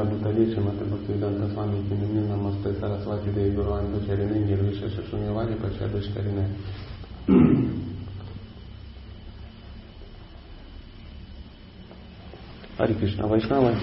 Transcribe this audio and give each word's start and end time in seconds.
Адуталиши 0.00 0.60
Маты 0.60 0.84
Бхактивиданта 0.84 1.48
Свами 1.50 1.82
Тимини 1.88 2.28
Намасте 2.28 2.72
Сарасвати 2.74 3.30
Деви 3.30 3.56
Гурван 3.56 3.92
Дучарины 3.92 4.38
Нирвиши 4.38 4.90
Шашуньявади 4.90 5.54
Пачадышкарине. 5.54 6.48
Ари 12.76 12.94
Кришна 12.94 13.26
Вайшнава. 13.26 13.74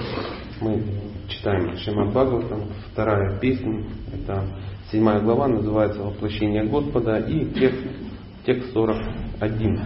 Мы 0.60 0.84
читаем 1.28 1.78
Шимад 1.78 2.10
Бхагаватам, 2.10 2.66
вторая 2.92 3.40
песня. 3.40 3.86
Это 4.14 4.46
седьмая 4.92 5.22
глава, 5.22 5.48
называется 5.48 6.04
«Воплощение 6.04 6.66
Господа» 6.66 7.18
и 7.20 7.46
текст, 7.54 7.80
текст 8.46 8.74
41. 8.74 9.80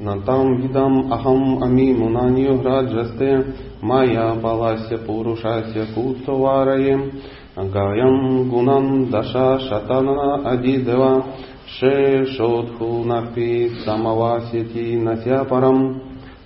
Натам 0.00 0.60
видам 0.60 1.12
ахам 1.12 1.62
ами 1.62 1.92
мунанью 1.92 2.58
граджасте 2.62 3.44
майя 3.82 4.34
балася 4.34 4.98
пурушася 4.98 5.86
кутсаварае 5.94 7.12
гаям 7.56 8.48
гунам 8.48 9.10
даша 9.10 9.58
шатана 9.58 10.40
адидева 10.52 11.24
шешотху 11.66 13.04
напи 13.04 13.70
самавасити 13.84 14.96
насяпарам 14.96 16.00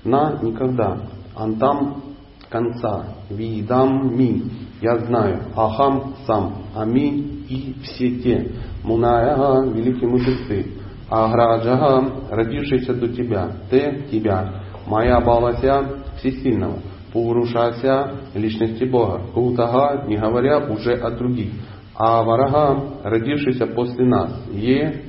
на 0.05 0.38
никогда. 0.43 0.99
Антам 1.37 2.02
конца. 2.49 3.05
Видам 3.30 4.16
ми. 4.16 4.43
Я 4.83 4.99
знаю. 4.99 5.41
Ахам 5.57 6.15
сам. 6.27 6.55
Ами 6.75 7.09
и 7.49 7.75
все 7.83 8.11
те. 8.19 8.52
Муная 8.83 9.63
великие 9.73 10.09
мудрецы. 10.09 10.80
Аграджага, 11.11 12.09
родившийся 12.31 12.95
до 12.95 13.09
тебя, 13.09 13.51
ты 13.69 14.07
тебя, 14.13 14.63
моя 14.87 15.21
балася 15.21 16.03
всесильного, 16.19 16.79
Пурушася 17.13 18.13
личности 18.35 18.85
Бога, 18.85 19.21
Кутага, 19.35 20.05
не 20.07 20.17
говоря 20.17 20.59
уже 20.59 20.93
о 20.93 21.11
других, 21.11 21.51
а 21.97 22.23
Варага, 22.23 23.01
родившийся 23.02 23.67
после 23.67 24.05
нас, 24.07 24.30
Е, 24.52 25.02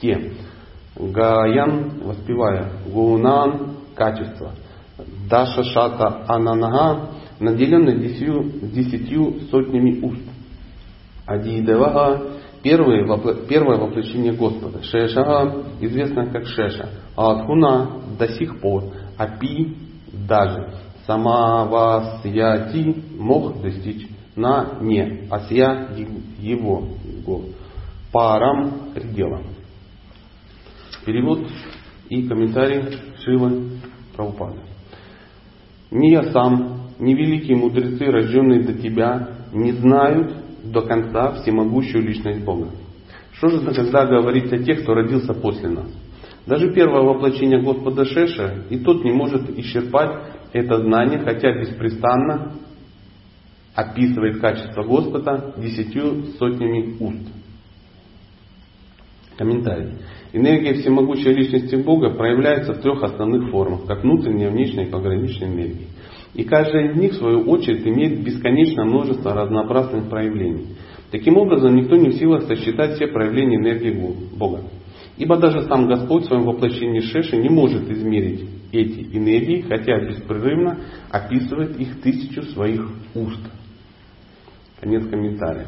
те, 0.00 0.32
Гаян, 0.96 2.00
воспевая, 2.02 2.70
Гунан, 2.90 3.76
качество, 3.94 4.52
Даша 5.28 5.64
Шата 5.64 6.24
Ананага, 6.28 7.10
наделенный 7.38 7.98
десятью, 7.98 8.50
десятью 8.62 9.40
сотнями 9.50 10.00
уст, 10.00 10.22
Адидевага, 11.26 12.22
Первое, 12.62 13.04
первое 13.48 13.76
воплощение 13.76 14.32
Господа. 14.32 14.82
Шешага 14.82 15.64
известно 15.80 16.30
как 16.30 16.46
Шеша. 16.46 16.88
А 17.16 17.32
Адхуна 17.32 18.02
до 18.18 18.28
сих 18.28 18.60
пор. 18.60 18.84
Апи 19.18 19.76
даже. 20.12 20.72
Сама 21.06 21.64
Васьяти 21.64 23.02
мог 23.18 23.60
достичь 23.60 24.06
на 24.36 24.78
не. 24.80 25.26
Асья 25.30 25.88
его. 26.38 26.84
Парам 28.12 28.92
предела. 28.94 29.42
Перевод 31.04 31.40
и 32.08 32.28
комментарий 32.28 32.98
Шивы 33.24 33.70
Прабхупады. 34.14 34.60
Ни 35.90 36.10
я 36.10 36.30
сам, 36.30 36.90
ни 36.98 37.14
великие 37.14 37.56
мудрецы, 37.56 38.04
рожденные 38.04 38.62
до 38.62 38.74
тебя, 38.74 39.28
не 39.52 39.72
знают 39.72 40.32
до 40.72 40.82
конца 40.82 41.34
всемогущую 41.42 42.04
личность 42.04 42.44
Бога. 42.44 42.70
Что 43.32 43.48
же 43.48 43.60
тогда 43.60 44.06
говорить 44.06 44.52
о 44.52 44.58
тех, 44.58 44.82
кто 44.82 44.94
родился 44.94 45.34
после 45.34 45.68
нас? 45.68 45.88
Даже 46.46 46.72
первое 46.72 47.02
воплощение 47.02 47.62
Господа 47.62 48.04
Шеша, 48.04 48.64
и 48.68 48.78
тот 48.78 49.04
не 49.04 49.12
может 49.12 49.56
исчерпать 49.58 50.24
это 50.52 50.80
знание, 50.80 51.20
хотя 51.20 51.52
беспрестанно 51.52 52.52
описывает 53.74 54.40
качество 54.40 54.82
Господа 54.82 55.54
десятью 55.56 56.24
сотнями 56.38 56.96
уст. 57.00 57.28
Комментарий. 59.36 59.94
Энергия 60.32 60.74
всемогущей 60.74 61.32
личности 61.32 61.76
Бога 61.76 62.10
проявляется 62.10 62.74
в 62.74 62.80
трех 62.80 63.02
основных 63.02 63.50
формах, 63.50 63.86
как 63.86 64.02
внутренняя, 64.02 64.50
внешняя 64.50 64.86
и 64.86 64.90
пограничная 64.90 65.48
энергия. 65.48 65.86
И 66.34 66.44
каждая 66.44 66.90
из 66.90 66.96
них, 66.96 67.12
в 67.12 67.16
свою 67.16 67.42
очередь, 67.42 67.86
имеет 67.86 68.22
бесконечное 68.22 68.84
множество 68.84 69.34
разнообразных 69.34 70.08
проявлений. 70.08 70.76
Таким 71.10 71.36
образом, 71.36 71.76
никто 71.76 71.96
не 71.96 72.08
в 72.08 72.14
силах 72.14 72.44
сосчитать 72.44 72.96
все 72.96 73.06
проявления 73.06 73.56
энергии 73.56 74.14
Бога. 74.34 74.62
Ибо 75.18 75.36
даже 75.36 75.62
сам 75.62 75.86
Господь 75.86 76.24
в 76.24 76.26
своем 76.26 76.44
воплощении 76.44 77.00
Шеши 77.00 77.36
не 77.36 77.50
может 77.50 77.90
измерить 77.90 78.48
эти 78.72 79.14
энергии, 79.14 79.60
хотя 79.60 80.00
беспрерывно 80.00 80.78
описывает 81.10 81.78
их 81.78 82.00
тысячу 82.00 82.42
своих 82.44 82.88
уст. 83.14 83.40
Конец 84.80 85.06
комментария. 85.06 85.66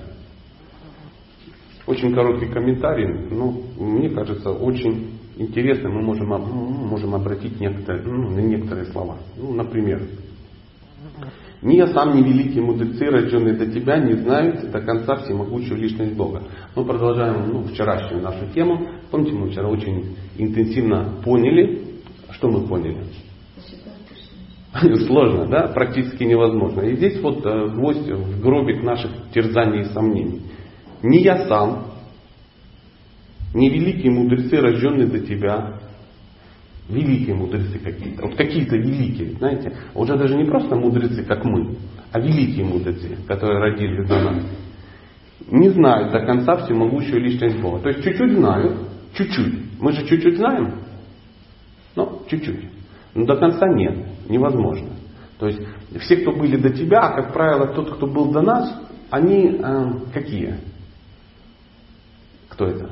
Очень 1.87 2.15
короткий 2.15 2.47
комментарий, 2.47 3.07
но 3.31 3.55
мне 3.79 4.09
кажется 4.09 4.51
очень 4.51 5.11
интересный. 5.37 5.91
Мы 5.91 6.01
можем, 6.01 6.29
можем 6.29 7.15
обратить 7.15 7.61
некоторые, 7.61 8.03
ну, 8.07 8.31
на 8.31 8.41
некоторые 8.41 8.87
слова. 8.87 9.19
Ну, 9.37 9.53
например, 9.53 10.01
ни 11.65 11.77
я 11.77 11.87
сам, 11.89 12.15
ни 12.15 12.23
великие 12.23 12.63
мудрецы, 12.63 13.07
рожденные 13.07 13.55
до 13.55 13.67
тебя, 13.67 13.97
не 13.97 14.13
знают 14.13 14.71
до 14.71 14.81
конца 14.81 15.17
всемогущую 15.17 15.81
личность 15.81 16.13
Бога. 16.13 16.43
Мы 16.77 16.85
продолжаем 16.85 17.51
ну, 17.51 17.65
вчерашнюю 17.65 18.23
нашу 18.23 18.47
тему. 18.55 18.87
Помните, 19.11 19.33
мы 19.33 19.49
вчера 19.49 19.69
очень 19.69 20.15
интенсивно 20.37 21.15
поняли, 21.25 21.81
что 22.33 22.51
мы 22.51 22.67
поняли? 22.69 22.99
Сложно, 25.07 25.47
да? 25.47 25.69
Практически 25.69 26.25
невозможно. 26.25 26.83
И 26.83 26.97
здесь 26.97 27.19
вот 27.23 27.47
э, 27.47 27.69
гвоздь 27.69 28.11
в 28.11 28.43
гробик 28.43 28.83
наших 28.83 29.11
терзаний 29.33 29.83
и 29.83 29.85
сомнений. 29.87 30.43
Ни 31.03 31.19
я 31.19 31.49
сам, 31.49 31.87
ни 33.55 33.71
великие 33.71 34.13
мудрецы, 34.13 34.57
рожденные 34.57 35.07
до 35.07 35.21
тебя, 35.21 35.74
великие 36.89 37.35
мудрецы 37.35 37.79
какие-то, 37.79 38.27
вот 38.27 38.37
какие-то 38.37 38.77
великие, 38.77 39.33
знаете, 39.39 39.73
уже 39.95 40.17
даже 40.17 40.37
не 40.37 40.45
просто 40.45 40.77
мудрецы, 40.77 41.25
как 41.25 41.45
мы, 41.45 41.77
а 42.13 42.21
великие 42.21 42.65
мудрецы, 42.65 43.17
которые 43.27 43.59
родились 43.59 44.07
до 44.07 44.21
нас, 44.21 44.45
не 45.49 45.71
знают 45.71 46.13
до 46.13 46.21
конца 46.21 46.57
всемогущую 46.59 47.21
личность 47.23 47.61
Бога. 47.61 47.81
То 47.81 47.89
есть 47.89 48.05
чуть-чуть 48.05 48.33
знают, 48.33 48.77
чуть-чуть. 49.15 49.81
Мы 49.81 49.93
же 49.93 50.07
чуть-чуть 50.07 50.37
знаем, 50.37 50.81
но 51.97 52.23
чуть-чуть. 52.29 52.71
Но 53.15 53.25
до 53.27 53.37
конца 53.37 53.67
нет, 53.69 54.29
невозможно. 54.29 54.91
То 55.39 55.47
есть 55.47 55.61
все, 56.01 56.17
кто 56.17 56.33
были 56.33 56.57
до 56.57 56.71
тебя, 56.71 57.01
а 57.01 57.23
как 57.23 57.33
правило 57.33 57.67
тот, 57.69 57.97
кто 57.97 58.07
был 58.07 58.31
до 58.31 58.43
нас, 58.43 58.81
они 59.11 59.59
э, 59.63 59.91
какие? 60.13 60.57
Кто 62.49 62.67
это? 62.67 62.91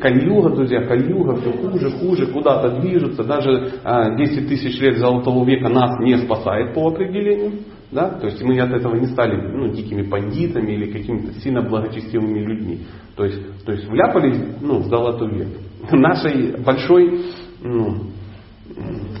Кальюга, 0.00 0.50
друзья, 0.50 0.86
кальюга, 0.86 1.36
все 1.36 1.52
хуже, 1.52 1.90
хуже, 1.90 2.26
куда-то 2.26 2.80
движутся. 2.80 3.24
Даже 3.24 3.72
а, 3.84 4.16
10 4.16 4.48
тысяч 4.48 4.80
лет 4.80 4.98
Золотого 4.98 5.44
века 5.44 5.68
нас 5.68 5.98
не 6.00 6.16
спасает 6.18 6.74
по 6.74 6.88
определению. 6.88 7.60
Да? 7.90 8.10
То 8.10 8.26
есть 8.26 8.42
мы 8.42 8.58
от 8.60 8.70
этого 8.70 8.96
не 8.96 9.06
стали 9.06 9.36
ну, 9.36 9.68
дикими 9.68 10.02
бандитами 10.02 10.72
или 10.72 10.90
какими-то 10.90 11.40
сильно 11.40 11.62
благочестивыми 11.62 12.40
людьми. 12.40 12.80
То 13.16 13.24
есть, 13.24 13.64
то 13.64 13.72
есть 13.72 13.88
вляпались 13.88 14.38
ну, 14.60 14.78
в 14.80 14.86
Золотой 14.86 15.30
век. 15.34 15.48
Нашей 15.90 16.60
большой 16.62 17.22
ну, 17.62 17.96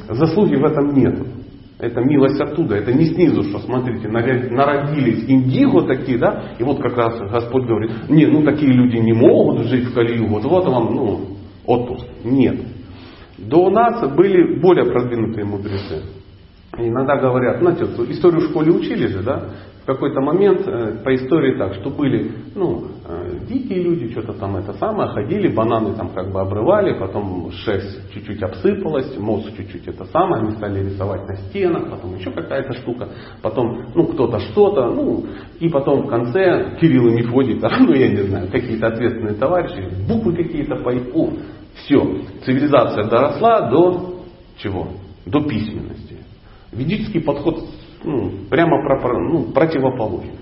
заслуги 0.08 0.56
в 0.56 0.64
этом 0.64 0.94
нет. 0.94 1.18
Это 1.78 2.00
милость 2.00 2.40
оттуда, 2.40 2.74
это 2.74 2.92
не 2.92 3.06
снизу, 3.06 3.44
что 3.44 3.60
смотрите, 3.60 4.08
народились 4.08 5.24
индиго 5.28 5.86
такие, 5.86 6.18
да, 6.18 6.56
и 6.58 6.64
вот 6.64 6.80
как 6.80 6.96
раз 6.96 7.20
Господь 7.30 7.66
говорит, 7.66 7.92
не, 8.08 8.26
ну 8.26 8.42
такие 8.42 8.72
люди 8.72 8.96
не 8.96 9.12
могут 9.12 9.66
жить 9.66 9.84
в 9.84 9.94
Калию, 9.94 10.26
вот, 10.26 10.44
вот 10.44 10.66
вам, 10.66 10.94
ну, 10.94 11.20
отпуск. 11.64 12.04
Нет. 12.24 12.56
До 13.38 13.70
нас 13.70 14.10
были 14.12 14.60
более 14.60 14.86
продвинутые 14.86 15.44
мудрецы. 15.44 16.02
Иногда 16.78 17.16
говорят, 17.16 17.58
знаете, 17.58 17.84
историю 18.10 18.40
в 18.40 18.50
школе 18.50 18.72
учили 18.72 19.06
же, 19.06 19.22
да? 19.22 19.50
какой-то 19.88 20.20
момент 20.20 20.68
э, 20.68 20.98
по 21.02 21.14
истории 21.14 21.56
так, 21.56 21.72
что 21.76 21.88
были 21.88 22.30
ну, 22.54 22.88
э, 23.06 23.38
дикие 23.48 23.82
люди, 23.82 24.10
что-то 24.10 24.34
там 24.34 24.56
это 24.56 24.74
самое, 24.74 25.08
ходили, 25.12 25.48
бананы 25.48 25.94
там 25.94 26.10
как 26.10 26.30
бы 26.30 26.42
обрывали, 26.42 26.98
потом 26.98 27.50
шерсть 27.52 28.12
чуть-чуть 28.12 28.42
обсыпалась, 28.42 29.16
мозг 29.16 29.48
чуть-чуть 29.56 29.88
это 29.88 30.04
самое, 30.04 30.42
они 30.42 30.50
стали 30.56 30.84
рисовать 30.84 31.26
на 31.26 31.36
стенах, 31.36 31.88
потом 31.88 32.16
еще 32.16 32.30
какая-то 32.30 32.74
штука, 32.74 33.08
потом 33.40 33.86
ну 33.94 34.08
кто-то 34.08 34.38
что-то, 34.40 34.90
ну 34.90 35.24
и 35.58 35.70
потом 35.70 36.02
в 36.02 36.08
конце 36.08 36.76
Кирилл 36.78 37.08
и 37.08 37.22
Мефодий, 37.22 37.58
ну 37.80 37.94
я 37.94 38.08
не 38.08 38.28
знаю, 38.28 38.48
какие-то 38.52 38.88
ответственные 38.88 39.36
товарищи, 39.36 39.88
буквы 40.06 40.36
какие-то 40.36 40.76
по 40.76 40.92
все, 41.76 42.24
цивилизация 42.44 43.04
доросла 43.04 43.70
до 43.70 44.16
чего? 44.58 44.88
До 45.24 45.40
письменности. 45.40 46.17
Ведический 46.72 47.20
подход 47.20 47.64
ну, 48.04 48.30
прямо 48.50 48.76
ну, 49.30 49.52
противоположен. 49.52 50.32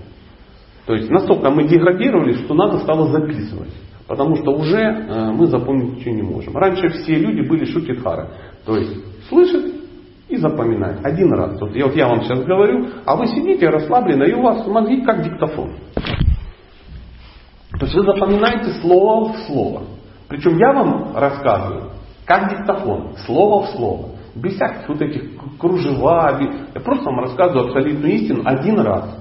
То 0.85 0.93
есть 0.93 1.09
настолько 1.09 1.49
мы 1.49 1.67
деградировали, 1.67 2.33
что 2.43 2.53
надо 2.53 2.79
стало 2.79 3.07
записывать. 3.11 3.73
Потому 4.07 4.37
что 4.37 4.51
уже 4.51 4.79
э, 4.79 5.31
мы 5.31 5.47
запомнить 5.47 5.97
ничего 5.97 6.15
не 6.15 6.21
можем. 6.21 6.55
Раньше 6.55 6.87
все 6.89 7.15
люди 7.15 7.47
были 7.47 7.65
шутитхары. 7.65 8.29
То 8.65 8.77
есть 8.77 9.27
слышит 9.27 9.75
и 10.29 10.37
запоминать. 10.37 11.03
Один 11.03 11.33
раз. 11.33 11.59
Вот 11.59 11.75
я, 11.75 11.85
вот 11.85 11.95
я 11.95 12.07
вам 12.07 12.23
сейчас 12.23 12.43
говорю, 12.43 12.87
а 13.05 13.17
вы 13.17 13.27
сидите 13.27 13.69
расслабленно, 13.69 14.23
и 14.23 14.33
у 14.33 14.41
вас 14.41 14.65
мозги 14.65 15.01
как 15.01 15.23
диктофон. 15.23 15.73
То 17.79 17.85
есть 17.85 17.95
вы 17.95 18.03
запоминаете 18.03 18.71
слово 18.81 19.33
в 19.33 19.37
слово. 19.45 19.83
Причем 20.29 20.57
я 20.57 20.73
вам 20.73 21.15
рассказываю, 21.15 21.91
как 22.25 22.49
диктофон, 22.49 23.13
слово 23.25 23.65
в 23.65 23.69
слово. 23.71 24.09
Без 24.41 24.55
всяких 24.55 24.87
вот 24.87 25.01
этих 25.01 25.23
кружева. 25.59 26.39
Я 26.73 26.81
просто 26.81 27.05
вам 27.05 27.19
рассказываю 27.21 27.67
абсолютную 27.67 28.13
истину 28.13 28.41
один 28.45 28.79
раз. 28.79 29.17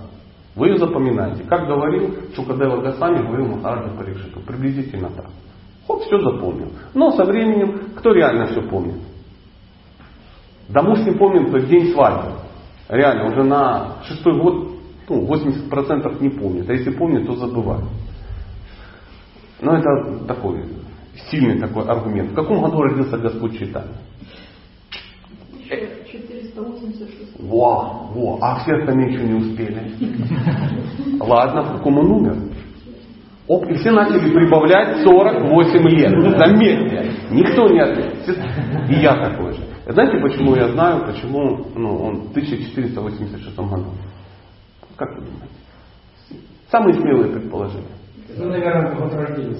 Вы 0.54 0.68
ее 0.68 0.78
запоминаете. 0.78 1.44
Как 1.44 1.66
говорил 1.66 2.14
Чукадева 2.34 2.80
Гасами, 2.80 3.26
говорил 3.26 3.56
Махараджа 3.56 3.90
Парикшиту. 3.96 4.40
Приблизительно 4.40 5.10
так. 5.10 5.26
Хоп, 5.86 6.02
все 6.02 6.18
запомнил. 6.18 6.72
Но 6.94 7.12
со 7.12 7.24
временем, 7.24 7.90
кто 7.96 8.12
реально 8.12 8.46
все 8.46 8.62
помнит? 8.62 8.96
Не 10.68 11.12
помнит 11.12 11.52
тот 11.52 11.66
день 11.66 11.92
свадьбы. 11.92 12.32
Реально, 12.88 13.28
уже 13.28 13.44
на 13.44 14.02
шестой 14.04 14.40
год 14.40 14.68
ну, 15.08 15.26
80% 15.26 16.22
не 16.22 16.30
помнит. 16.30 16.68
А 16.68 16.72
если 16.72 16.90
помнит, 16.90 17.26
то 17.26 17.34
забывает. 17.34 17.84
Но 19.60 19.76
это 19.76 20.24
такой 20.26 20.64
сильный 21.30 21.58
такой 21.58 21.84
аргумент. 21.84 22.32
В 22.32 22.34
каком 22.34 22.62
году 22.62 22.82
родился 22.82 23.18
Господь 23.18 23.58
Читания? 23.58 23.96
486. 25.68 27.40
Во, 27.40 28.10
во, 28.14 28.38
а 28.40 28.60
все 28.60 28.74
остальные 28.74 29.12
еще 29.12 29.24
не 29.24 29.34
успели. 29.34 29.92
Ладно, 31.20 31.62
в 31.62 31.76
каком 31.78 31.98
он 31.98 32.10
умер? 32.10 32.36
Оп, 33.48 33.64
и 33.68 33.74
все 33.74 33.92
начали 33.92 34.32
прибавлять 34.32 35.04
48 35.04 35.88
лет. 35.88 36.10
Заметьте, 36.36 37.12
никто 37.30 37.68
не 37.68 37.80
ответил. 37.80 38.34
И 38.88 38.94
я 39.00 39.14
такой 39.16 39.52
же. 39.52 39.60
Знаете, 39.86 40.18
почему 40.18 40.56
я 40.56 40.68
знаю, 40.68 41.06
почему 41.06 41.64
ну, 41.76 41.96
он 42.02 42.16
в 42.22 42.30
1486 42.30 43.56
году? 43.56 43.92
Как 44.96 45.10
вы 45.10 45.26
думаете? 45.26 45.54
Самые 46.70 46.94
смелые 46.94 47.32
предположения. 47.32 47.86
Ну, 48.36 48.48
наверное, 48.50 48.94
год 48.94 49.14
рождения 49.14 49.54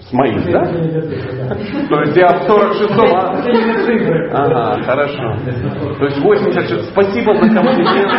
С 0.00 0.12
моим, 0.12 0.40
да? 0.52 0.64
То 0.64 2.00
есть 2.02 2.16
я 2.16 2.28
в 2.28 2.48
46-м, 2.48 3.14
а? 3.14 3.32
Ага, 4.32 4.82
хорошо. 4.82 5.36
То 5.98 6.04
есть 6.06 6.18
86. 6.18 6.90
Спасибо 6.90 7.34
за 7.34 7.54
комплимент. 7.54 8.10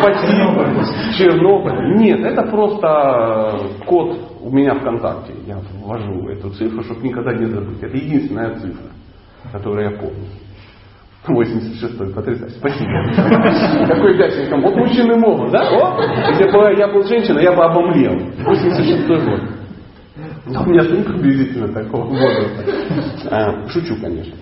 Спасибо. 0.00 0.84
Чернобыль. 1.16 1.96
Нет, 1.96 2.20
это 2.20 2.42
просто 2.50 3.60
код 3.86 4.18
у 4.40 4.50
меня 4.50 4.74
ВКонтакте. 4.74 5.34
Я 5.46 5.58
ввожу 5.82 6.28
эту 6.28 6.50
цифру, 6.50 6.82
чтобы 6.82 7.02
никогда 7.06 7.32
не 7.34 7.46
забыть. 7.46 7.82
Это 7.82 7.96
единственная 7.96 8.54
цифра, 8.56 8.86
которую 9.52 9.90
я 9.90 9.96
помню. 9.96 10.26
86-й, 11.28 12.14
потрясающе. 12.14 12.56
Спасибо. 12.56 13.86
Какой 13.86 14.14
вдячный 14.14 14.60
Вот 14.62 14.74
мужчины 14.76 15.16
могут, 15.16 15.50
да? 15.52 15.60
О, 15.60 16.00
если 16.30 16.50
бы 16.50 16.78
я 16.78 16.88
был 16.88 17.02
женщиной, 17.04 17.42
я 17.42 17.52
бы 17.52 17.62
обомлел. 17.62 18.14
86-й 18.14 19.24
год. 19.24 19.40
Но 20.46 20.62
у 20.62 20.66
меня 20.66 20.82
сын 20.82 21.04
приблизительно 21.04 21.68
такого 21.68 22.06
возраста. 22.06 22.64
А, 23.30 23.68
шучу, 23.68 23.94
конечно. 24.00 24.34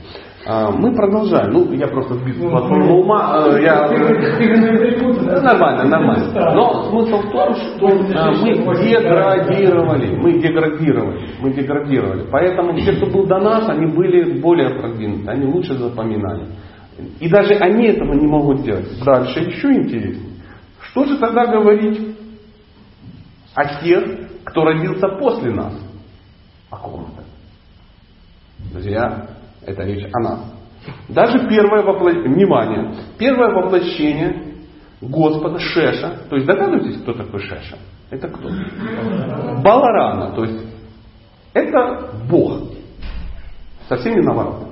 А, 0.46 0.70
мы 0.70 0.94
продолжаем. 0.94 1.52
Ну, 1.52 1.72
я 1.72 1.88
просто 1.88 2.14
сбит 2.14 2.38
платформы 2.38 3.00
ума. 3.00 3.44
А, 3.44 3.58
я... 3.58 3.88
Нормально, 5.42 5.84
нормально. 5.84 6.54
Но 6.54 6.84
смысл 6.84 7.18
в 7.18 7.30
том, 7.30 7.54
что 7.54 7.88
мы 7.88 8.76
деградировали. 8.76 10.16
Мы 10.16 10.38
деградировали. 10.40 11.28
Мы 11.40 11.52
деградировали. 11.52 12.24
Поэтому 12.30 12.78
те, 12.78 12.92
кто 12.92 13.06
был 13.06 13.26
до 13.26 13.38
нас, 13.40 13.68
они 13.68 13.86
были 13.94 14.40
более 14.40 14.70
продвинуты. 14.70 15.28
Они 15.28 15.44
лучше 15.46 15.74
запоминали. 15.74 16.46
И 17.20 17.28
даже 17.28 17.54
они 17.54 17.86
этого 17.86 18.14
не 18.14 18.26
могут 18.26 18.62
делать. 18.62 18.88
Дальше 19.04 19.40
еще 19.40 19.72
интереснее. 19.72 20.32
Что 20.80 21.04
же 21.04 21.18
тогда 21.18 21.46
говорить 21.46 22.16
о 23.54 23.82
тех, 23.82 24.04
кто 24.44 24.64
родился 24.64 25.08
после 25.18 25.52
нас? 25.52 25.74
О 26.70 26.76
ком 26.76 27.12
это? 27.12 27.24
Друзья, 28.72 29.28
это 29.64 29.82
речь 29.84 30.08
о 30.12 30.20
нас. 30.20 30.54
Даже 31.08 31.48
первое 31.48 31.82
воплощение, 31.82 32.34
внимание, 32.34 32.94
первое 33.18 33.50
воплощение 33.54 34.54
Господа 35.00 35.58
Шеша, 35.58 36.22
то 36.28 36.36
есть 36.36 36.46
догадываетесь, 36.46 37.00
кто 37.02 37.12
такой 37.12 37.40
Шеша? 37.40 37.78
Это 38.10 38.28
кто? 38.28 38.48
Баларана, 39.62 40.34
то 40.34 40.44
есть 40.44 40.66
это 41.52 42.10
Бог. 42.28 42.72
Совсем 43.88 44.14
не 44.14 44.22
наоборот. 44.22 44.67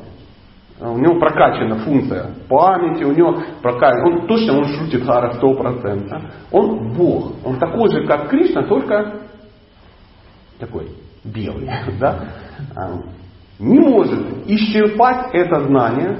У 0.78 0.98
него 0.98 1.18
прокачана 1.18 1.78
функция 1.78 2.34
памяти, 2.48 3.02
у 3.04 3.12
него 3.12 3.42
прокачана, 3.62 4.06
он 4.06 4.26
точно 4.26 4.58
он 4.58 4.64
шутит 4.66 5.04
Хара 5.04 5.32
100%. 5.32 6.22
Он 6.52 6.92
Бог. 6.92 7.32
Он 7.44 7.58
такой 7.58 7.90
же, 7.90 8.06
как 8.06 8.28
Кришна, 8.28 8.62
только 8.64 9.22
такой 10.58 10.88
белый. 11.24 11.70
Да? 11.98 12.28
А, 12.74 12.92
не 13.58 13.80
может 13.80 14.46
исчерпать 14.46 15.30
это 15.32 15.60
знание, 15.66 16.18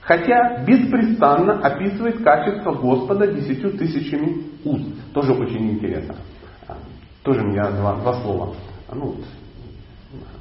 хотя 0.00 0.62
беспрестанно 0.64 1.58
описывает 1.60 2.22
качество 2.22 2.72
Господа 2.74 3.26
десятью 3.26 3.72
тысячами 3.72 4.44
уст. 4.64 5.12
Тоже 5.12 5.32
очень 5.32 5.72
интересно. 5.72 6.14
А, 6.68 6.76
тоже 7.24 7.40
у 7.40 7.48
меня 7.48 7.70
два, 7.72 7.96
два 7.96 8.12
слова. 8.22 8.54
Ну, 8.92 9.16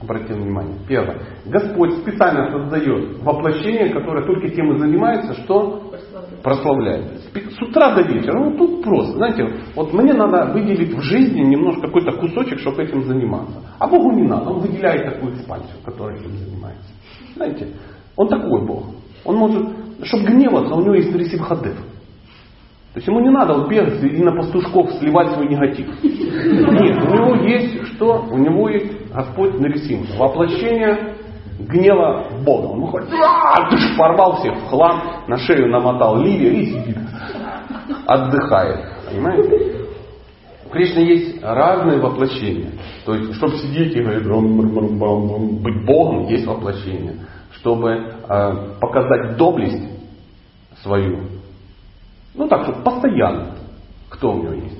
обратил 0.01 0.37
внимание. 0.37 0.77
Первое. 0.87 1.19
Господь 1.45 1.93
специально 1.97 2.51
создает 2.51 3.21
воплощение, 3.21 3.89
которое 3.89 4.25
только 4.25 4.49
тем 4.49 4.73
и 4.73 4.79
занимается, 4.79 5.33
что 5.43 5.91
прославляет. 6.43 7.21
С 7.33 7.61
утра 7.61 7.95
до 7.95 8.01
вечера. 8.01 8.39
Ну 8.39 8.57
тут 8.57 8.83
просто. 8.83 9.13
Знаете, 9.13 9.47
вот 9.75 9.93
мне 9.93 10.13
надо 10.13 10.51
выделить 10.51 10.93
в 10.95 11.01
жизни 11.01 11.41
немножко 11.41 11.81
какой-то 11.83 12.13
кусочек, 12.13 12.59
чтобы 12.59 12.83
этим 12.83 13.03
заниматься. 13.03 13.61
А 13.79 13.87
Богу 13.87 14.11
не 14.11 14.27
надо. 14.27 14.49
Он 14.49 14.59
выделяет 14.59 15.05
такую 15.05 15.35
экспансию, 15.35 15.77
которая 15.85 16.17
этим 16.17 16.31
занимается. 16.31 16.91
Знаете, 17.35 17.67
он 18.15 18.27
такой 18.27 18.65
Бог. 18.65 18.85
Он 19.23 19.35
может, 19.35 19.67
чтобы 20.03 20.25
гневаться, 20.25 20.73
у 20.73 20.81
него 20.81 20.95
есть 20.95 21.15
Рисибхадев. 21.15 21.77
То 22.93 22.97
есть 22.97 23.07
ему 23.07 23.21
не 23.21 23.29
надо 23.29 23.53
вот 23.53 23.69
бегать 23.69 24.03
и 24.03 24.21
на 24.21 24.35
пастушков 24.35 24.91
сливать 24.99 25.31
свой 25.31 25.47
негатив. 25.47 25.87
Нет, 26.03 26.97
у 27.07 27.13
него 27.13 27.35
есть 27.47 27.85
что? 27.93 28.27
У 28.29 28.37
него 28.37 28.67
есть 28.67 29.00
Господь 29.13 29.59
Нарисим. 29.59 30.05
Воплощение 30.17 31.15
гнева 31.59 32.29
Бога. 32.43 32.67
Он 32.67 32.81
выходит, 32.81 33.09
ты 33.09 33.97
порвал 33.97 34.37
всех 34.37 34.55
в 34.55 34.67
хлам, 34.67 35.23
на 35.27 35.37
шею 35.37 35.69
намотал 35.69 36.17
лилию 36.17 36.53
и 36.53 36.65
сидит. 36.65 36.97
Отдыхает. 38.05 38.85
Понимаете? 39.09 39.87
У 40.65 40.69
Кришны 40.69 40.99
есть 40.99 41.43
разные 41.43 41.99
воплощения. 41.99 42.71
То 43.05 43.15
есть, 43.15 43.35
чтобы 43.35 43.57
сидеть 43.57 43.95
и 43.95 44.01
говорить, 44.01 44.23
быть 45.61 45.85
Богом, 45.85 46.27
есть 46.27 46.45
воплощение. 46.45 47.15
Чтобы 47.51 47.91
э, 47.91 48.77
показать 48.79 49.35
доблесть 49.37 49.83
свою. 50.81 51.27
Ну 52.33 52.47
так, 52.47 52.63
чтобы 52.63 52.81
постоянно. 52.83 53.55
Кто 54.09 54.31
у 54.31 54.41
него 54.41 54.53
есть? 54.53 54.77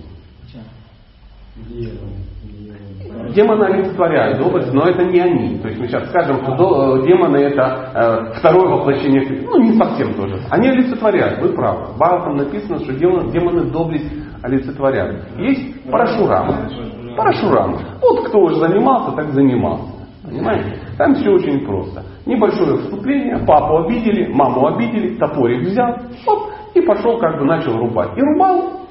Демоны 3.34 3.66
олицетворяют 3.66 4.40
доблесть, 4.40 4.74
но 4.74 4.84
это 4.84 5.04
не 5.06 5.20
они. 5.20 5.60
То 5.60 5.70
есть 5.70 5.80
мы 5.80 5.88
сейчас 5.88 6.10
скажем, 6.10 6.44
что 6.44 6.98
э, 6.98 7.08
демоны 7.08 7.38
это 7.38 7.92
э, 7.94 8.40
второе 8.40 8.68
воплощение, 8.68 9.46
ну 9.46 9.60
не 9.60 9.74
совсем 9.74 10.14
тоже. 10.16 10.40
Они 10.50 10.68
олицетворяют, 10.68 11.42
вы 11.42 11.54
правы. 11.54 11.94
В 11.96 12.00
там 12.00 12.36
написано, 12.38 12.80
что 12.80 12.94
демоны, 12.94 13.32
демоны 13.32 13.72
доблесть 13.72 14.12
олицетворяют. 14.44 15.26
Есть 15.38 15.84
Парашурама. 15.90 16.70
Парашурама. 17.16 17.80
Вот 18.02 18.28
кто 18.28 18.40
уже 18.40 18.56
занимался, 18.56 19.16
так 19.16 19.32
занимался. 19.32 19.92
Понимаете? 20.24 20.78
Там 20.98 21.16
все 21.16 21.32
очень 21.32 21.66
просто. 21.66 22.04
Небольшое 22.26 22.78
вступление, 22.78 23.40
папу 23.46 23.86
обидели, 23.86 24.32
маму 24.32 24.68
обидели, 24.68 25.16
топорик 25.16 25.68
взял, 25.68 25.96
оп, 26.28 26.50
и 26.74 26.82
пошел 26.82 27.18
как 27.18 27.40
бы 27.40 27.46
начал 27.46 27.78
рубать. 27.78 28.18
И 28.18 28.22
рубал 28.22 28.82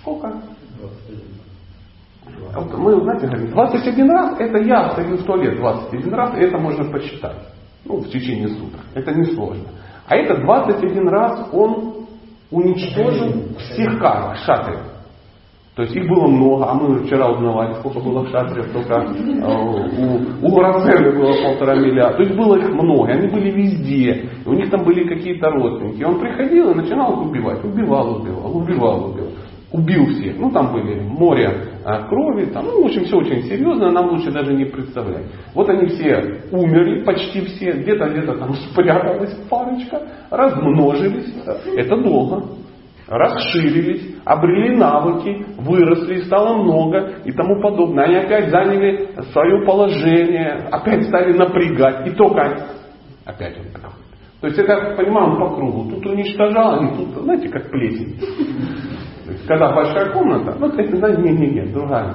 сколько? 0.00 0.34
Мы, 2.54 3.00
знаете, 3.02 3.26
говорим, 3.26 3.50
21 3.50 4.10
раз, 4.10 4.40
это 4.40 4.58
я 4.58 4.90
сходил 4.90 5.16
в 5.18 5.24
туалет 5.24 5.56
21 5.56 6.14
раз, 6.14 6.36
и 6.36 6.40
это 6.40 6.58
можно 6.58 6.90
посчитать. 6.90 7.38
Ну, 7.84 7.98
в 7.98 8.08
течение 8.08 8.48
суток. 8.48 8.80
Это 8.94 9.12
несложно. 9.12 9.64
А 10.06 10.16
это 10.16 10.40
21 10.40 11.08
раз 11.08 11.48
он 11.52 12.06
уничтожил 12.50 13.56
всех 13.58 13.98
карм, 13.98 14.34
шатры. 14.36 14.78
То 15.74 15.82
есть 15.82 15.96
их 15.96 16.08
было 16.08 16.28
много, 16.28 16.70
а 16.70 16.74
мы 16.74 17.02
вчера 17.02 17.32
узнавали, 17.32 17.74
сколько 17.74 17.98
было 17.98 18.24
шатриев, 18.28 18.72
только 18.72 18.94
э, 18.94 20.40
у, 20.40 20.46
у 20.46 20.60
Рацены 20.60 21.18
было 21.18 21.32
полтора 21.42 21.74
миллиарда. 21.74 22.16
То 22.16 22.22
есть 22.22 22.36
было 22.36 22.56
их 22.56 22.70
много, 22.70 23.10
они 23.10 23.26
были 23.26 23.50
везде, 23.50 24.30
у 24.46 24.52
них 24.52 24.70
там 24.70 24.84
были 24.84 25.08
какие-то 25.08 25.50
родственники. 25.50 26.04
Он 26.04 26.20
приходил 26.20 26.70
и 26.70 26.74
начинал 26.74 27.14
их 27.14 27.28
убивать, 27.28 27.64
убивал, 27.64 28.20
убивал, 28.20 28.56
убивал, 28.56 29.10
убивал. 29.10 29.30
Убил 29.74 30.06
всех. 30.06 30.38
Ну, 30.38 30.50
там 30.52 30.72
были 30.72 31.00
море 31.00 31.50
а, 31.84 32.06
крови, 32.06 32.46
там, 32.46 32.64
ну, 32.66 32.84
в 32.84 32.86
общем, 32.86 33.04
все 33.04 33.16
очень 33.16 33.42
серьезно, 33.42 33.90
нам 33.90 34.10
лучше 34.10 34.30
даже 34.30 34.54
не 34.54 34.66
представлять. 34.66 35.26
Вот 35.52 35.68
они 35.68 35.86
все 35.88 36.42
умерли, 36.52 37.02
почти 37.04 37.40
все, 37.40 37.72
где-то 37.72 38.08
где-то 38.08 38.38
там 38.38 38.54
спряталась 38.70 39.34
парочка, 39.50 40.00
размножились. 40.30 41.34
Это 41.76 41.96
долго. 41.96 42.44
Расширились, 43.06 44.16
обрели 44.24 44.76
навыки, 44.76 45.44
выросли, 45.58 46.22
стало 46.22 46.62
много 46.62 47.16
и 47.24 47.32
тому 47.32 47.60
подобное. 47.60 48.04
Они 48.04 48.14
опять 48.14 48.50
заняли 48.50 49.10
свое 49.32 49.66
положение, 49.66 50.68
опять 50.70 51.04
стали 51.04 51.36
напрягать. 51.36 52.06
И 52.06 52.10
только 52.12 52.66
опять 53.26 53.58
он 53.58 53.66
такой. 53.72 53.90
То 54.40 54.46
есть 54.46 54.58
это, 54.58 54.94
понимаем, 54.96 55.38
по 55.38 55.54
кругу. 55.54 55.90
Тут 55.90 56.06
уничтожал, 56.06 56.82
и 56.82 56.96
тут, 56.96 57.24
знаете, 57.24 57.48
как 57.48 57.70
плесень. 57.70 58.16
Когда 59.46 59.72
большая 59.72 60.10
комната, 60.12 60.56
ну, 60.58 60.68
это, 60.68 60.96
знаете, 60.96 61.22
нет, 61.22 61.38
нет, 61.38 61.52
нет, 61.52 61.72
другая. 61.72 62.14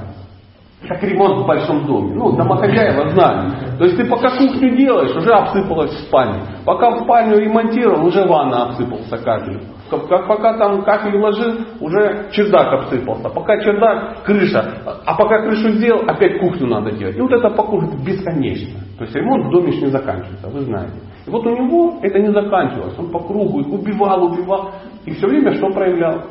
Как 0.88 1.03
ремонт 1.03 1.43
в 1.43 1.45
большом 1.45 1.86
доме. 1.86 2.15
Ну, 2.15 2.31
домохозяева 2.38 3.09
знали. 3.09 3.51
То 3.77 3.83
есть 3.83 3.98
ты 3.98 4.05
пока 4.05 4.29
кухню 4.38 4.77
делаешь, 4.77 5.13
уже 5.13 5.31
обсыпалась 5.33 5.91
в 5.91 6.07
спальне. 6.07 6.39
Пока 6.63 6.91
в 6.91 7.03
спальню 7.03 7.38
ремонтировал, 7.38 8.05
уже 8.05 8.25
ванна 8.25 8.69
обсыпался 8.69 9.17
кафель. 9.17 9.62
Как, 9.89 10.27
пока 10.27 10.57
там 10.57 10.83
кафель 10.83 11.17
ложил, 11.17 11.55
уже 11.81 12.29
чердак 12.31 12.71
обсыпался. 12.71 13.27
Пока 13.27 13.59
чердак, 13.62 14.24
крыша. 14.24 14.63
А 15.05 15.15
пока 15.15 15.41
крышу 15.41 15.69
сделал, 15.71 16.03
опять 16.07 16.39
кухню 16.39 16.67
надо 16.67 16.91
делать. 16.91 17.17
И 17.17 17.21
вот 17.21 17.33
это 17.33 17.50
по 17.50 17.63
кругу 17.63 17.98
бесконечно. 18.05 18.79
То 18.98 19.03
есть 19.03 19.15
ремонт 19.15 19.48
в 19.48 19.50
доме 19.50 19.75
не 19.75 19.88
заканчивается, 19.88 20.48
вы 20.48 20.62
знаете. 20.62 20.93
И 21.27 21.29
вот 21.29 21.45
у 21.45 21.50
него 21.50 22.00
это 22.01 22.19
не 22.19 22.31
заканчивалось. 22.31 22.98
Он 22.98 23.12
по 23.12 23.19
кругу 23.19 23.59
их 23.59 23.67
убивал, 23.67 24.24
убивал. 24.24 24.71
И 25.05 25.12
все 25.12 25.27
время 25.27 25.55
что 25.55 25.69
проявлял? 25.71 26.21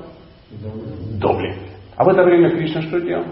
Доблесть. 1.20 1.76
А 1.96 2.04
в 2.04 2.08
это 2.08 2.22
время 2.24 2.50
Кришна 2.50 2.82
что 2.82 3.00
делал? 3.00 3.26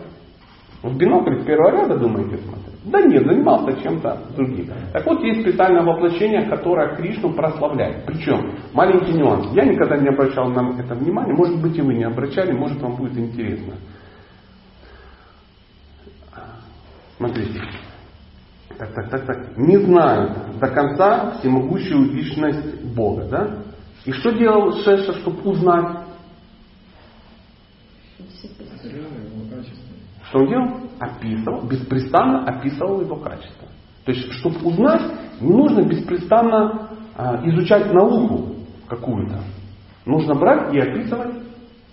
В 0.82 0.96
бинокль 0.96 1.44
первого 1.44 1.70
ряда, 1.70 1.96
думаете, 1.96 2.36
смотрел? 2.38 2.74
Да 2.84 3.02
нет, 3.02 3.26
занимался 3.26 3.80
чем-то 3.82 4.22
другим. 4.36 4.70
Так 4.92 5.04
вот, 5.06 5.20
есть 5.22 5.40
специальное 5.40 5.82
воплощение, 5.82 6.48
которое 6.48 6.94
Кришну 6.94 7.32
прославляет. 7.32 8.04
Причем, 8.06 8.52
маленький 8.72 9.12
нюанс. 9.12 9.52
Я 9.52 9.64
никогда 9.64 9.96
не 9.96 10.08
обращал 10.08 10.50
на 10.50 10.78
это 10.78 10.94
внимания. 10.94 11.32
Может 11.32 11.60
быть, 11.60 11.76
и 11.76 11.82
вы 11.82 11.94
не 11.94 12.04
обращали, 12.04 12.52
может, 12.52 12.80
вам 12.80 12.96
будет 12.96 13.16
интересно. 13.16 13.74
Смотрите. 17.16 17.60
Так, 18.78 18.92
так, 18.94 19.10
так, 19.10 19.26
так. 19.26 19.56
Не 19.56 19.78
знают 19.78 20.58
до 20.60 20.68
конца 20.68 21.38
всемогущую 21.38 22.12
личность 22.12 22.84
Бога, 22.94 23.24
да? 23.24 23.58
И 24.04 24.12
что 24.12 24.30
делал 24.32 24.72
Шеша, 24.82 25.14
чтобы 25.14 25.40
узнать? 25.50 26.05
Что 30.28 30.38
он 30.38 30.48
делал? 30.48 30.68
Описывал, 30.98 31.62
беспрестанно 31.62 32.44
описывал 32.44 33.00
его 33.00 33.16
качество. 33.16 33.68
То 34.04 34.12
есть, 34.12 34.32
чтобы 34.34 34.56
узнать, 34.64 35.02
не 35.40 35.50
нужно 35.50 35.82
беспрестанно 35.82 36.90
а, 37.16 37.40
изучать 37.48 37.92
науку 37.92 38.56
какую-то. 38.88 39.40
Нужно 40.04 40.34
брать 40.34 40.72
и 40.74 40.78
описывать 40.78 41.34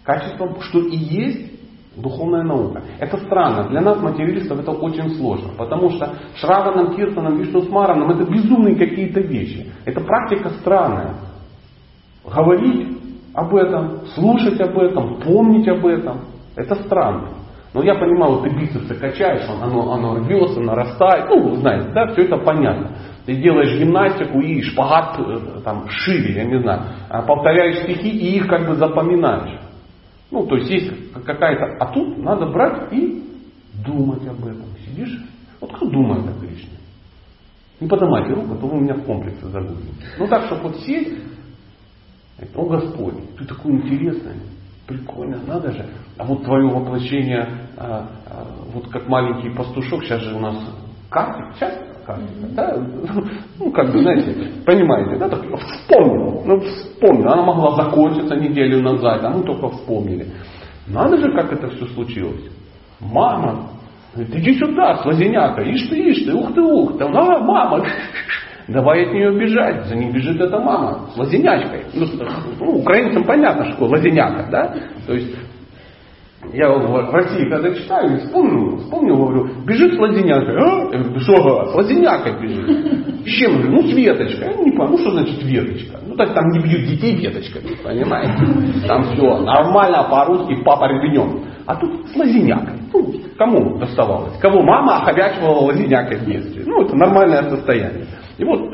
качество, 0.04 0.56
что 0.62 0.80
и 0.80 0.96
есть 0.96 1.54
духовная 1.96 2.44
наука. 2.44 2.84
Это 3.00 3.18
странно. 3.18 3.70
Для 3.70 3.82
нас, 3.82 4.00
материалистов, 4.00 4.60
это 4.60 4.72
очень 4.72 5.16
сложно. 5.16 5.50
Потому 5.58 5.92
что 5.92 6.14
Шраванам, 6.36 6.96
Киртанам, 6.96 7.38
Вишнусмаранам 7.38 8.12
это 8.12 8.32
безумные 8.32 8.76
какие-то 8.76 9.22
вещи. 9.22 9.72
Это 9.86 10.02
практика 10.02 10.50
странная. 10.62 11.16
Говорить 12.26 12.98
об 13.34 13.56
этом, 13.56 14.06
слушать 14.16 14.60
об 14.62 14.78
этом, 14.78 15.20
помнить 15.22 15.68
об 15.68 15.86
этом. 15.86 16.22
Это 16.55 16.75
странно. 16.83 17.29
Но 17.74 17.81
я 17.81 17.95
понимаю, 17.95 18.33
вот 18.33 18.43
ты 18.43 18.50
бицепсы 18.50 18.93
качаешь, 18.93 19.50
оно, 19.50 19.93
оно 19.93 20.15
рвется, 20.17 20.60
нарастает. 20.60 21.27
Ну, 21.29 21.55
знаете, 21.55 21.89
да, 21.91 22.07
все 22.13 22.25
это 22.25 22.38
понятно. 22.38 22.91
Ты 23.25 23.36
делаешь 23.36 23.79
гимнастику 23.79 24.39
и 24.41 24.62
шпагат 24.62 25.19
э, 25.19 25.62
там 25.63 25.88
шире, 25.89 26.36
я 26.36 26.45
не 26.45 26.62
знаю. 26.62 26.83
А 27.10 27.24
повторяешь 27.24 27.83
стихи 27.83 28.10
и 28.10 28.38
их 28.38 28.48
как 28.48 28.67
бы 28.67 28.75
запоминаешь. 28.75 29.60
Ну, 30.29 30.45
то 30.45 30.55
есть 30.57 30.69
есть 30.69 31.13
какая-то... 31.13 31.77
А 31.79 31.91
тут 31.93 32.17
надо 32.19 32.45
брать 32.48 32.93
и 32.93 33.24
думать 33.86 34.25
об 34.27 34.45
этом. 34.45 34.65
Сидишь, 34.86 35.19
вот 35.60 35.74
кто 35.74 35.89
думает 35.89 36.27
о 36.27 36.39
Кришне? 36.39 36.77
Не 37.79 37.88
поднимайте 37.88 38.33
руку, 38.33 38.53
а 38.53 38.57
то 38.57 38.67
вы 38.67 38.81
меня 38.81 38.93
в 38.93 39.03
комплексе 39.03 39.45
загубите. 39.48 39.93
Ну 40.19 40.27
так, 40.27 40.45
чтобы 40.45 40.63
вот 40.63 40.75
сесть, 40.77 41.17
о 42.55 42.65
Господь, 42.65 43.36
ты 43.38 43.45
такой 43.45 43.72
интересный, 43.74 44.36
прикольно, 44.88 45.40
надо 45.48 45.72
же. 45.72 45.86
А 46.18 46.24
вот 46.25 46.44
твое 46.44 46.68
воплощение, 46.68 47.48
а, 47.78 48.08
а, 48.28 48.46
вот 48.74 48.88
как 48.90 49.08
маленький 49.08 49.50
пастушок, 49.50 50.04
сейчас 50.04 50.22
же 50.22 50.36
у 50.36 50.40
нас 50.40 50.56
картик, 51.10 51.56
сейчас 51.56 51.74
картика, 52.06 52.48
да? 52.52 52.78
Ну, 53.60 53.72
как 53.72 53.92
бы, 53.92 54.00
знаете, 54.00 54.52
понимаете, 54.66 55.18
да, 55.18 55.30
так, 55.30 55.42
вспомнил, 55.42 56.44
ну, 56.46 56.60
вспомнил, 56.60 57.32
она 57.32 57.44
могла 57.44 57.84
закончиться 57.84 58.36
неделю 58.36 58.82
назад, 58.82 59.24
а 59.24 59.30
мы 59.30 59.44
только 59.44 59.70
вспомнили. 59.70 60.28
Надо 60.88 61.18
же, 61.18 61.32
как 61.34 61.54
это 61.54 61.70
все 61.70 61.86
случилось. 61.88 62.52
Мама, 63.00 63.70
говорит, 64.13 64.36
иди 64.36 64.60
сюда, 64.60 64.98
слазеняка, 65.04 65.62
ишь 65.62 65.88
ты, 65.90 66.10
ишь 66.10 66.25
ты, 66.25 66.34
ух 66.34 66.54
ты, 66.54 66.62
ух 66.62 66.98
ты, 66.98 67.04
а, 67.06 67.40
мама, 67.40 67.86
Давай 68.67 69.05
от 69.05 69.13
нее 69.13 69.38
бежать. 69.38 69.86
За 69.88 69.96
ней 69.96 70.12
бежит 70.12 70.39
эта 70.39 70.58
мама 70.60 71.10
с 71.13 71.17
лазенячкой. 71.17 71.86
Ну, 71.93 72.05
ну, 72.60 72.79
украинцам 72.79 73.24
понятно, 73.24 73.65
что 73.65 73.88
такое 73.88 73.89
да? 74.51 74.75
То 75.05 75.13
есть 75.13 75.36
я 76.51 76.70
в 76.70 77.12
России, 77.12 77.50
когда 77.50 77.74
читаю, 77.74 78.20
вспомнил, 78.20 78.77
вспомнил, 78.77 79.17
говорю, 79.17 79.50
бежит 79.65 79.96
с 79.96 79.98
лазенякой. 79.98 80.55
А? 80.58 81.20
Что, 81.20 81.65
с 81.72 81.75
лазенякой 81.75 82.41
бежит. 82.41 83.25
С 83.25 83.29
чем? 83.29 83.72
Ну, 83.72 83.82
с 83.82 83.93
веточкой. 83.93 84.48
Я 84.48 84.53
не 84.58 84.72
понимаю, 84.72 84.91
ну, 84.91 84.98
что 84.98 85.12
значит 85.12 85.41
веточка? 85.43 86.00
Ну, 86.05 86.15
так 86.15 86.34
там 86.34 86.50
не 86.50 86.60
бьют 86.60 86.86
детей 86.88 87.15
веточками, 87.15 87.75
понимаете? 87.84 88.88
Там 88.88 89.03
все 89.03 89.38
нормально, 89.39 90.05
по-русски, 90.10 90.62
папа 90.63 90.86
ремнем. 90.86 91.43
А 91.65 91.75
тут 91.75 92.08
с 92.10 92.15
лазенякой. 92.15 92.75
Ну, 92.91 93.13
кому 93.38 93.77
доставалось? 93.79 94.38
Кого 94.39 94.62
мама 94.62 94.98
охобячивала 94.98 95.67
лазенякой 95.67 96.17
в 96.17 96.25
детстве? 96.25 96.63
Ну, 96.65 96.84
это 96.84 96.96
нормальное 96.96 97.50
состояние. 97.50 98.05
И 98.38 98.44
вот 98.44 98.74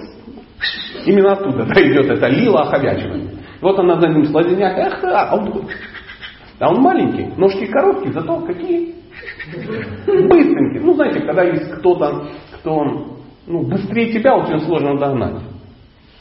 именно 1.05 1.33
оттуда 1.33 1.65
да, 1.65 1.81
идет 1.81 2.09
это 2.09 2.27
лила 2.27 2.63
оховячивание. 2.63 3.29
Вот 3.61 3.77
она 3.79 3.99
за 3.99 4.07
ним 4.07 4.25
слазеняк, 4.25 4.77
эх, 4.77 5.03
а 5.03 5.35
он, 5.35 5.65
а 6.59 6.69
он 6.69 6.81
маленький, 6.81 7.25
ножки 7.37 7.65
короткие, 7.65 8.13
зато 8.13 8.39
какие 8.41 8.95
быстренькие. 10.07 10.81
Ну, 10.81 10.93
знаете, 10.93 11.21
когда 11.21 11.43
есть 11.43 11.71
кто-то, 11.71 12.27
кто 12.59 13.19
ну, 13.47 13.63
быстрее 13.63 14.13
тебя, 14.13 14.37
очень 14.37 14.59
сложно 14.61 14.97
догнать. 14.97 15.41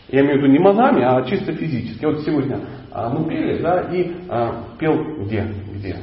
Я 0.09 0.23
имею 0.23 0.39
в 0.39 0.43
виду 0.43 0.53
не 0.53 0.59
мозгами, 0.59 1.03
а 1.05 1.23
чисто 1.25 1.53
физически. 1.53 2.05
Вот 2.07 2.21
сегодня 2.21 2.61
а, 2.91 3.11
мы 3.11 3.29
пели, 3.29 3.61
да, 3.61 3.83
и 3.93 4.11
а, 4.29 4.65
пел 4.79 4.97
где? 5.21 5.47
Где? 5.75 5.97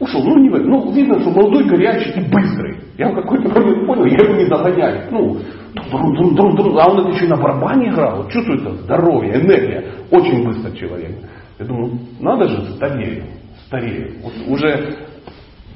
Ушел, 0.00 0.22
ну 0.24 0.38
не 0.38 0.50
вы. 0.50 0.60
Ну, 0.64 0.92
видно, 0.92 1.20
что 1.20 1.30
молодой, 1.30 1.64
горячий 1.68 2.10
и 2.10 2.28
быстрый. 2.28 2.78
Я 2.98 3.10
в 3.10 3.14
какой-то 3.14 3.48
момент 3.48 3.86
понял, 3.86 4.04
я 4.06 4.24
его 4.24 4.34
не 4.34 4.46
догоняю. 4.46 5.08
Ну, 5.12 5.38
друм, 5.74 6.14
друм, 6.14 6.34
друм, 6.34 6.56
друм, 6.56 6.78
а 6.78 6.90
он 6.90 7.00
это 7.00 7.10
еще 7.10 7.26
и 7.26 7.28
на 7.28 7.36
барабане 7.36 7.88
играл. 7.88 8.28
Чувствует 8.28 8.60
здоровье, 8.82 9.34
энергия. 9.34 9.84
Очень 10.10 10.44
быстро 10.46 10.70
человек. 10.72 11.16
Я 11.58 11.66
думаю, 11.66 11.98
надо 12.20 12.48
же, 12.48 12.72
старею, 12.72 13.24
старею. 13.66 14.14
Вот 14.22 14.32
уже 14.48 14.96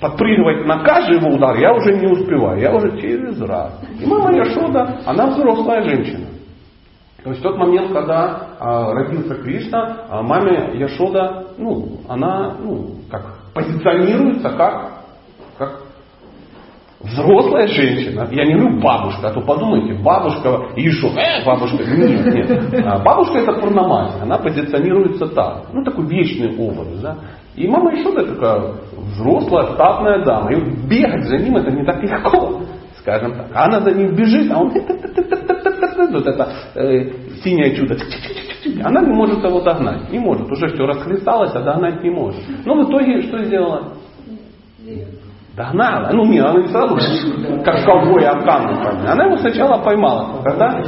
подпрыгивать 0.01 0.67
на 0.67 0.83
каждый 0.85 1.19
его 1.19 1.35
удар 1.35 1.57
я 1.57 1.75
уже 1.75 1.95
не 1.95 2.07
успеваю, 2.07 2.61
я 2.61 2.75
уже 2.75 3.01
через 3.01 3.41
раз. 3.41 3.81
И 4.01 4.07
мама 4.07 4.33
Яшода, 4.35 5.01
она 5.05 5.27
взрослая 5.27 5.83
женщина. 5.83 6.27
То 7.23 7.31
есть 7.31 7.43
тот 7.43 7.59
момент, 7.59 7.93
когда 7.93 8.57
а, 8.61 8.93
родился 8.93 9.35
Кришна, 9.35 10.07
а, 10.09 10.23
маме 10.23 10.79
Яшода, 10.79 11.49
ну, 11.59 11.99
она, 12.09 12.57
ну, 12.63 12.95
как 13.11 13.39
позиционируется 13.55 14.51
как 14.51 14.98
взрослая 17.01 17.67
женщина. 17.69 18.29
Я 18.31 18.45
не 18.45 18.55
говорю 18.55 18.81
бабушка, 18.81 19.29
а 19.29 19.33
то 19.33 19.41
подумайте, 19.41 19.95
бабушка 20.03 20.73
и 20.77 20.83
еще, 20.83 21.09
э, 21.09 21.45
бабушка. 21.45 21.85
Нет, 21.85 22.27
нет. 22.27 22.85
А 22.85 22.99
бабушка 22.99 23.39
это 23.39 23.53
Пурнамаси, 23.53 24.21
она 24.23 24.39
позиционируется 24.39 25.27
так. 25.29 25.67
Ну, 25.73 25.85
такой 25.85 26.07
вечный 26.07 26.57
образ. 26.57 27.01
Да? 27.01 27.17
И 27.55 27.67
мама 27.69 27.93
еще 27.93 28.13
такая 28.13 28.75
взрослая, 29.15 29.75
статная 29.75 30.25
дама. 30.25 30.53
И 30.53 30.61
бегать 30.89 31.25
за 31.25 31.37
ним 31.39 31.57
это 31.57 31.71
не 31.71 31.85
так 31.85 32.03
легко, 32.03 32.63
скажем 32.99 33.35
так. 33.35 33.47
А 33.55 33.67
она 33.67 33.81
за 33.81 33.93
ним 33.93 34.15
бежит, 34.15 34.51
а 34.51 34.59
он 34.59 34.73
вот 36.11 36.27
это 36.27 36.53
э, 36.75 37.11
синее 37.43 37.75
чудо. 37.77 37.97
Она 38.83 39.03
не 39.03 39.13
может 39.13 39.43
его 39.45 39.61
догнать. 39.61 40.11
Не 40.11 40.19
может. 40.19 40.51
Уже 40.51 40.69
все 40.69 40.87
расхлесталось, 40.87 41.53
а 41.55 41.61
догнать 41.61 42.03
не 42.03 42.11
может. 42.11 42.41
Но 42.65 42.75
в 42.75 42.89
итоге 42.89 43.23
что 43.23 43.45
сделала? 43.45 43.93
Догнала. 45.59 46.11
Ну 46.13 46.25
нет, 46.27 46.47
она 46.47 46.61
не 46.61 46.69
сразу, 46.69 46.97
как 47.65 47.85
ковбой 47.85 48.25
Афгану. 48.25 48.81
Она 49.07 49.25
его 49.25 49.37
сначала 49.39 49.83
поймала. 49.83 50.41
Когда? 50.45 50.81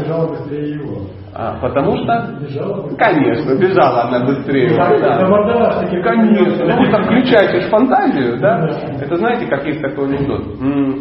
А, 1.33 1.57
потому 1.61 1.97
что... 1.97 2.37
Бежала? 2.41 2.89
Конечно, 2.97 3.55
бежала 3.55 4.03
она 4.05 4.27
быстрее. 4.27 4.77
Да. 4.77 5.85
Конечно. 6.03 6.67
Ну, 6.67 6.77
вы 6.77 6.91
там 6.91 7.05
включаете 7.05 7.69
фантазию, 7.69 8.39
да? 8.41 8.69
Это 9.00 9.17
знаете, 9.17 9.47
как 9.47 9.65
есть 9.65 9.81
такой 9.81 10.07
анекдот? 10.09 10.43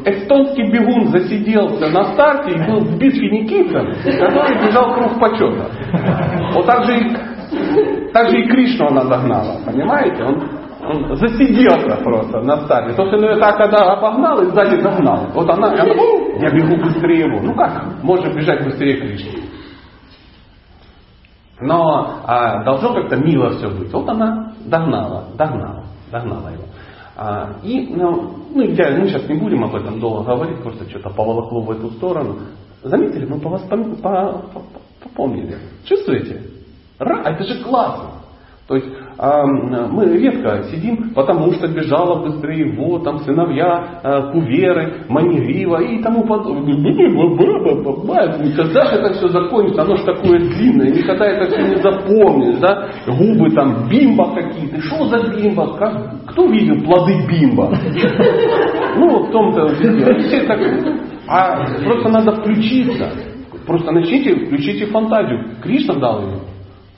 Эстонский 0.05 0.71
бегун 0.71 1.07
засиделся 1.07 1.89
на 1.89 2.13
старте 2.13 2.51
и 2.51 2.67
был 2.67 2.81
сбит 2.85 3.13
финикийцем, 3.15 3.91
который 4.19 4.67
бежал 4.67 4.93
круг 4.93 5.19
почета. 5.19 5.65
Вот 6.53 6.65
так 6.65 6.85
же 6.85 6.97
и, 6.97 8.11
так 8.13 8.29
же 8.29 8.39
и 8.39 8.47
Кришну 8.49 8.88
она 8.88 9.03
догнала, 9.05 9.57
понимаете? 9.65 10.23
Он, 10.23 10.41
он 10.89 11.15
засиделся 11.17 12.03
просто 12.03 12.41
на 12.41 12.65
старте. 12.65 13.00
Он 13.00 13.24
ее 13.24 13.38
так 13.39 13.58
когда 13.58 13.93
обогнал 13.93 14.41
и 14.41 14.48
сзади 14.48 14.81
догнал. 14.81 15.27
Вот 15.34 15.48
она, 15.50 15.67
она 15.67 15.84
«О, 15.84 16.39
я 16.41 16.50
бегу 16.50 16.84
быстрее 16.84 17.27
его. 17.27 17.39
Ну 17.41 17.53
как 17.53 18.01
можно 18.01 18.34
бежать 18.34 18.63
быстрее 18.65 19.00
Кришны? 19.00 19.43
Но 21.62 22.22
а, 22.25 22.63
должно 22.63 22.93
как-то 22.93 23.17
мило 23.17 23.51
все 23.51 23.69
быть. 23.69 23.91
Вот 23.93 24.10
она 24.10 24.53
догнала, 24.65 25.25
догнала, 25.38 25.84
догнала 26.12 26.51
его. 26.51 26.63
А, 27.17 27.50
и, 27.63 27.93
ну, 27.93 28.34
ну, 28.55 28.62
я, 28.62 28.98
мы 28.98 29.10
сейчас 29.10 29.27
не 29.27 29.36
будем 29.36 29.65
об 29.65 29.75
этом 29.75 30.00
долго 30.00 30.24
говорить, 30.24 30.63
просто 30.63 30.89
что-то 30.89 31.10
поволокло 31.10 31.62
в 31.62 31.72
эту 31.72 31.89
сторону. 31.91 32.38
Заметили, 32.81 33.25
мы 33.25 33.41
по 33.41 33.50
вас 33.50 33.62
пом- 33.69 34.01
по- 34.01 34.41
по- 34.53 34.63
попомнили. 35.03 35.58
Чувствуете? 35.84 36.41
Ра, 36.98 37.24
это 37.25 37.43
же 37.43 37.62
классно. 37.62 38.18
То 38.69 38.75
есть 38.75 38.88
а, 39.17 39.47
мы 39.47 40.05
редко 40.15 40.61
сидим, 40.71 41.11
потому 41.15 41.51
что 41.53 41.67
бежала 41.67 42.21
быстрее 42.23 42.71
его, 42.71 42.99
там 42.99 43.17
сыновья, 43.21 43.99
а, 44.03 44.31
куверы, 44.31 45.05
маневрива 45.09 45.81
и 45.81 45.99
тому 46.03 46.23
подобное. 46.23 46.95
Когда 48.55 48.85
же 48.85 48.97
это 48.97 49.13
все 49.15 49.27
закончится? 49.29 49.81
Оно 49.81 49.95
же 49.95 50.05
такое 50.05 50.38
длинное, 50.38 50.91
никогда 50.91 51.25
это 51.25 51.49
все 51.49 51.67
не 51.67 51.75
запомнишь, 51.77 52.59
да? 52.59 52.89
Губы 53.07 53.49
там 53.55 53.89
бимба 53.89 54.35
какие-то. 54.35 54.79
Что 54.81 55.05
за 55.05 55.35
бимба? 55.35 55.75
Как? 55.75 56.25
Кто 56.27 56.45
видел 56.45 56.79
плоды 56.83 57.15
бимба? 57.27 57.73
Ну, 58.97 59.23
в 59.23 59.31
том-то. 59.31 59.67
Все 59.69 60.43
так, 60.45 60.59
а 61.27 61.65
просто 61.83 62.09
надо 62.09 62.33
включиться. 62.33 63.09
Просто 63.65 63.91
начните, 63.91 64.45
включите 64.45 64.85
фантазию. 64.88 65.55
Кришна 65.63 65.95
дал 65.95 66.21
ее. 66.21 66.39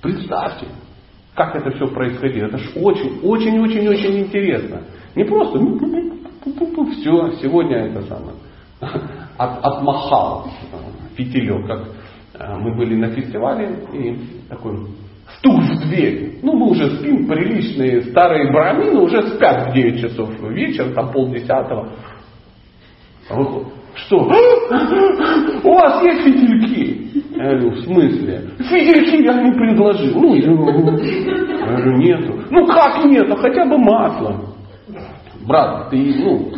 Представьте, 0.01 0.67
как 1.41 1.55
это 1.55 1.71
все 1.71 1.87
происходило. 1.87 2.47
Это 2.47 2.57
же 2.57 2.69
очень, 2.79 3.19
очень, 3.23 3.59
интересно. 4.19 4.81
Не 5.15 5.23
просто 5.23 5.59
все, 6.91 7.31
сегодня 7.41 7.77
это 7.87 8.01
самое. 8.03 8.35
От, 9.37 9.63
отмахал 9.63 10.47
фитилек, 11.15 11.65
как 11.67 11.87
э, 12.35 12.57
мы 12.57 12.75
были 12.75 12.95
на 12.95 13.09
фестивале, 13.09 13.75
и 13.93 14.17
такой 14.49 14.87
стук 15.37 15.61
в 15.61 15.87
дверь. 15.87 16.39
Ну, 16.43 16.53
мы 16.53 16.69
уже 16.69 16.97
спим, 16.97 17.27
приличные 17.27 18.03
старые 18.11 18.51
брамины 18.51 18.99
уже 18.99 19.21
спят 19.29 19.69
в 19.69 19.73
9 19.73 20.01
часов 20.01 20.29
вечера, 20.51 20.93
там 20.93 21.11
полдесятого. 21.11 21.89
А 23.29 23.35
выходит, 23.35 23.67
что? 23.95 24.17
У 25.63 25.73
вас 25.73 26.03
есть 26.03 26.23
фитильки? 26.23 27.10
Я 27.41 27.57
говорю, 27.57 27.71
в 27.71 27.79
смысле? 27.83 28.51
Фитильки 28.59 29.23
я 29.23 29.41
не 29.41 29.51
предложил. 29.51 30.19
Ну, 30.19 30.35
я 30.35 30.51
говорю, 31.67 31.97
нету. 31.97 32.39
Ну 32.51 32.67
как 32.67 33.03
нету? 33.05 33.35
Хотя 33.35 33.65
бы 33.65 33.77
масло. 33.77 34.55
Брат, 35.47 35.89
ты, 35.89 35.97
ну, 36.19 36.51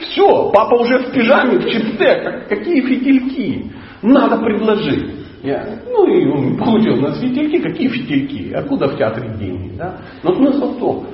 все, 0.00 0.50
папа 0.52 0.74
уже 0.74 0.98
в 0.98 1.12
пижаме, 1.12 1.58
в 1.58 1.64
чипсе, 1.66 1.96
как, 1.96 2.48
какие 2.48 2.82
фитильки? 2.82 3.70
Надо 4.02 4.36
предложить. 4.36 5.10
Я, 5.42 5.80
ну 5.86 6.06
и 6.06 6.26
он 6.26 6.58
получил 6.58 6.96
на 6.96 7.12
фитильки, 7.14 7.62
какие 7.62 7.88
фитильки? 7.88 8.52
Откуда 8.52 8.88
в 8.88 8.98
театре 8.98 9.34
деньги? 9.38 9.76
Да? 9.78 9.96
Но 10.22 10.34
смысл 10.34 10.74
в 10.74 10.78
том, 10.78 11.06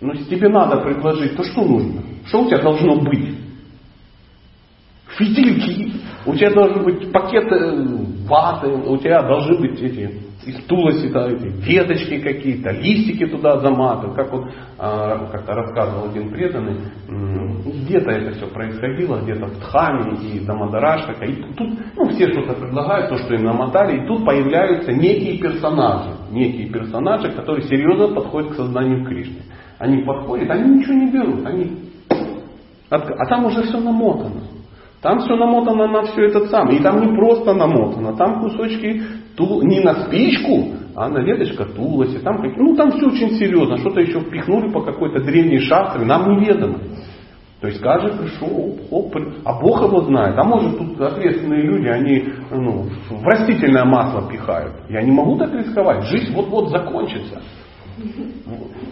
ну, 0.00 0.12
если 0.12 0.36
тебе 0.36 0.48
надо 0.48 0.76
предложить, 0.76 1.36
то 1.36 1.42
что 1.42 1.64
нужно? 1.64 2.02
Что 2.26 2.42
у 2.42 2.46
тебя 2.46 2.62
должно 2.62 2.96
быть? 3.00 3.34
фитильки, 5.18 5.92
у 6.26 6.34
тебя 6.34 6.50
должен 6.50 6.84
быть 6.84 7.12
пакет 7.12 7.50
э, 7.52 7.86
ваты, 8.26 8.68
у 8.68 8.96
тебя 8.98 9.22
должны 9.22 9.58
быть 9.58 9.80
эти 9.80 10.24
из 10.46 10.62
тулоси 10.64 11.06
эти 11.06 11.66
веточки 11.66 12.20
какие-то, 12.20 12.70
листики 12.70 13.26
туда 13.26 13.60
заматывают. 13.60 14.14
Как 14.14 14.32
вот 14.32 14.50
а, 14.78 15.26
как-то 15.30 15.54
рассказывал 15.54 16.10
один 16.10 16.30
преданный, 16.30 16.76
где-то 17.64 18.10
это 18.10 18.36
все 18.36 18.46
происходило, 18.48 19.20
где-то 19.22 19.46
в 19.46 19.58
Дхаме 19.60 20.16
и 20.18 20.40
Дамадарашка. 20.40 21.24
И 21.24 21.42
тут 21.56 21.78
ну, 21.96 22.08
все 22.10 22.30
что-то 22.32 22.54
предлагают, 22.54 23.08
то, 23.08 23.16
что 23.18 23.34
им 23.34 23.44
намотали, 23.44 24.02
и 24.02 24.06
тут 24.06 24.24
появляются 24.24 24.92
некие 24.92 25.38
персонажи, 25.38 26.10
некие 26.30 26.68
персонажи, 26.68 27.32
которые 27.32 27.66
серьезно 27.66 28.14
подходят 28.14 28.52
к 28.52 28.56
сознанию 28.56 29.04
Кришны. 29.06 29.42
Они 29.78 30.02
подходят, 30.02 30.50
они 30.50 30.78
ничего 30.78 30.94
не 30.94 31.10
берут, 31.10 31.46
они... 31.46 31.78
А 32.90 33.26
там 33.26 33.46
уже 33.46 33.62
все 33.62 33.80
намотано. 33.80 34.42
Там 35.04 35.18
все 35.18 35.36
намотано 35.36 35.86
на 35.86 36.04
все 36.04 36.28
этот 36.28 36.48
самый. 36.48 36.76
И 36.76 36.82
там 36.82 36.98
не 37.02 37.14
просто 37.14 37.52
намотано, 37.52 38.16
там 38.16 38.40
кусочки 38.40 39.02
ту, 39.36 39.60
не 39.60 39.80
на 39.80 40.06
спичку, 40.06 40.68
а 40.96 41.10
на 41.10 41.18
веточка 41.18 41.66
тулоси. 41.66 42.20
Там, 42.20 42.42
ну 42.56 42.74
там 42.74 42.90
все 42.92 43.08
очень 43.08 43.32
серьезно. 43.32 43.76
Что-то 43.76 44.00
еще 44.00 44.20
впихнули 44.20 44.72
по 44.72 44.80
какой-то 44.80 45.22
древней 45.22 45.58
шастре, 45.58 46.06
нам 46.06 46.32
неведомо. 46.32 46.78
То 47.60 47.68
есть 47.68 47.82
каждый 47.82 48.18
пришел, 48.18 48.78
оп, 48.90 49.14
а 49.44 49.60
Бог 49.60 49.82
его 49.82 50.00
знает. 50.04 50.38
А 50.38 50.42
может 50.42 50.78
тут 50.78 50.98
ответственные 50.98 51.64
люди, 51.64 51.86
они 51.86 52.24
ну, 52.50 52.86
в 53.10 53.24
растительное 53.24 53.84
масло 53.84 54.26
пихают. 54.26 54.72
Я 54.88 55.02
не 55.02 55.12
могу 55.12 55.36
так 55.36 55.52
рисковать. 55.52 56.04
Жизнь 56.04 56.34
вот-вот 56.34 56.70
закончится. 56.70 57.42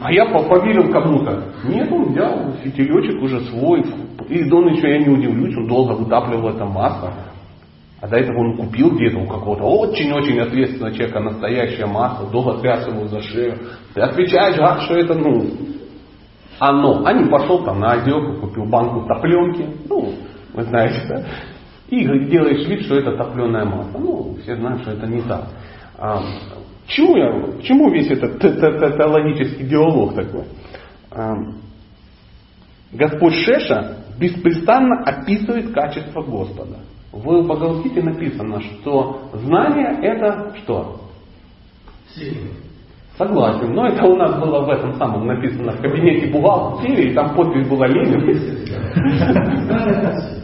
А 0.00 0.12
я 0.12 0.26
поверил 0.26 0.90
кому-то. 0.90 1.52
Нет, 1.64 1.90
он 1.90 2.12
взял 2.12 2.52
фитилечек 2.62 3.22
уже 3.22 3.40
свой. 3.46 3.84
И 4.28 4.50
он 4.50 4.68
еще, 4.68 4.88
я 4.88 4.98
не 4.98 5.08
удивлюсь, 5.08 5.56
он 5.56 5.66
долго 5.66 5.92
вытапливал 5.92 6.50
это 6.50 6.64
масло. 6.64 7.12
А 8.00 8.08
до 8.08 8.16
этого 8.16 8.38
он 8.38 8.56
купил 8.56 8.90
где-то 8.90 9.18
у 9.18 9.26
какого-то 9.26 9.62
очень-очень 9.62 10.40
ответственного 10.40 10.92
человека 10.92 11.20
настоящее 11.20 11.86
масло, 11.86 12.28
долго 12.30 12.60
тряс 12.60 12.86
его 12.88 13.06
за 13.06 13.20
шею. 13.22 13.58
Ты 13.94 14.00
отвечаешь, 14.00 14.58
а, 14.58 14.80
что 14.80 14.96
это, 14.96 15.14
ну, 15.14 15.46
оно. 16.58 17.04
А 17.04 17.12
не 17.12 17.30
пошел 17.30 17.62
там 17.64 17.78
на 17.78 17.94
озерку, 17.94 18.40
купил 18.40 18.64
банку 18.64 19.06
топленки, 19.06 19.68
ну, 19.88 20.14
вы 20.52 20.62
знаете, 20.64 21.00
да. 21.08 21.24
И 21.90 22.04
делаешь 22.28 22.66
вид, 22.66 22.82
что 22.82 22.96
это 22.96 23.16
топленое 23.16 23.64
масло. 23.64 23.98
Ну, 23.98 24.36
все 24.42 24.56
знают, 24.56 24.82
что 24.82 24.92
это 24.92 25.06
не 25.06 25.22
так. 25.22 25.46
А, 26.92 26.94
чему, 26.94 27.16
я, 27.16 27.58
к 27.58 27.62
чему 27.62 27.90
весь 27.90 28.10
этот 28.10 28.40
теологический 28.40 29.66
диалог 29.66 30.14
такой? 30.14 30.44
Господь 32.92 33.34
Шеша 33.34 34.04
беспрестанно 34.18 35.02
описывает 35.04 35.72
качество 35.72 36.22
Господа. 36.22 36.80
В 37.10 37.42
Бхагавадгите 37.42 38.02
написано, 38.02 38.60
что 38.60 39.30
знание 39.34 39.98
это 40.02 40.54
что? 40.62 41.00
Сила. 42.14 42.48
Согласен, 43.16 43.72
но 43.74 43.86
это 43.86 44.06
у 44.06 44.16
нас 44.16 44.40
было 44.40 44.64
в 44.64 44.70
этом 44.70 44.94
самом 44.94 45.26
написано 45.26 45.72
в 45.72 45.82
кабинете 45.82 46.32
бухгалтерии, 46.32 47.10
и 47.10 47.14
там 47.14 47.34
подпись 47.34 47.68
была 47.68 47.86
Ленин. 47.86 48.22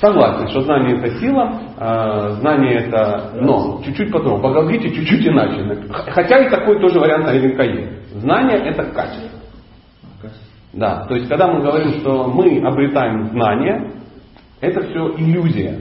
Согласен, 0.00 0.48
что 0.48 0.62
знание 0.62 0.96
это 0.96 1.10
сила, 1.18 1.60
а, 1.76 2.30
знание 2.40 2.86
это 2.86 3.32
но. 3.34 3.82
Чуть-чуть. 3.84 4.08
В 4.08 4.12
Бхагавадгите 4.12 4.88
чуть-чуть 4.94 5.26
иначе. 5.26 5.62
Хотя 5.90 6.38
и 6.38 6.48
такой 6.48 6.80
тоже 6.80 6.98
вариант 6.98 7.26
наверняка 7.26 7.64
есть. 7.64 8.18
Знание 8.20 8.58
это 8.64 8.84
качество. 8.84 9.38
Да, 10.72 11.04
то 11.06 11.14
есть 11.16 11.28
когда 11.28 11.48
мы 11.48 11.60
говорим, 11.62 12.00
что 12.00 12.28
мы 12.28 12.60
обретаем 12.66 13.28
знание, 13.30 13.92
это 14.60 14.80
все 14.88 15.14
иллюзия. 15.18 15.80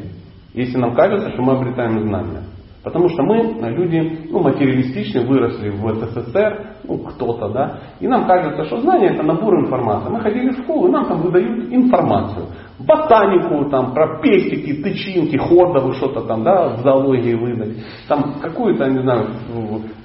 Если 0.53 0.77
нам 0.77 0.95
кажется, 0.95 1.32
что 1.32 1.41
мы 1.41 1.53
обретаем 1.53 2.01
знания. 2.01 2.43
Потому 2.89 3.08
что 3.10 3.21
мы, 3.21 3.38
люди, 3.69 4.28
ну, 4.32 4.39
материалистичны, 4.39 5.28
выросли 5.28 5.69
в 5.69 5.93
СССР, 5.93 6.78
ну, 6.86 6.97
кто-то, 6.97 7.49
да, 7.49 7.80
и 7.99 8.08
нам 8.08 8.25
кажется, 8.25 8.65
что 8.65 8.82
знание 8.82 9.12
это 9.12 9.21
набор 9.21 9.60
информации. 9.60 10.10
Мы 10.10 10.19
ходили 10.21 10.49
в 10.49 10.63
школу, 10.63 10.88
и 10.88 10.91
нам 10.91 11.06
там 11.06 11.21
выдают 11.21 11.71
информацию. 11.71 12.47
Ботанику, 12.80 13.69
там, 13.69 13.93
про 13.93 14.19
пестики, 14.21 14.82
тычинки, 14.82 15.38
хордовы, 15.38 15.93
что-то 15.93 16.21
там, 16.21 16.43
да, 16.43 16.69
в 16.69 16.80
зоологии 16.80 17.36
выдали. 17.36 17.75
Там 18.08 18.39
какой-то, 18.41 18.89
не 18.89 19.04
знаю, 19.04 19.28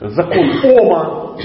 закон 0.01 0.51
Ома, 0.63 1.37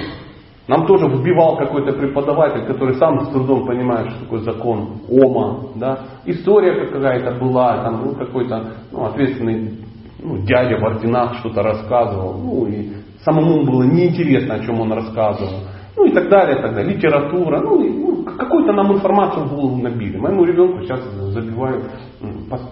нам 0.67 0.85
тоже 0.87 1.07
вбивал 1.07 1.55
какой-то 1.55 1.93
преподаватель, 1.93 2.65
который 2.65 2.95
сам 2.95 3.21
с 3.21 3.29
трудом 3.29 3.65
понимает, 3.65 4.11
что 4.11 4.25
такое 4.25 4.39
закон 4.41 4.89
Ома. 5.09 5.69
Да? 5.75 5.99
История 6.25 6.85
какая-то 6.85 7.39
была, 7.39 7.81
там 7.83 8.01
ну, 8.05 8.15
какой-то 8.15 8.73
ну, 8.91 9.05
ответственный 9.05 9.79
ну, 10.21 10.37
дядя 10.45 10.77
в 10.77 10.83
орденах 10.83 11.37
что-то 11.39 11.63
рассказывал. 11.63 12.37
Ну, 12.37 12.67
и 12.67 12.89
самому 13.23 13.65
было 13.65 13.83
неинтересно, 13.83 14.55
о 14.55 14.59
чем 14.59 14.81
он 14.81 14.91
рассказывал. 14.91 15.63
Ну 15.95 16.05
и 16.05 16.11
так 16.11 16.29
далее, 16.29 16.61
так 16.61 16.75
далее. 16.75 16.95
Литература. 16.95 17.61
Ну, 17.61 17.83
и, 17.83 17.89
ну 17.89 18.23
какую-то 18.23 18.73
нам 18.73 18.93
информацию 18.93 19.45
в 19.45 19.53
голову 19.53 19.77
набили. 19.77 20.17
Моему 20.17 20.45
ребенку 20.45 20.81
сейчас 20.83 21.01
забиваю 21.33 21.83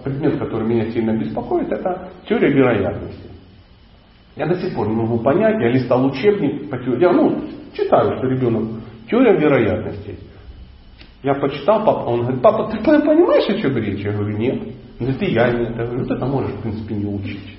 предмет, 0.04 0.38
который 0.38 0.66
меня 0.66 0.90
сильно 0.90 1.16
беспокоит, 1.16 1.70
это 1.70 2.10
теория 2.28 2.52
вероятности. 2.52 3.30
Я 4.36 4.46
до 4.46 4.54
сих 4.54 4.74
пор 4.74 4.88
не 4.88 4.94
могу 4.94 5.18
понять, 5.18 5.60
я 5.60 5.70
листал 5.70 6.04
учебник 6.06 6.70
по 6.70 6.78
теории, 6.78 7.02
я 7.02 7.12
ну, 7.12 7.42
читаю, 7.72 8.18
что 8.18 8.26
ребенок, 8.28 8.82
теория 9.10 9.36
вероятностей. 9.36 10.18
Я 11.22 11.34
почитал, 11.34 11.84
папа, 11.84 12.08
он 12.08 12.20
говорит, 12.22 12.42
папа, 12.42 12.70
ты 12.70 12.78
понимаешь, 12.78 13.48
о 13.48 13.60
чем 13.60 13.76
речь? 13.76 14.04
Я 14.04 14.12
говорю, 14.12 14.36
нет. 14.36 14.62
Ну 15.00 15.12
ты 15.14 15.26
я 15.26 15.50
нет. 15.52 15.76
Я 15.76 15.84
говорю, 15.84 16.00
вот 16.00 16.10
это 16.10 16.26
можешь, 16.26 16.52
в 16.52 16.62
принципе, 16.62 16.94
не 16.94 17.06
учить. 17.06 17.56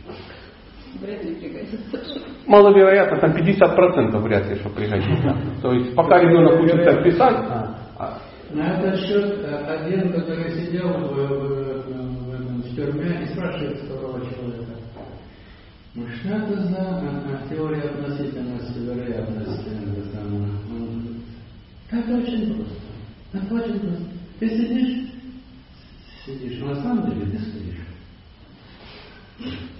Вряд 1.01 1.23
ли 1.23 1.35
пригодится. 1.35 2.19
Маловероятно, 2.45 3.19
там 3.19 3.31
50% 3.31 4.17
вряд 4.19 4.49
ли, 4.49 4.55
что 4.55 4.69
пригодится. 4.69 5.37
То 5.61 5.73
есть 5.73 5.95
пока 5.95 6.19
ребенок 6.19 6.59
учится 6.59 7.01
писать, 7.01 7.37
а, 7.47 7.77
а. 7.97 8.17
на 8.51 8.73
этот 8.73 8.99
счет 8.99 9.39
э, 9.45 9.55
один, 9.67 10.11
который 10.11 10.51
сидел 10.51 10.89
в, 10.89 11.13
в, 11.13 12.75
тюрьме 12.75 13.23
и 13.23 13.25
спрашивает 13.27 13.77
второго 13.79 14.19
человека, 14.21 14.73
ну 15.95 16.07
что 16.07 16.29
это 16.29 16.63
за 16.63 17.41
теория 17.49 17.81
относительности 17.81 18.79
вероятности? 18.79 19.69
Это 21.91 22.17
очень 22.17 22.55
просто. 22.55 22.75
Это 23.33 23.55
очень 23.55 23.79
просто. 23.79 24.05
Ты 24.39 24.49
сидишь, 24.49 25.08
сидишь, 26.29 26.61
на 26.61 26.75
самом 26.75 27.09
деле 27.09 27.25
ты 27.25 27.39
стоишь. 27.39 27.79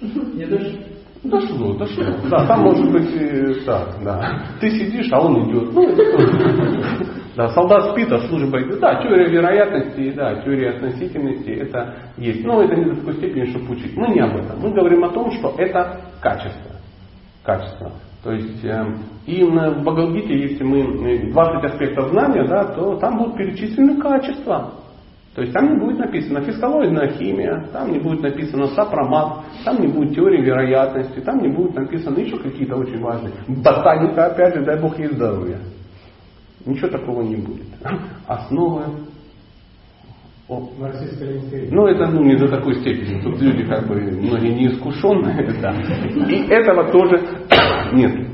Не 0.35 0.45
дошло? 0.45 0.79
Дошло, 1.21 1.73
дошло. 1.73 2.05
Да, 2.29 2.47
там 2.47 2.61
может 2.61 2.91
быть 2.91 3.09
и 3.13 3.65
так, 3.65 3.97
да. 4.03 4.41
Ты 4.61 4.71
сидишь, 4.71 5.11
а 5.11 5.19
он 5.19 5.49
идет. 5.49 5.73
Ну, 5.73 5.89
это 5.89 6.17
тоже. 6.17 7.05
Да, 7.35 7.47
солдат 7.51 7.91
спит, 7.91 8.11
а 8.11 8.19
служба 8.27 8.61
идет. 8.61 8.81
Да, 8.81 9.01
теория 9.01 9.29
вероятности, 9.29 10.11
да, 10.11 10.41
теория 10.41 10.71
относительности, 10.71 11.49
это 11.51 11.95
есть. 12.17 12.43
Но 12.43 12.61
это 12.61 12.75
не 12.75 12.85
до 12.85 12.95
такой 12.97 13.13
степени, 13.13 13.45
чтобы 13.45 13.75
учить. 13.75 13.95
Мы 13.95 14.09
не 14.09 14.19
об 14.19 14.35
этом. 14.35 14.59
Мы 14.59 14.73
говорим 14.73 15.05
о 15.05 15.09
том, 15.09 15.31
что 15.31 15.53
это 15.57 16.01
качество. 16.19 16.71
Качество. 17.45 17.93
То 18.23 18.33
есть, 18.33 18.65
э, 18.65 18.85
и 19.25 19.43
в 19.43 19.51
Бхагавадгите, 19.51 20.37
если 20.37 20.63
мы 20.65 21.31
20 21.31 21.63
аспектов 21.63 22.09
знания, 22.09 22.45
да, 22.45 22.65
то 22.65 22.97
там 22.97 23.17
будут 23.17 23.37
перечислены 23.37 24.01
качества. 24.01 24.73
То 25.39 25.43
есть 25.43 25.53
там 25.53 25.69
не 25.69 25.79
будет 25.79 25.99
написано 25.99 26.41
фискалоидная 26.41 27.11
химия, 27.11 27.65
там 27.71 27.93
не 27.93 27.99
будет 27.99 28.19
написано 28.19 28.67
сапромат, 28.75 29.45
там 29.63 29.79
не 29.79 29.87
будет 29.87 30.13
теории 30.13 30.41
вероятности, 30.41 31.21
там 31.21 31.41
не 31.41 31.47
будет 31.47 31.75
написано 31.75 32.19
еще 32.19 32.37
какие-то 32.37 32.75
очень 32.75 32.99
важные. 32.99 33.31
Ботаника, 33.47 34.25
опять 34.25 34.55
же, 34.55 34.65
дай 34.65 34.77
бог 34.81 34.99
ей 34.99 35.07
здоровья. 35.07 35.59
Ничего 36.65 36.89
такого 36.89 37.21
не 37.21 37.37
будет. 37.37 37.67
Основы 38.27 38.83
о, 40.49 40.67
ну, 41.71 41.87
это 41.87 42.07
ну, 42.07 42.23
не 42.23 42.35
до 42.35 42.49
такой 42.49 42.75
степени. 42.81 43.21
Тут 43.21 43.39
люди 43.39 43.63
как 43.63 43.87
бы 43.87 43.95
многие 43.95 44.51
неискушенные. 44.51 45.55
Да. 45.61 45.71
И 45.71 46.49
этого 46.49 46.91
тоже 46.91 47.23
нет. 47.93 48.27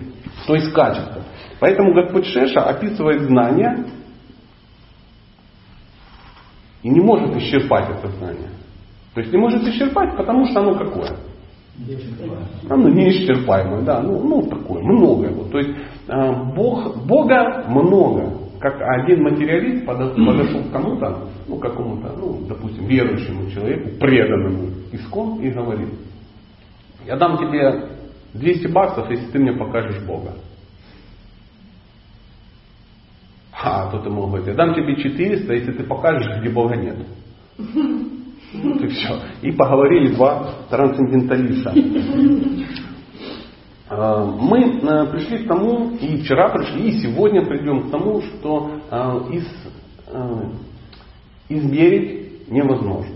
То 0.47 0.55
есть 0.55 0.73
качество. 0.73 1.21
Поэтому 1.59 1.93
Господь 1.93 2.25
Шеша 2.25 2.61
описывает 2.61 3.21
знания 3.21 3.85
и 6.85 6.89
не 6.89 6.99
может 6.99 7.35
исчерпать 7.35 7.89
это 7.97 8.09
знание. 8.09 8.51
То 9.15 9.21
есть 9.21 9.33
не 9.33 9.39
может 9.39 9.63
исчерпать, 9.63 10.15
потому 10.15 10.45
что 10.45 10.59
оно 10.59 10.75
какое? 10.75 11.15
Оно 12.69 12.89
неисчерпаемое, 12.89 13.81
да, 13.81 14.01
ну, 14.01 14.21
ну 14.21 14.43
такое, 14.43 14.83
много 14.83 15.25
его. 15.25 15.45
То 15.45 15.57
есть 15.57 15.71
э, 16.07 16.53
Бог, 16.55 17.03
Бога 17.07 17.65
много. 17.69 18.37
Как 18.59 18.75
один 18.79 19.23
материалист 19.23 19.83
подошел 19.83 20.61
к 20.61 20.71
кому-то, 20.71 21.27
ну 21.47 21.57
какому-то, 21.57 22.13
ну, 22.19 22.45
допустим, 22.47 22.85
верующему 22.85 23.49
человеку, 23.49 23.89
преданному 23.99 24.69
искон, 24.91 25.41
и 25.41 25.49
говорит, 25.49 25.89
я 27.07 27.17
дам 27.17 27.39
тебе 27.39 27.89
200 28.35 28.67
баксов, 28.67 29.09
если 29.09 29.25
ты 29.31 29.39
мне 29.39 29.53
покажешь 29.53 30.05
Бога. 30.05 30.33
А, 33.63 33.89
тут 33.89 34.05
ему 34.05 34.27
говорит, 34.27 34.47
я 34.47 34.53
дам 34.53 34.73
тебе 34.73 34.95
400, 34.95 35.53
если 35.53 35.71
ты 35.71 35.83
покажешь, 35.83 36.39
где 36.39 36.49
Бога 36.49 36.75
нет. 36.75 36.97
Вот 37.57 38.81
и 38.81 38.87
все. 38.87 39.19
И 39.41 39.51
поговорили 39.51 40.13
два 40.13 40.53
трансценденталиста. 40.69 41.73
А, 43.87 44.25
мы 44.25 44.79
э, 44.81 45.05
пришли 45.11 45.45
к 45.45 45.47
тому, 45.47 45.91
и 45.91 46.17
вчера 46.17 46.49
пришли, 46.49 46.89
и 46.89 47.01
сегодня 47.01 47.45
придем 47.45 47.83
к 47.83 47.91
тому, 47.91 48.21
что 48.21 48.79
э, 48.89 49.19
из, 49.31 49.47
э, 50.07 50.43
измерить 51.49 52.49
невозможно. 52.49 53.15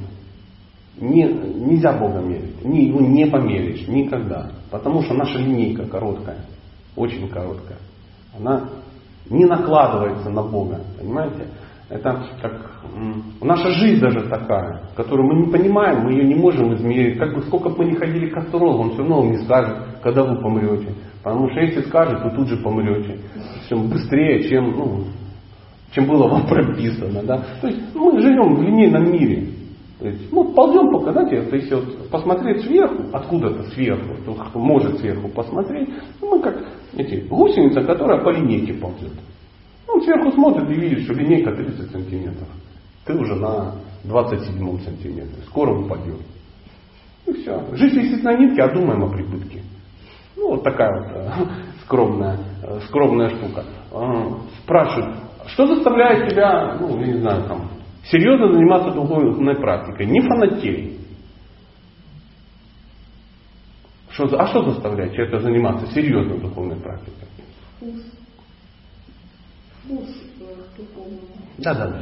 Не, 0.97 1.23
нельзя 1.23 1.93
Бога 1.93 2.19
мерить. 2.19 2.63
Не, 2.63 2.87
его 2.87 3.01
не 3.01 3.25
померишь 3.25 3.87
никогда. 3.87 4.51
Потому 4.69 5.01
что 5.01 5.13
наша 5.13 5.37
линейка 5.37 5.85
короткая. 5.85 6.45
Очень 6.95 7.29
короткая. 7.29 7.79
Она 8.37 8.69
не 9.29 9.45
накладывается 9.45 10.29
на 10.29 10.43
Бога. 10.43 10.79
Понимаете? 10.97 11.47
Это 11.89 12.23
как 12.39 12.83
наша 13.41 13.71
жизнь 13.71 13.99
даже 13.99 14.29
такая, 14.29 14.83
которую 14.95 15.27
мы 15.27 15.45
не 15.45 15.51
понимаем, 15.51 16.03
мы 16.03 16.11
ее 16.11 16.23
не 16.23 16.35
можем 16.35 16.73
измерить. 16.75 17.17
Как 17.17 17.33
бы 17.33 17.41
сколько 17.41 17.69
бы 17.69 17.79
мы 17.79 17.85
ни 17.85 17.95
ходили 17.95 18.29
к 18.29 18.37
астрологу, 18.37 18.83
он 18.83 18.89
все 18.91 18.99
равно 18.99 19.21
вам 19.21 19.31
не 19.31 19.37
скажет, 19.39 19.77
когда 20.03 20.23
вы 20.23 20.39
помрете. 20.39 20.93
Потому 21.23 21.49
что 21.49 21.61
если 21.61 21.81
скажет, 21.81 22.23
вы 22.23 22.31
тут 22.31 22.47
же 22.47 22.57
помрете. 22.57 23.17
Чем 23.67 23.89
быстрее, 23.89 24.47
чем, 24.47 24.71
ну, 24.77 25.03
чем 25.91 26.05
было 26.05 26.27
вам 26.27 26.45
прописано. 26.47 27.23
Да? 27.23 27.43
То 27.59 27.67
есть 27.67 27.95
мы 27.95 28.21
живем 28.21 28.55
в 28.55 28.61
линейном 28.61 29.11
мире. 29.11 29.47
То 29.99 30.07
ну, 30.31 30.53
ползем 30.53 30.91
пока, 30.91 31.11
знаете, 31.11 31.41
то 31.41 31.55
есть 31.57 31.71
вот 31.71 32.09
посмотреть 32.09 32.63
сверху, 32.63 33.03
откуда-то 33.11 33.63
сверху, 33.71 34.33
кто 34.33 34.59
может 34.59 34.97
сверху 34.99 35.27
посмотреть, 35.27 35.89
ну, 36.21 36.37
мы 36.37 36.41
как 36.41 36.57
эти, 36.95 37.27
гусеница, 37.27 37.81
которая 37.81 38.23
по 38.23 38.29
линейке 38.29 38.73
ползет. 38.75 39.11
Он 39.89 40.01
сверху 40.01 40.31
смотрит 40.31 40.69
и 40.69 40.73
видит, 40.73 41.03
что 41.03 41.13
линейка 41.13 41.51
30 41.51 41.91
сантиметров. 41.91 42.47
Ты 43.05 43.13
уже 43.13 43.35
на 43.35 43.75
27 44.05 44.79
сантиметре. 44.79 45.43
Скоро 45.47 45.77
упадет. 45.77 46.21
И 47.27 47.33
все. 47.33 47.61
Жизнь 47.73 47.99
висит 47.99 48.23
на 48.23 48.37
нитке, 48.37 48.61
а 48.61 48.73
думаем 48.73 49.03
о 49.03 49.09
прибытке. 49.09 49.63
Ну, 50.37 50.51
вот 50.51 50.63
такая 50.63 50.97
вот 50.97 51.11
э, 51.13 51.31
скромная, 51.83 52.37
э, 52.63 52.79
скромная 52.87 53.29
штука. 53.29 53.65
Э, 53.91 54.31
спрашивают, 54.63 55.17
что 55.47 55.67
заставляет 55.67 56.29
тебя, 56.29 56.77
ну, 56.79 56.95
не 56.97 57.17
знаю, 57.19 57.43
там, 57.43 57.69
серьезно 58.05 58.53
заниматься 58.53 58.91
духовной 58.91 59.55
практикой? 59.55 60.05
Не 60.05 60.21
фанатей. 60.21 60.99
Что, 64.11 64.25
а 64.39 64.47
что 64.47 64.69
заставляет 64.71 65.13
человека 65.13 65.39
заниматься 65.39 65.87
серьезно 65.93 66.37
духовной 66.37 66.77
практикой? 66.77 67.27
вкус 69.89 70.09
к 70.37 70.77
духовному. 70.77 71.21
Да, 71.57 71.73
да, 71.73 71.87
да. 71.87 72.01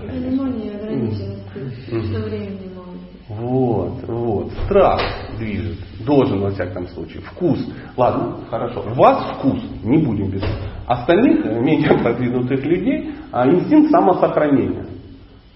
Что 2.04 2.20
времени 2.26 2.70
мало. 2.76 2.88
Вот, 3.30 4.04
вот. 4.08 4.52
Страх 4.66 5.02
движет. 5.38 5.78
Должен, 6.06 6.42
во 6.42 6.52
всяком 6.52 6.88
случае. 6.90 7.22
Вкус. 7.22 7.60
Ладно, 7.96 8.40
хорошо. 8.50 8.84
Вас 8.96 9.38
вкус. 9.38 9.62
Не 9.84 9.98
будем 9.98 10.30
без 10.30 10.44
Остальных, 10.86 11.46
э, 11.46 11.60
менее 11.60 11.98
продвинутых 12.02 12.64
людей, 12.64 13.12
а, 13.32 13.46
инстинкт 13.50 13.92
самосохранения. 13.92 14.86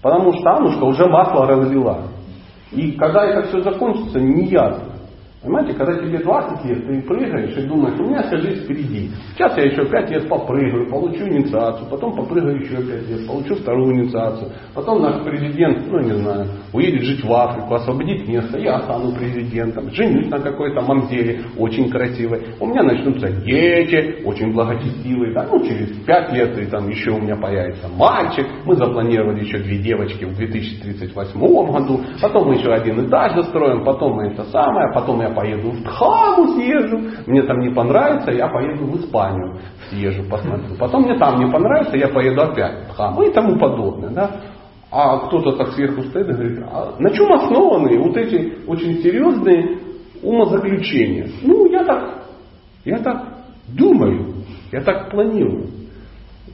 Потому 0.02 0.32
что 0.32 0.56
Анушка 0.56 0.84
уже 0.84 1.06
масло 1.06 1.46
разлила. 1.46 2.02
И 2.72 2.92
когда 2.92 3.24
это 3.24 3.48
все 3.48 3.60
закончится, 3.62 4.18
не 4.18 4.46
ясно. 4.46 4.91
Понимаете, 5.42 5.72
когда 5.72 5.94
тебе 5.94 6.18
20 6.20 6.64
лет, 6.66 6.86
ты 6.86 7.02
прыгаешь 7.02 7.56
и 7.56 7.62
думаешь, 7.62 7.98
у 7.98 8.04
меня 8.04 8.22
вся 8.22 8.36
жизнь 8.36 8.62
впереди. 8.62 9.10
Сейчас 9.34 9.56
я 9.56 9.64
еще 9.64 9.84
5 9.84 10.10
лет 10.10 10.28
попрыгаю, 10.28 10.88
получу 10.88 11.26
инициацию, 11.26 11.88
потом 11.90 12.14
попрыгаю 12.14 12.60
еще 12.60 12.76
5 12.76 13.08
лет, 13.08 13.26
получу 13.26 13.56
вторую 13.56 13.92
инициацию. 13.96 14.52
Потом 14.72 15.02
наш 15.02 15.24
президент, 15.24 15.90
ну 15.90 15.98
не 15.98 16.12
знаю, 16.12 16.46
уедет 16.72 17.02
жить 17.02 17.24
в 17.24 17.32
Африку, 17.32 17.74
освободит 17.74 18.28
место, 18.28 18.56
я 18.56 18.82
стану 18.82 19.10
президентом, 19.16 19.90
женюсь 19.90 20.30
на 20.30 20.38
какой-то 20.38 20.80
мамзеле, 20.80 21.40
очень 21.58 21.90
красивой. 21.90 22.42
У 22.60 22.66
меня 22.66 22.84
начнутся 22.84 23.28
дети, 23.28 24.22
очень 24.24 24.52
благочестивые, 24.52 25.34
да, 25.34 25.48
ну 25.50 25.58
через 25.66 25.88
5 26.04 26.32
лет 26.34 26.56
и 26.56 26.66
там 26.66 26.88
еще 26.88 27.10
у 27.10 27.20
меня 27.20 27.34
появится 27.34 27.88
мальчик. 27.88 28.46
Мы 28.64 28.76
запланировали 28.76 29.40
еще 29.40 29.58
две 29.58 29.78
девочки 29.78 30.24
в 30.24 30.36
2038 30.36 31.40
году, 31.40 32.00
потом 32.20 32.46
мы 32.46 32.54
еще 32.54 32.72
один 32.72 33.08
этаж 33.08 33.34
достроим, 33.34 33.82
потом 33.82 34.12
мы 34.14 34.28
это 34.28 34.44
самое, 34.44 34.92
потом 34.94 35.20
я 35.20 35.31
поеду 35.32 35.70
в 35.70 35.82
Тхаму 35.82 36.48
съезжу, 36.54 37.00
мне 37.26 37.42
там 37.42 37.58
не 37.60 37.70
понравится, 37.74 38.30
я 38.30 38.48
поеду 38.48 38.86
в 38.86 39.00
Испанию 39.00 39.58
съезжу, 39.88 40.28
посмотрю. 40.28 40.76
Потом 40.78 41.02
мне 41.02 41.18
там 41.18 41.38
не 41.38 41.50
понравится, 41.50 41.96
я 41.96 42.08
поеду 42.08 42.42
опять 42.42 42.88
в 42.88 42.92
Тхаму 42.94 43.22
и 43.22 43.32
тому 43.32 43.58
подобное. 43.58 44.10
Да? 44.10 44.30
А 44.90 45.26
кто-то 45.26 45.52
так 45.56 45.72
сверху 45.72 46.02
стоит 46.02 46.28
и 46.28 46.32
говорит, 46.32 46.58
а 46.70 46.94
на 46.98 47.10
чем 47.10 47.32
основаны 47.32 47.98
вот 47.98 48.16
эти 48.16 48.58
очень 48.66 49.02
серьезные 49.02 49.78
умозаключения? 50.22 51.28
Ну, 51.42 51.66
я 51.70 51.84
так, 51.84 52.24
я 52.84 52.98
так 52.98 53.22
думаю, 53.68 54.34
я 54.70 54.82
так 54.82 55.10
планирую. 55.10 55.68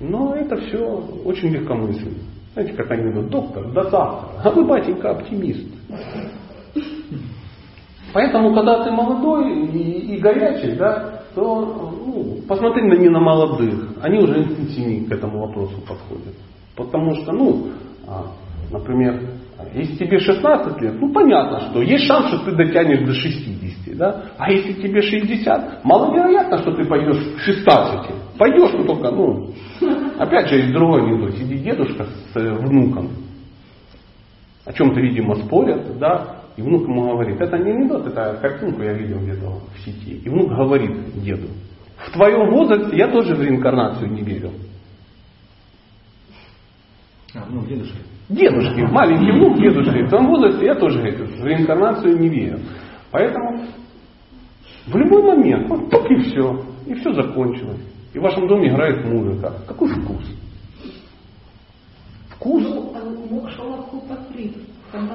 Но 0.00 0.34
это 0.36 0.56
все 0.56 0.78
очень 1.24 1.48
легкомысленно. 1.48 2.18
Знаете, 2.52 2.74
как 2.74 2.90
они 2.92 3.10
говорят, 3.10 3.30
доктор, 3.30 3.72
до 3.72 3.82
завтра. 3.90 4.28
А 4.42 4.50
вы, 4.50 4.64
батенька, 4.64 5.10
оптимист. 5.10 5.66
Поэтому, 8.18 8.52
когда 8.52 8.82
ты 8.82 8.90
молодой 8.90 9.68
и, 9.68 10.16
и 10.16 10.18
горячий, 10.18 10.74
да, 10.74 11.20
то 11.36 11.94
ну, 12.04 12.38
посмотри 12.48 12.82
на 12.82 12.94
не 12.94 13.08
на 13.08 13.20
молодых. 13.20 13.96
Они 14.02 14.18
уже 14.18 14.42
интенсивнее 14.42 15.06
к 15.06 15.12
этому 15.12 15.46
вопросу 15.46 15.76
подходят. 15.86 16.34
Потому 16.74 17.14
что, 17.14 17.30
ну, 17.30 17.68
а, 18.08 18.24
например, 18.72 19.20
если 19.72 20.04
тебе 20.04 20.18
16 20.18 20.80
лет, 20.82 21.00
ну 21.00 21.12
понятно, 21.12 21.60
что 21.70 21.80
есть 21.80 22.06
шанс, 22.06 22.26
что 22.26 22.38
ты 22.46 22.56
дотянешь 22.56 23.06
до 23.06 23.14
60, 23.14 23.96
да? 23.96 24.24
А 24.36 24.50
если 24.50 24.72
тебе 24.72 25.00
60, 25.00 25.84
маловероятно, 25.84 26.58
что 26.58 26.72
ты 26.72 26.86
пойдешь 26.86 27.22
к 27.36 27.38
16. 27.38 28.10
Пойдешь, 28.36 28.72
ну 28.72 28.84
только, 28.84 29.12
ну, 29.12 29.52
опять 30.18 30.48
же, 30.48 30.56
есть 30.56 30.72
другой 30.72 31.02
анекдот. 31.02 31.36
Сидит 31.36 31.62
дедушка 31.62 32.04
с 32.04 32.36
э, 32.36 32.52
внуком, 32.52 33.10
о 34.66 34.72
чем-то, 34.72 34.98
видимо, 34.98 35.36
спорят, 35.36 35.96
да, 36.00 36.37
и 36.58 36.60
внук 36.60 36.88
ему 36.88 37.12
говорит, 37.12 37.40
это 37.40 37.56
не 37.56 37.70
анекдот, 37.70 38.08
это 38.08 38.36
картинку 38.42 38.82
я 38.82 38.92
видел 38.92 39.20
где-то 39.20 39.48
в 39.48 39.78
сети. 39.78 40.20
И 40.24 40.28
внук 40.28 40.48
говорит 40.48 40.90
деду, 41.22 41.46
в 41.96 42.10
твоем 42.10 42.50
возрасте 42.50 42.96
я 42.96 43.06
тоже 43.12 43.36
в 43.36 43.40
реинкарнацию 43.40 44.10
не 44.10 44.22
верил. 44.22 44.50
А, 47.36 47.46
ну, 47.48 47.64
дедушка. 47.64 47.98
Дедушки, 48.28 48.80
маленький 48.80 49.30
внук 49.30 49.60
дедушки. 49.60 50.02
В 50.02 50.10
том 50.10 50.26
возрасте 50.26 50.66
я 50.66 50.74
тоже 50.74 50.98
говорю, 50.98 51.26
в 51.26 51.44
реинкарнацию 51.44 52.18
не 52.18 52.28
верю. 52.28 52.58
Поэтому 53.12 53.64
в 54.88 54.96
любой 54.96 55.22
момент, 55.22 55.68
вот 55.68 55.88
так 55.90 56.10
и 56.10 56.16
все. 56.22 56.60
И 56.86 56.94
все 56.94 57.12
закончилось. 57.12 57.86
И 58.14 58.18
в 58.18 58.22
вашем 58.22 58.48
доме 58.48 58.68
играет 58.68 59.04
музыка. 59.04 59.62
Какой 59.68 59.90
вкус? 59.90 60.24
Вкус? 62.30 62.64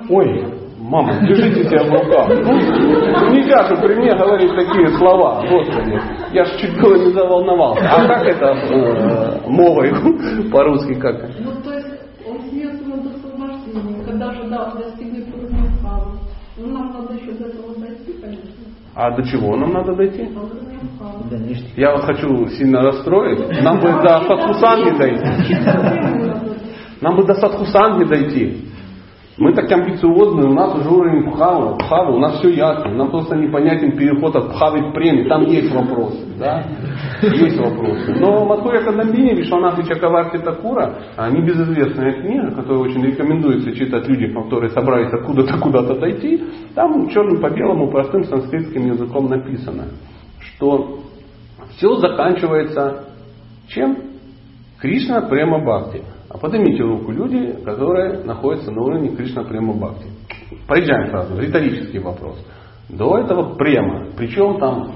Ой, 0.10 0.63
мама, 0.80 1.14
держите 1.28 1.64
себя 1.64 1.84
в 1.84 1.92
руках. 1.92 2.30
Ну, 2.30 3.32
нельзя 3.32 3.68
же 3.68 3.76
при 3.78 3.96
мне 3.96 4.16
говорить 4.16 4.56
такие 4.56 4.88
слова. 4.98 5.44
Господи, 5.50 6.00
я 6.34 6.46
ж 6.46 6.58
чуть 6.60 6.80
было 6.82 6.96
не 6.96 7.12
заволновался. 7.12 7.90
А 7.90 8.08
как 8.08 8.26
это 8.26 8.46
э, 8.46 9.50
мовой 9.50 9.92
по-русски 10.52 10.94
как? 10.96 11.30
Ну, 11.40 11.52
то 11.64 11.74
есть 11.74 11.88
он 12.28 12.42
смеется 12.50 12.84
над 12.86 13.06
освобождением, 13.16 14.06
когда 14.06 14.32
же 14.34 14.50
да, 14.50 14.74
достигнет 14.76 15.28
уровня 15.36 15.70
вправо. 15.78 16.12
Ну, 16.58 16.68
нам 16.68 16.94
надо 16.94 17.14
еще 17.14 17.32
до 17.32 17.48
этого 17.48 17.76
дойти, 17.80 18.14
конечно. 18.22 18.64
А 18.96 19.10
до 19.10 19.24
чего 19.24 19.56
нам 19.56 19.74
надо 19.74 19.96
дойти? 19.96 20.30
Я 21.76 21.94
вас 21.94 22.06
хочу 22.06 22.48
сильно 22.50 22.82
расстроить. 22.84 23.62
Нам 23.64 23.80
бы 23.80 23.90
до 23.90 24.22
Садхусанги 24.22 24.98
дойти. 24.98 25.56
Нам 27.02 27.16
бы 27.16 27.24
до 27.24 27.34
Садхусанги 27.34 28.04
дойти. 28.04 28.73
Мы 29.36 29.52
так 29.54 29.72
амбициозны, 29.72 30.46
у 30.46 30.54
нас 30.54 30.76
уже 30.76 30.90
уровень 30.90 31.32
пхавы, 31.32 31.76
пхавы, 31.80 32.16
у 32.16 32.20
нас 32.20 32.38
все 32.38 32.50
ясно. 32.50 32.92
Нам 32.92 33.10
просто 33.10 33.36
непонятен 33.36 33.98
переход 33.98 34.36
от 34.36 34.52
пхавы 34.52 34.92
к 34.92 34.94
преми. 34.94 35.28
Там 35.28 35.46
есть 35.46 35.74
вопросы, 35.74 36.24
да? 36.38 36.64
Есть 37.24 37.58
вопросы. 37.58 38.14
Но 38.20 38.46
Матхуря 38.46 38.84
Кадамбини, 38.84 39.34
Вишванаты 39.34 39.84
Чакаварти 39.88 40.38
Такура, 40.38 41.00
небезызвестная 41.32 42.22
книга, 42.22 42.52
которую 42.52 42.82
очень 42.82 43.04
рекомендуется 43.04 43.72
читать 43.72 44.08
людям, 44.08 44.44
которые 44.44 44.70
собрались 44.70 45.12
откуда-то 45.12 45.58
куда-то 45.58 46.00
дойти, 46.00 46.44
там 46.76 47.10
черным 47.10 47.42
по 47.42 47.50
белому 47.50 47.90
простым 47.90 48.26
санскритским 48.26 48.86
языком 48.86 49.30
написано, 49.30 49.86
что 50.40 51.00
все 51.76 51.96
заканчивается 51.96 53.06
чем? 53.68 53.98
Кришна 54.80 55.22
Према 55.22 55.60
Бхакти. 55.60 56.04
А 56.34 56.38
поднимите 56.40 56.82
руку 56.82 57.12
люди, 57.12 57.60
которые 57.64 58.24
находятся 58.24 58.72
на 58.72 58.82
уровне 58.82 59.16
Кришна 59.16 59.44
Према 59.44 59.74
Бхакти. 59.74 60.08
Поезжаем 60.68 61.10
сразу, 61.12 61.40
риторический 61.40 62.00
вопрос. 62.00 62.44
До 62.90 63.20
этого 63.20 63.54
према. 63.54 64.08
Причем 64.18 64.60
там 64.60 64.94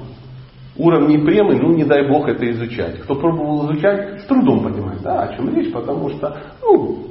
уровни 0.75 1.17
премы, 1.17 1.59
ну 1.59 1.73
не 1.75 1.83
дай 1.83 2.07
бог 2.09 2.27
это 2.27 2.49
изучать. 2.51 3.01
Кто 3.01 3.15
пробовал 3.15 3.67
изучать, 3.67 4.21
с 4.21 4.25
трудом 4.25 4.63
понимает, 4.63 5.01
да, 5.03 5.23
о 5.23 5.35
чем 5.35 5.55
речь, 5.55 5.71
потому 5.71 6.09
что, 6.09 6.37
ну, 6.63 7.05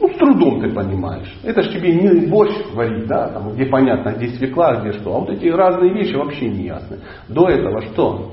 ну, 0.00 0.08
с 0.08 0.14
трудом 0.16 0.60
ты 0.60 0.72
понимаешь. 0.72 1.36
Это 1.42 1.62
ж 1.62 1.72
тебе 1.72 1.94
не 1.94 2.26
борщ 2.26 2.52
варить, 2.72 3.08
да, 3.08 3.30
там, 3.30 3.52
где 3.52 3.66
понятно, 3.66 4.10
где 4.10 4.28
свекла, 4.28 4.76
где 4.76 4.92
что. 4.92 5.16
А 5.16 5.18
вот 5.18 5.30
эти 5.30 5.46
разные 5.46 5.92
вещи 5.92 6.14
вообще 6.14 6.48
не 6.48 6.66
ясны. 6.66 6.98
До 7.28 7.48
этого 7.48 7.82
что? 7.82 8.32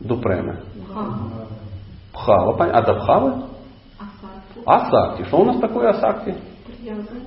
До 0.00 0.16
премы. 0.16 0.60
Пхава, 2.14 2.56
пон- 2.56 2.70
а 2.72 2.82
до 2.82 2.94
пхавы? 2.94 3.50
Асакти. 4.66 5.24
Что 5.24 5.38
у 5.38 5.44
нас 5.44 5.58
такое 5.58 5.90
асакти? 5.90 6.34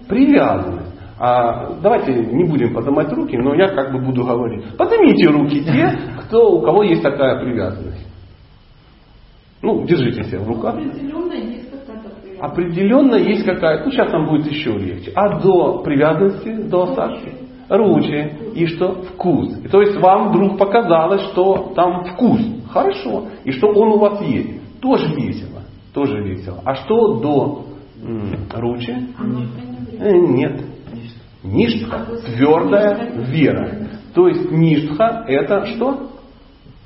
Привязанность. 0.07 0.93
А 1.19 1.75
давайте 1.81 2.13
не 2.13 2.43
будем 2.43 2.73
поднимать 2.73 3.11
руки, 3.13 3.37
но 3.37 3.53
я 3.53 3.69
как 3.69 3.91
бы 3.93 3.99
буду 3.99 4.23
говорить. 4.25 4.75
Поднимите 4.77 5.27
руки 5.27 5.63
те, 5.63 5.97
кто, 6.21 6.57
у 6.57 6.61
кого 6.61 6.83
есть 6.83 7.03
такая 7.03 7.39
привязанность. 7.43 8.07
Ну, 9.61 9.85
держите 9.85 10.23
себя 10.23 10.39
в 10.39 10.47
руках. 10.47 10.75
Определенно 10.75 11.33
есть 11.33 11.69
какая-то 11.71 12.09
привязанность. 12.21 12.41
Определенно 12.41 13.15
есть 13.15 13.45
какая-то, 13.45 13.85
ну 13.85 13.91
сейчас 13.91 14.11
нам 14.11 14.25
будет 14.25 14.47
еще 14.47 14.71
легче. 14.71 15.11
А 15.15 15.39
до 15.39 15.77
привязанности, 15.83 16.53
до 16.63 16.83
асакти? 16.83 17.43
Ручи. 17.69 18.31
И 18.55 18.65
что? 18.67 19.03
Вкус. 19.13 19.57
И 19.63 19.67
то 19.67 19.81
есть 19.81 19.95
вам 19.99 20.29
вдруг 20.29 20.57
показалось, 20.57 21.21
что 21.31 21.71
там 21.75 22.03
вкус. 22.03 22.41
Хорошо. 22.69 23.27
И 23.45 23.51
что 23.51 23.67
он 23.67 23.93
у 23.93 23.97
вас 23.99 24.21
есть. 24.21 24.81
Тоже 24.81 25.07
весело. 25.15 25.52
Тоже 25.93 26.21
весело. 26.23 26.61
А 26.65 26.75
что 26.75 27.19
до 27.19 27.65
м, 28.01 28.47
ручи? 28.53 28.91
Э, 29.99 30.11
Нет. 30.11 30.65
Ништха– 31.43 32.05
твердая 32.25 33.11
вера. 33.27 33.89
То 34.13 34.27
есть 34.27 34.49
ништха– 34.51 35.25
это 35.27 35.65
что? 35.67 36.09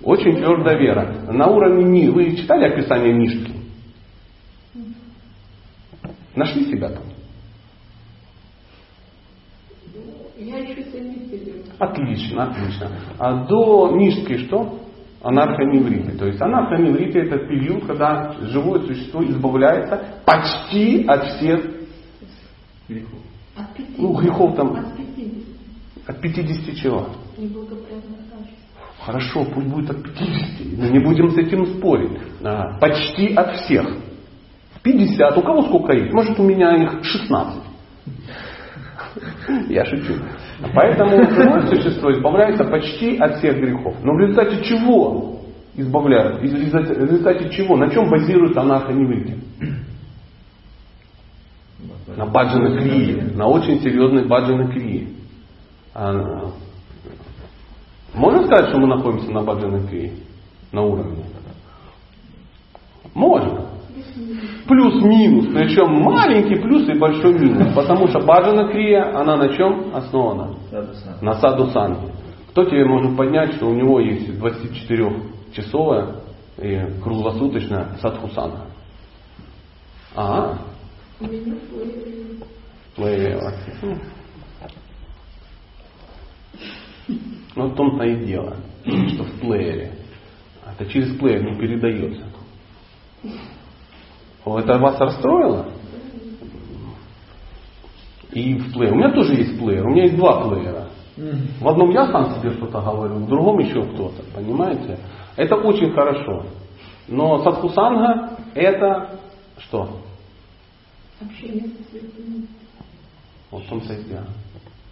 Очень 0.04 0.36
твердая 0.38 0.78
вера. 0.80 1.32
На 1.32 1.48
уровне 1.48 1.84
ни... 1.84 2.08
Вы 2.08 2.36
читали 2.36 2.66
описание 2.66 3.14
ништхи? 3.14 3.54
Нашли 6.36 6.66
себя 6.66 6.90
там? 6.90 7.04
Отлично, 11.80 12.44
отлично. 12.44 12.92
А 13.20 13.46
до 13.46 13.92
ништхи 13.96 14.38
что? 14.46 14.80
Анархоневриты. 15.22 16.18
То 16.18 16.28
есть 16.28 16.42
анархоневриты 16.42 17.20
это 17.20 17.40
период, 17.48 17.86
когда 17.86 18.34
живое 18.42 18.82
существо 18.82 19.24
избавляется 19.24 20.22
почти 20.26 21.06
от 21.06 21.24
всех 21.26 21.78
Грехов. 22.88 23.20
От 23.56 23.74
50. 23.74 23.98
ну, 23.98 24.14
грехов 24.14 24.56
там 24.56 24.72
От 24.76 24.96
50. 24.96 26.08
от 26.08 26.22
50 26.22 26.76
чего. 26.78 27.08
Хорошо, 29.02 29.46
пусть 29.46 29.68
будет 29.68 29.90
от 29.90 30.04
50. 30.04 30.78
Мы 30.78 30.90
не 30.90 31.00
будем 31.00 31.32
с 31.32 31.38
этим 31.38 31.66
спорить. 31.78 32.20
А, 32.44 32.78
почти 32.80 33.34
от 33.34 33.56
всех. 33.58 33.88
50. 34.84 35.38
У 35.38 35.42
кого 35.42 35.64
сколько 35.64 35.94
есть? 35.94 36.14
Может 36.14 36.40
у 36.40 36.44
меня 36.44 36.76
их 36.84 37.04
16. 37.04 37.64
Я 39.70 39.86
шучу. 39.86 40.14
Поэтому 40.74 41.12
живое 41.30 41.68
существо 41.68 42.12
избавляется 42.12 42.64
почти 42.64 43.18
от 43.18 43.38
всех 43.38 43.58
грехов. 43.58 43.96
Но 44.04 44.14
в 44.16 44.20
результате 44.20 44.64
чего 44.64 45.42
избавляют? 45.76 46.42
Из- 46.44 46.54
из- 46.54 46.72
В 46.72 47.04
результате 47.04 47.50
чего? 47.52 47.78
На 47.78 47.90
чем 47.92 48.10
базируется 48.10 48.62
анархоневрите? 48.62 49.38
На 52.16 52.26
баджана 52.26 52.76
крии. 52.76 53.22
На 53.36 53.48
очень 53.48 53.80
серьезной 53.82 54.26
баджана 54.28 54.68
крии. 54.72 55.10
А, 55.94 56.52
Можно 58.16 58.46
сказать, 58.48 58.70
что 58.70 58.80
мы 58.80 58.88
находимся 58.88 59.30
на 59.32 59.44
баджана 59.44 59.86
крии? 59.88 60.14
На 60.72 60.82
уровне? 60.82 61.24
Можно. 63.14 63.66
Плюс-минус. 64.68 65.48
Причем 65.54 65.92
маленький 66.04 66.56
плюс 66.56 66.88
и 66.90 66.94
большой 66.98 67.34
минус. 67.40 67.74
Потому 67.74 68.08
что 68.08 68.20
баджана 68.20 68.70
крия, 68.72 69.18
она 69.18 69.38
на 69.38 69.56
чем 69.56 69.96
основана? 69.96 70.56
На 71.22 71.34
саду 71.36 71.68
санги. 71.68 72.12
Кто 72.50 72.66
тебе 72.66 72.86
может 72.86 73.16
поднять, 73.16 73.54
что 73.54 73.68
у 73.68 73.74
него 73.74 74.00
есть 74.00 74.30
24-часовая 74.30 76.16
и 76.58 77.02
круглосуточная? 77.02 77.96
А, 80.16 80.58
плеер. 81.20 81.58
плеер. 82.96 83.54
Ну, 87.56 87.68
в 87.70 87.76
том-то 87.76 88.04
и 88.04 88.26
дело, 88.26 88.58
что 88.84 89.24
в 89.24 89.40
плеере. 89.40 89.92
Это 90.66 90.86
через 90.92 91.16
плеер 91.18 91.44
не 91.44 91.58
передается. 91.58 92.26
О, 94.48 94.58
Это 94.60 94.78
вас 94.78 94.98
расстроило? 94.98 95.66
И 98.32 98.54
в 98.56 98.74
плеер. 98.74 98.94
У 98.94 98.96
меня 98.96 99.12
тоже 99.12 99.34
есть 99.34 99.60
плеер. 99.60 99.86
У 99.86 99.90
меня 99.90 100.04
есть 100.04 100.16
два 100.16 100.48
плеера. 100.48 100.88
В 101.60 101.68
одном 101.68 101.90
я 101.92 102.10
сам 102.12 102.36
себе 102.36 102.52
что-то 102.52 102.80
говорю, 102.80 103.16
в 103.16 103.28
другом 103.28 103.60
еще 103.60 103.84
кто-то. 103.84 104.24
Понимаете? 104.34 105.00
Это 105.36 105.56
очень 105.56 105.92
хорошо. 105.92 106.46
Но 107.10 107.44
садхусанга 107.44 108.38
это 108.54 109.20
что? 109.58 110.00
Общение 111.20 111.66
со 111.68 111.92
святыми. 111.92 112.48
Вот 113.52 113.64
в 113.64 113.70
том-то 113.70 113.94
и 113.94 114.04
дело. 114.04 114.28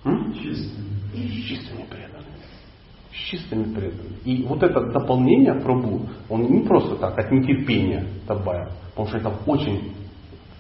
С 0.04 1.48
чистыми 1.48 1.84
преданными. 1.84 2.15
С 3.16 3.30
чистыми 3.30 3.64
преданными. 3.74 4.18
И 4.26 4.44
вот 4.44 4.62
это 4.62 4.92
дополнение 4.92 5.56
Прабу, 5.56 6.02
он 6.30 6.44
не 6.44 6.62
просто 6.62 6.96
так, 6.98 7.18
от 7.18 7.32
нетерпения 7.32 8.06
добавил, 8.28 8.72
потому 8.92 9.08
что 9.08 9.18
это 9.18 9.34
очень 9.46 9.94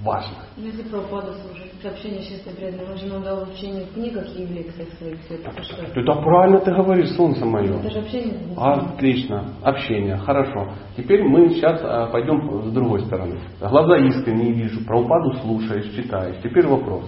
важно. 0.03 0.37
Если 0.57 0.83
Прабхупада 0.83 1.33
служит, 1.33 1.73
это 1.79 1.89
общение 1.89 2.21
с 2.21 2.27
честной 2.27 2.53
преданным, 2.53 2.91
он 2.91 2.97
же 2.97 3.07
нам 3.07 3.23
дал 3.23 3.43
учение 3.43 3.85
в 3.85 3.93
книгах 3.93 4.25
и 4.37 4.45
в 4.45 4.51
лекциях 4.51 4.89
своих, 4.93 5.19
все 5.21 5.35
это 5.35 5.63
что? 5.63 5.81
Это 5.83 6.13
правильно 6.21 6.59
ты 6.59 6.71
говоришь, 6.73 7.09
солнце 7.11 7.45
мое. 7.45 7.77
Это 7.79 7.89
же 7.91 7.99
общение. 7.99 8.35
Отлично, 8.57 9.53
общение, 9.61 10.17
хорошо. 10.17 10.73
Теперь 10.95 11.23
мы 11.23 11.49
сейчас 11.49 11.81
а, 11.83 12.07
пойдем 12.07 12.69
с 12.69 12.71
другой 12.71 13.01
стороны. 13.05 13.39
Глаза 13.59 13.97
искренне 13.97 14.51
вижу, 14.51 14.85
про 14.85 15.01
упаду 15.01 15.33
слушаешь, 15.41 15.93
читаешь. 15.95 16.37
Теперь 16.41 16.67
вопрос. 16.67 17.05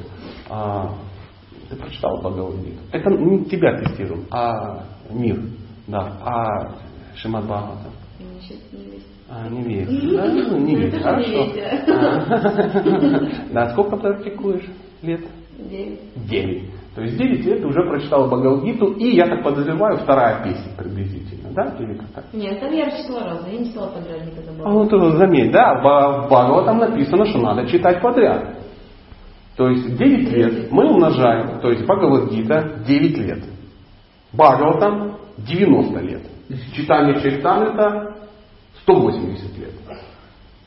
А, 0.49 0.93
ты 1.69 1.75
прочитал 1.75 2.17
Бхагавадгиту? 2.19 2.79
Это 2.91 3.09
не 3.11 3.45
тебя 3.45 3.77
тестируем, 3.77 4.25
а 4.31 4.85
мир. 5.09 5.39
Да, 5.87 6.17
а 6.23 6.75
Шимат 7.15 7.45
Бхагаватам. 7.45 7.91
А, 9.29 9.49
не 9.49 9.61
весь. 9.61 9.87
Да, 10.13 10.25
ну, 10.25 10.57
не 10.57 10.75
Это 10.75 10.99
хорошо. 10.99 11.47
А. 11.89 13.29
Да, 13.53 13.69
сколько 13.71 13.97
практикуешь 13.97 14.65
лет? 15.01 15.21
Девять. 15.69 15.99
Девять. 16.29 16.63
То 16.95 17.03
есть 17.03 17.15
9 17.15 17.45
лет 17.45 17.61
ты 17.61 17.67
уже 17.67 17.83
прочитал 17.83 18.27
Бхагавадгиту, 18.27 18.93
и, 18.93 19.15
я 19.15 19.27
так 19.27 19.43
подозреваю, 19.43 19.97
вторая 19.97 20.43
песня 20.43 20.71
приблизительно, 20.75 21.51
да? 21.51 21.75
Или 21.79 21.93
как 21.93 22.07
так? 22.07 22.25
Нет, 22.33 22.59
там 22.59 22.71
я 22.73 22.89
читала 22.89 23.23
разные, 23.23 23.53
я 23.53 23.59
не 23.59 23.65
читала 23.67 23.91
подряд 23.91 24.25
никогда. 24.25 24.63
А 24.63 24.69
вот 24.71 24.91
э, 24.91 25.17
заметь, 25.17 25.51
да, 25.51 25.75
в 25.75 26.23
в 26.23 26.27
Бхагаватам 26.27 26.79
написано, 26.79 27.25
что 27.25 27.37
надо 27.39 27.67
читать 27.67 28.01
подряд. 28.01 28.57
То 29.57 29.69
есть 29.69 29.95
9 29.95 30.31
лет 30.31 30.71
мы 30.71 30.89
умножаем, 30.89 31.59
то 31.59 31.69
есть 31.69 31.83
Бхагавадгита 31.83 32.83
9 32.87 33.17
лет. 33.19 33.43
Бхагаватам 34.37 35.17
90 35.37 35.99
лет. 36.01 36.21
Читание 36.73 37.19
Чайтамрита 37.21 38.15
180 38.83 39.57
лет. 39.57 39.73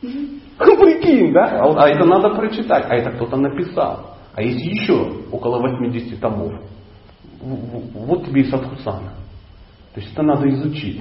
Ну, 0.02 0.76
прикинь, 0.76 1.32
да? 1.32 1.60
А, 1.62 1.84
а 1.84 1.88
это 1.88 2.04
надо 2.04 2.30
прочитать, 2.30 2.84
а 2.88 2.94
это 2.96 3.12
кто-то 3.12 3.36
написал. 3.36 4.16
А 4.34 4.42
есть 4.42 4.60
еще 4.60 5.22
около 5.30 5.58
80 5.60 6.20
томов. 6.20 6.60
Вот 7.40 8.26
тебе 8.26 8.42
и 8.42 8.50
Садхусана. 8.50 9.14
То 9.94 10.00
есть 10.00 10.12
это 10.12 10.22
надо 10.22 10.48
изучить. 10.50 11.00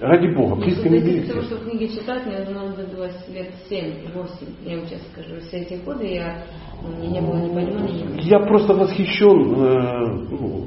Ради 0.00 0.34
Бога, 0.34 0.56
близко 0.56 0.88
не 0.88 1.00
берите. 1.00 1.32
того, 1.32 1.42
что 1.42 1.58
книги 1.58 1.86
читать, 1.86 2.24
мне 2.26 2.38
надо 2.38 2.82
лет 3.28 3.52
7-8, 3.68 4.28
я 4.64 4.76
вам 4.78 4.86
честно 4.88 5.08
скажу. 5.12 5.40
Все 5.40 5.58
эти 5.58 5.74
годы 5.84 6.14
я, 6.14 6.42
ну, 6.82 6.96
мне 6.96 7.08
не 7.08 7.20
было 7.20 7.36
ни 7.36 7.48
понимания, 7.48 8.04
ни 8.04 8.22
Я 8.22 8.38
просто 8.40 8.72
восхищен 8.72 9.54
э, 9.56 10.06
ну, 10.30 10.66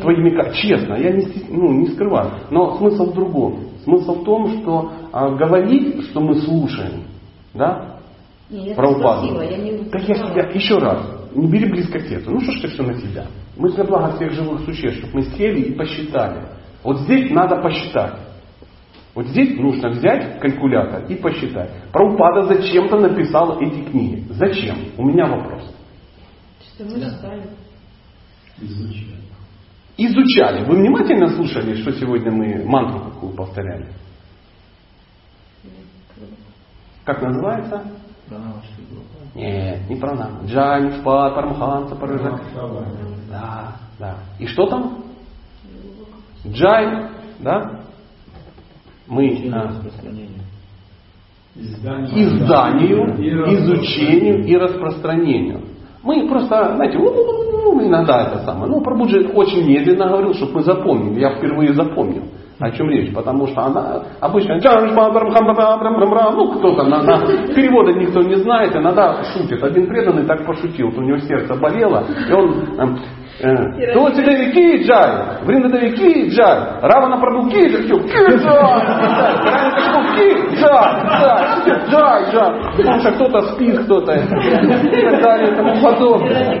твоими 0.00 0.52
честно, 0.54 0.94
я 0.94 1.10
не, 1.10 1.26
ну, 1.48 1.72
не 1.72 1.86
скрываю. 1.88 2.32
Но 2.50 2.76
смысл 2.78 3.10
в 3.10 3.14
другом. 3.14 3.60
Смысл 3.84 4.20
в 4.20 4.24
том, 4.24 4.60
что 4.60 4.92
а, 5.12 5.30
говорить, 5.30 6.04
что 6.06 6.20
мы 6.20 6.36
слушаем, 6.36 7.04
да, 7.52 7.98
Не, 8.50 8.68
я 8.68 8.74
про 8.74 8.90
не 8.90 9.84
Так 9.90 10.08
я 10.08 10.14
себя, 10.14 10.50
еще 10.50 10.78
раз, 10.78 11.06
не 11.34 11.46
бери 11.46 11.70
близко 11.70 11.98
к 11.98 12.02
сердцу. 12.02 12.30
Ну 12.30 12.40
что 12.40 12.52
ж 12.52 12.60
ты 12.62 12.68
все 12.68 12.82
на 12.82 12.94
себя? 12.94 13.26
Мы 13.56 13.70
для 13.72 13.84
блага 13.84 14.16
всех 14.16 14.32
живых 14.32 14.62
существ, 14.64 14.98
чтобы 14.98 15.14
мы 15.14 15.22
сели 15.36 15.60
и 15.60 15.72
посчитали. 15.74 16.48
Вот 16.82 17.00
здесь 17.00 17.30
надо 17.30 17.56
посчитать. 17.56 18.14
Вот 19.14 19.26
здесь 19.28 19.56
нужно 19.58 19.90
взять 19.90 20.40
калькулятор 20.40 21.04
и 21.06 21.14
посчитать. 21.14 21.70
Праупада 21.92 22.54
зачем-то 22.54 22.98
написал 22.98 23.60
эти 23.60 23.84
книги. 23.84 24.24
Зачем? 24.30 24.76
У 24.98 25.04
меня 25.04 25.26
вопрос. 25.26 25.72
Что 26.60 26.84
мы 26.84 27.00
читали. 27.00 27.44
Изучать. 28.60 29.23
Изучали. 29.96 30.64
Вы 30.64 30.76
внимательно 30.76 31.28
слушали, 31.28 31.80
что 31.80 31.92
сегодня 31.92 32.32
мы 32.32 32.64
мантру 32.64 33.10
какую 33.10 33.34
повторяли? 33.34 33.86
Как 37.04 37.22
называется? 37.22 37.84
Нет, 39.34 39.88
не 39.88 39.96
про 39.96 40.14
нас. 40.14 40.30
Джань, 40.46 41.00
Шпат, 41.00 41.34
Парамханса, 41.34 41.94
Паражак. 41.96 42.42
Да, 43.30 43.76
да. 43.98 44.16
И 44.38 44.46
что 44.46 44.66
там? 44.66 45.04
Джай, 46.46 47.10
да? 47.40 47.80
Мы 49.06 49.50
а, 49.52 49.82
изданию, 51.54 53.04
изучению 53.58 54.44
и 54.46 54.56
распространению. 54.56 55.73
Мы 56.04 56.28
просто, 56.28 56.74
знаете, 56.76 56.98
у-у-у, 56.98 57.80
иногда 57.80 58.26
это 58.26 58.38
самое. 58.44 58.70
Ну, 58.70 58.82
Прабуджи 58.82 59.26
очень 59.34 59.66
медленно 59.66 60.08
говорил, 60.08 60.34
чтобы 60.34 60.54
мы 60.54 60.62
запомнили. 60.62 61.20
Я 61.20 61.30
впервые 61.30 61.72
запомнил. 61.72 62.24
О 62.60 62.70
чем 62.70 62.88
речь? 62.88 63.12
Потому 63.12 63.48
что 63.48 63.62
она 63.62 64.04
обычно 64.20 64.60
ну 66.30 66.52
кто-то 66.52 66.84
на, 66.84 67.02
на 67.02 67.18
перевода 67.52 67.92
никто 67.92 68.22
не 68.22 68.36
знает, 68.36 68.76
иногда 68.76 69.24
шутит. 69.32 69.62
Один 69.62 69.88
преданный 69.88 70.24
так 70.24 70.46
пошутил, 70.46 70.88
у 70.88 71.00
него 71.00 71.18
сердце 71.18 71.56
болело, 71.56 72.04
и 72.28 72.32
он 72.32 73.00
эм, 73.40 73.78
э, 73.78 73.92
Тулси 73.92 74.22
Деви 74.22 74.52
Ки 74.52 74.84
Джай, 74.84 75.44
Вринда 75.44 75.68
Деви 75.68 75.96
Ки 75.96 76.28
Джай, 76.30 76.58
Равана 76.82 77.18
Прабу 77.18 77.48
Ки 77.48 77.68
Джай, 77.68 77.82
все, 77.82 77.98
Ки 77.98 78.36
Джай, 78.36 78.46
Равана 78.46 79.76
Прабу 79.76 80.16
Ки 80.16 80.28
Джай, 81.90 82.32
Джай. 82.32 82.50
Потому 82.76 83.00
что 83.00 83.12
кто-то 83.12 83.40
спит, 83.52 83.78
кто-то 83.84 84.12
и 84.12 84.26
так 84.26 85.22
далее 85.22 85.52
и 85.52 85.54
тому 85.54 85.82
подобное. 85.82 86.60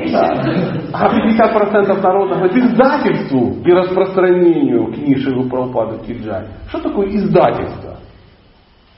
А 0.92 1.08
50% 1.08 2.02
народа 2.02 2.34
говорит 2.36 2.56
издательству 2.56 3.56
и 3.64 3.72
распространению 3.72 4.92
книжек 4.92 5.50
Прабхупады 5.50 5.98
Ки 6.06 6.16
Джай. 6.16 6.46
Что 6.68 6.80
такое 6.80 7.08
издательство? 7.08 7.96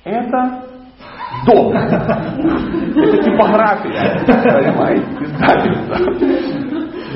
Это 0.05 0.63
дом. 1.47 1.73
Это 1.73 3.23
типография. 3.23 4.25
Понимаете? 4.27 5.07
Издательство. 5.21 6.66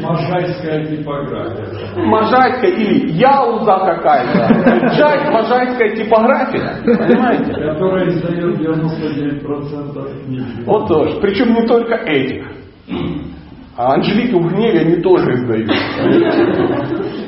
Можайская 0.00 0.84
типография. 0.86 2.04
Можайская 2.04 2.70
или 2.70 3.12
Яуза 3.12 3.78
какая-то. 3.78 4.86
Джай, 4.88 5.30
можайская 5.30 5.96
типография. 5.96 6.82
Понимаете? 6.84 7.52
Которая 7.52 8.08
издает 8.08 8.58
99% 8.60 10.24
книг. 10.24 10.44
Вот 10.66 10.88
тоже. 10.88 11.20
Причем 11.20 11.54
не 11.54 11.66
только 11.66 11.94
этих. 11.94 12.46
А 13.76 13.94
Анжелики 13.94 14.34
в 14.34 14.52
гневе 14.52 14.80
они 14.80 14.96
тоже 14.96 15.34
издают. 15.34 15.70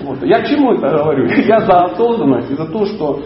Вот. 0.05 0.23
Я 0.23 0.43
чему 0.45 0.73
это 0.75 0.89
говорю? 0.89 1.27
Я 1.27 1.61
за 1.61 1.85
осознанность 1.85 2.51
и 2.51 2.55
за 2.55 2.67
то, 2.67 2.85
что 2.85 3.23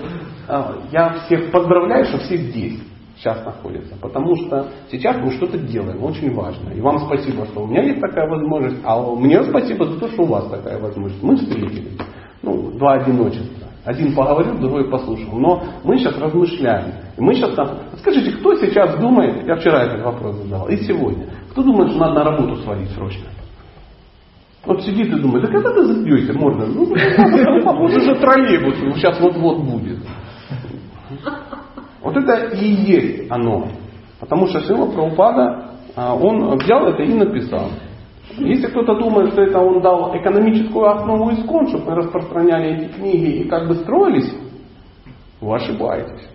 а, 0.48 0.74
я 0.92 1.14
всех 1.24 1.50
поздравляю, 1.50 2.04
что 2.04 2.18
все 2.18 2.36
здесь 2.36 2.80
сейчас 3.16 3.44
находятся. 3.44 3.96
Потому 4.00 4.36
что 4.36 4.68
сейчас 4.90 5.16
мы 5.16 5.32
что-то 5.32 5.58
делаем, 5.58 6.02
очень 6.02 6.34
важно. 6.34 6.70
И 6.70 6.80
вам 6.80 6.98
спасибо, 7.00 7.46
что 7.46 7.62
у 7.62 7.66
меня 7.66 7.82
есть 7.82 8.00
такая 8.00 8.28
возможность, 8.28 8.78
а 8.84 9.00
мне 9.14 9.42
спасибо 9.44 9.86
за 9.86 9.98
то, 9.98 10.08
что 10.08 10.22
у 10.22 10.26
вас 10.26 10.48
такая 10.48 10.78
возможность. 10.78 11.22
Мы 11.22 11.36
встретились. 11.36 11.98
Ну, 12.42 12.72
два 12.72 12.94
одиночества. 12.94 13.68
Один 13.84 14.14
поговорил, 14.14 14.58
другой 14.58 14.90
послушал. 14.90 15.38
Но 15.38 15.62
мы 15.84 15.98
сейчас 15.98 16.18
размышляем. 16.18 16.92
И 17.16 17.20
мы 17.20 17.34
сейчас 17.34 17.54
там... 17.54 17.78
Скажите, 17.98 18.32
кто 18.32 18.54
сейчас 18.56 18.98
думает, 18.98 19.46
я 19.46 19.56
вчера 19.56 19.84
этот 19.84 20.04
вопрос 20.04 20.36
задавал, 20.36 20.68
и 20.68 20.76
сегодня, 20.78 21.26
кто 21.50 21.62
думает, 21.62 21.90
что 21.90 22.00
надо 22.00 22.14
на 22.14 22.24
работу 22.24 22.56
свалить 22.62 22.90
срочно? 22.90 23.26
Вот 24.64 24.82
сидит 24.82 25.06
и 25.06 25.20
думает, 25.20 25.44
да 25.44 25.52
когда 25.52 25.72
ты 25.72 25.84
запьете, 25.84 26.32
можно? 26.32 26.66
Ну, 26.66 26.86
похоже, 27.62 27.96
уже 28.00 28.16
троллейбус, 28.16 28.96
сейчас 28.96 29.20
вот-вот 29.20 29.58
будет. 29.58 29.98
Вот 32.06 32.16
это 32.16 32.54
и 32.54 32.64
есть 32.64 33.28
оно. 33.32 33.66
Потому 34.20 34.46
что 34.46 34.60
Шила 34.60 34.86
Прабхупада, 34.86 35.72
а, 35.96 36.14
он 36.14 36.56
взял 36.56 36.86
это 36.86 37.02
и 37.02 37.12
написал. 37.12 37.68
Если 38.36 38.68
кто-то 38.68 38.94
думает, 38.94 39.32
что 39.32 39.42
это 39.42 39.58
он 39.58 39.82
дал 39.82 40.16
экономическую 40.16 40.86
основу 40.88 41.32
искон, 41.32 41.66
чтобы 41.66 41.86
мы 41.86 41.94
распространяли 41.96 42.76
эти 42.76 42.92
книги 42.92 43.40
и 43.40 43.48
как 43.48 43.66
бы 43.66 43.74
строились, 43.74 44.32
вы 45.40 45.56
ошибаетесь. 45.56 46.28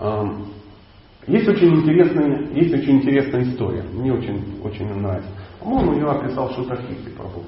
Ам, 0.00 0.48
Есть 1.26 1.48
очень 1.48 1.76
интересная, 1.76 2.50
есть 2.52 2.74
очень 2.74 2.98
интересная 2.98 3.44
история. 3.44 3.84
Мне 3.90 4.12
очень, 4.12 4.60
очень 4.62 4.86
нравится. 5.00 5.30
По-моему, 5.60 5.94
ее 5.94 6.10
описал 6.10 6.50
Шутахити 6.50 7.08
Прабу. 7.16 7.44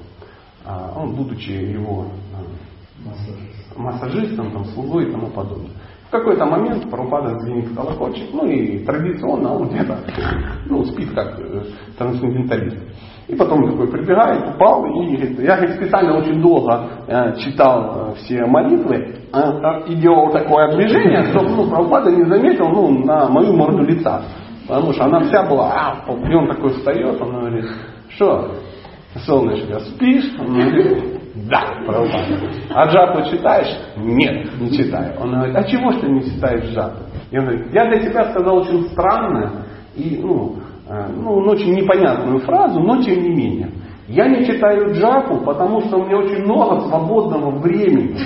А, 0.65 0.91
Он, 0.95 1.13
будучи 1.13 1.51
его 1.51 2.07
а, 2.33 3.79
массажистом, 3.79 4.51
там, 4.51 4.65
слугой 4.65 5.07
и 5.07 5.11
тому 5.11 5.27
подобное. 5.27 5.71
В 6.09 6.11
какой-то 6.11 6.43
момент 6.43 6.89
Прабхупада 6.89 7.37
звенит 7.37 7.75
колокольчик, 7.75 8.33
ну 8.33 8.43
и 8.47 8.83
традиционно 8.83 9.53
он 9.53 9.69
где-то 9.69 9.99
ну, 10.65 10.83
спит 10.83 11.13
как 11.13 11.39
э, 11.39 11.61
трансценденталист. 11.99 12.77
И 13.27 13.35
потом 13.35 13.69
такой 13.69 13.91
прибегает, 13.91 14.55
упал 14.55 14.85
и 14.87 15.15
говорит, 15.15 15.39
я 15.39 15.57
говорит, 15.57 15.75
специально 15.75 16.17
очень 16.17 16.41
долго 16.41 16.83
э, 17.05 17.35
читал 17.37 18.09
э, 18.09 18.15
все 18.15 18.43
молитвы 18.47 19.17
э, 19.31 19.83
и 19.87 19.95
делал 19.97 20.31
такое 20.31 20.75
движение, 20.75 21.25
чтобы 21.25 21.49
ну, 21.49 21.69
Прабхупада 21.69 22.09
не 22.09 22.23
заметил 22.23 22.69
ну, 22.69 23.05
на 23.05 23.29
мою 23.29 23.55
морду 23.55 23.83
лица. 23.83 24.23
Потому 24.67 24.91
что 24.93 25.05
она 25.05 25.19
вся 25.19 25.43
была, 25.43 26.01
а, 26.07 26.11
и 26.11 26.33
он 26.33 26.47
такой 26.47 26.71
встает, 26.71 27.21
он 27.21 27.39
говорит, 27.39 27.65
что, 28.09 28.55
солнышко, 29.27 29.79
спишь? 29.81 30.33
Он 30.39 30.47
говорит, 30.47 31.18
да, 31.47 31.83
Прабхупада. 31.85 32.51
А 32.73 32.87
джапу 32.87 33.29
читаешь? 33.29 33.77
Нет, 33.97 34.59
не 34.59 34.71
читаю. 34.71 35.13
Он 35.19 35.31
говорит, 35.31 35.55
а 35.55 35.63
чего 35.63 35.91
ж 35.91 35.97
ты 35.97 36.09
не 36.09 36.23
читаешь 36.23 36.65
джапу? 36.73 37.03
Я 37.31 37.41
говорю, 37.41 37.65
я 37.71 37.85
для 37.85 37.99
тебя 37.99 38.31
сказал 38.31 38.57
очень 38.57 38.89
странное 38.89 39.51
и 39.95 40.19
ну, 40.21 40.57
э, 40.87 41.07
ну, 41.15 41.37
очень 41.49 41.73
непонятную 41.73 42.39
фразу, 42.39 42.79
но 42.79 43.01
тем 43.01 43.21
не 43.21 43.29
менее. 43.29 43.71
Я 44.07 44.27
не 44.27 44.43
читаю 44.43 44.91
джапу, 44.93 45.37
потому 45.45 45.81
что 45.81 45.97
у 45.97 46.05
меня 46.05 46.17
очень 46.17 46.43
много 46.43 46.81
свободного 46.87 47.59
времени. 47.59 48.17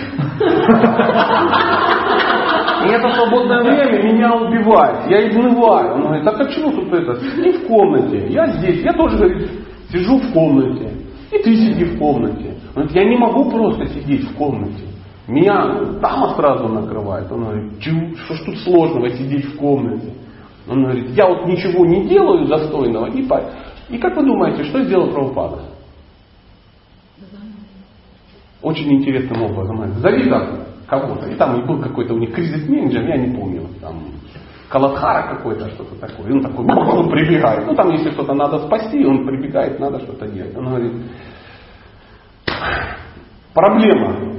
И 2.84 2.88
это 2.88 3.10
свободное 3.14 3.64
время 3.64 4.14
меня 4.14 4.34
убивает. 4.34 5.10
Я 5.10 5.30
изнываю. 5.30 5.96
Он 5.96 6.02
говорит, 6.04 6.26
так 6.26 6.40
а 6.40 6.46
чего 6.48 6.72
тут 6.72 6.94
это? 6.94 7.16
Сиди 7.16 7.52
в 7.58 7.68
комнате. 7.68 8.28
Я 8.30 8.48
здесь. 8.48 8.82
Я 8.84 8.94
тоже, 8.94 9.18
говорит, 9.18 9.52
сижу 9.92 10.18
в 10.18 10.34
комнате. 10.34 10.93
И 11.34 11.42
ты 11.42 11.56
сиди 11.56 11.86
в 11.86 11.98
комнате. 11.98 12.56
Он 12.76 12.84
говорит, 12.84 12.96
я 12.96 13.06
не 13.06 13.18
могу 13.18 13.50
просто 13.50 13.88
сидеть 13.88 14.30
в 14.30 14.36
комнате. 14.36 14.86
Меня 15.28 16.00
тама 16.00 16.36
сразу 16.36 16.68
накрывает. 16.68 17.32
Он 17.32 17.44
говорит, 17.44 17.82
что 17.82 18.36
ж 18.36 18.42
тут 18.46 18.58
сложного 18.60 19.10
сидеть 19.10 19.46
в 19.46 19.58
комнате? 19.58 20.14
Он 20.68 20.84
говорит, 20.84 21.10
я 21.10 21.28
вот 21.28 21.48
ничего 21.48 21.86
не 21.86 22.08
делаю 22.08 22.46
застойного. 22.46 23.08
И, 23.08 23.28
и 23.90 23.98
как 23.98 24.16
вы 24.16 24.26
думаете, 24.26 24.64
что 24.66 24.84
сделал 24.84 25.12
Прабхупада? 25.12 25.62
Очень 28.62 28.94
интересным 28.94 29.42
образом. 29.44 29.78
Там 30.02 30.60
кого-то. 30.88 31.30
И 31.30 31.36
там 31.36 31.66
был 31.66 31.80
какой-то 31.80 32.14
у 32.14 32.18
них 32.18 32.34
кризис-менеджер, 32.34 33.08
я 33.08 33.18
не 33.18 33.36
помню. 33.36 33.68
Там 33.82 34.04
Калатхара 34.74 35.36
какой-то, 35.36 35.70
что-то 35.70 35.96
такое. 36.00 36.30
И 36.30 36.34
он 36.34 36.42
такой, 36.42 36.66
он 36.66 37.12
прибегает. 37.12 37.68
Ну 37.68 37.76
там, 37.76 37.92
если 37.92 38.10
что-то 38.10 38.34
надо 38.34 38.58
спасти, 38.58 39.06
он 39.06 39.24
прибегает, 39.24 39.80
надо 39.80 40.00
что-то 40.00 40.28
делать. 40.28 40.58
Он 40.58 40.66
говорит, 40.66 40.94
проблема. 43.54 44.34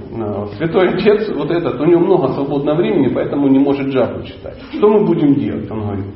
Святой 0.57 0.89
Отец, 0.89 1.31
вот 1.37 1.53
этот, 1.53 1.81
у 1.81 1.85
него 1.85 2.01
много 2.01 2.33
свободного 2.33 2.79
времени, 2.79 3.15
поэтому 3.15 3.47
не 3.47 3.61
может 3.61 3.87
джапу 3.87 4.25
читать. 4.25 4.57
Что 4.73 4.89
мы 4.89 5.05
будем 5.07 5.35
делать? 5.37 5.71
Он 5.71 5.81
говорит, 5.83 6.07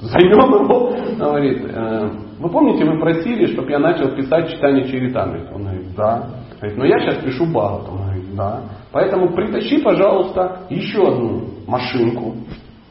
займем 0.00 0.64
его. 0.64 0.88
Он 0.88 1.16
говорит, 1.16 1.62
«Э, 1.64 2.10
вы 2.40 2.48
помните, 2.48 2.84
вы 2.84 2.98
просили, 2.98 3.46
чтобы 3.52 3.70
я 3.70 3.78
начал 3.78 4.16
писать 4.16 4.50
читание 4.50 4.88
Чаритамрит? 4.88 5.48
Он 5.52 5.62
говорит, 5.62 5.94
да. 5.96 6.28
Говорит, 6.60 6.76
но 6.76 6.84
я 6.84 6.98
сейчас 6.98 7.22
пишу 7.22 7.46
Бхагават. 7.46 7.88
Он 7.88 7.98
говорит, 7.98 8.34
да. 8.34 8.62
Поэтому 8.90 9.32
притащи, 9.32 9.80
пожалуйста, 9.80 10.62
еще 10.70 11.02
одну 11.02 11.44
машинку, 11.68 12.34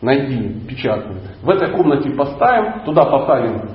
найди 0.05 0.59
печатную. 0.67 1.19
В 1.41 1.49
этой 1.49 1.71
комнате 1.71 2.11
поставим, 2.11 2.85
туда 2.85 3.03
поставим 3.05 3.69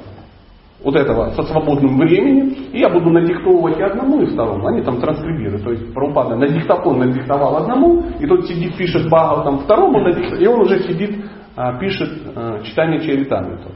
вот 0.83 0.97
этого 0.97 1.31
со 1.31 1.43
свободным 1.43 1.99
временем, 1.99 2.55
и 2.73 2.81
я 2.81 2.89
буду 2.89 3.11
надиктовывать 3.11 3.79
и 3.79 3.83
одному, 3.83 4.23
и 4.23 4.27
второму. 4.27 4.67
Они 4.67 4.83
там 4.83 5.01
транскрибируют. 5.01 5.63
То 5.63 5.73
есть 5.73 5.93
Прабхупада 5.93 6.37
на 6.37 6.49
диктофон 6.49 6.99
надиктовал 6.99 7.57
одному, 7.59 8.03
и 8.19 8.27
тот 8.27 8.47
сидит, 8.47 8.77
пишет 8.77 9.07
Бхагав 9.07 9.45
там 9.45 9.59
второму, 9.59 10.09
и 10.09 10.47
он 10.47 10.61
уже 10.61 10.81
сидит, 10.81 11.25
а, 11.57 11.79
пишет 11.79 12.11
а, 12.35 12.63
читание 12.63 13.01
Чаритамриту. 13.01 13.69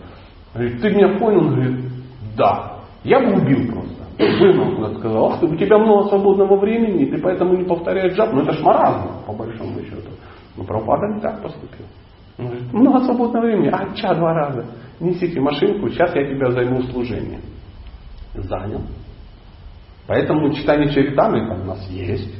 Говорит, 0.54 0.80
ты 0.80 0.90
меня 0.90 1.18
понял? 1.18 1.40
Он 1.40 1.54
говорит, 1.54 1.80
да. 2.36 2.74
Я 3.02 3.20
бы 3.20 3.34
убил 3.34 3.70
просто. 3.70 4.04
Вынул, 4.16 4.76
куда 4.76 4.94
сказал, 4.94 5.32
ах 5.32 5.40
ты, 5.40 5.46
у 5.46 5.56
тебя 5.56 5.76
много 5.76 6.08
свободного 6.08 6.56
времени, 6.56 7.04
ты 7.06 7.20
поэтому 7.20 7.54
не 7.56 7.64
повторяешь 7.64 8.14
джап. 8.14 8.32
Ну 8.32 8.42
это 8.42 8.52
ж 8.52 8.62
маразм, 8.62 9.08
по 9.26 9.32
большому 9.32 9.80
счету. 9.82 10.10
Но 10.56 10.64
Прабхупада 10.64 11.14
не 11.14 11.20
так 11.20 11.42
поступил. 11.42 11.84
Он 12.38 12.46
говорит, 12.46 12.72
много 12.72 13.04
свободного 13.04 13.46
времени, 13.46 13.68
а 13.68 13.94
ча 13.94 14.14
два 14.14 14.34
раза. 14.34 14.66
Несите 15.00 15.40
машинку, 15.40 15.88
сейчас 15.90 16.14
я 16.14 16.24
тебя 16.34 16.50
займу 16.50 16.82
служение. 16.84 17.40
Занял. 18.34 18.82
Поэтому 20.06 20.52
читание 20.52 20.92
Чаритамы 20.92 21.46
там 21.48 21.62
у 21.62 21.64
нас 21.64 21.88
есть. 21.90 22.34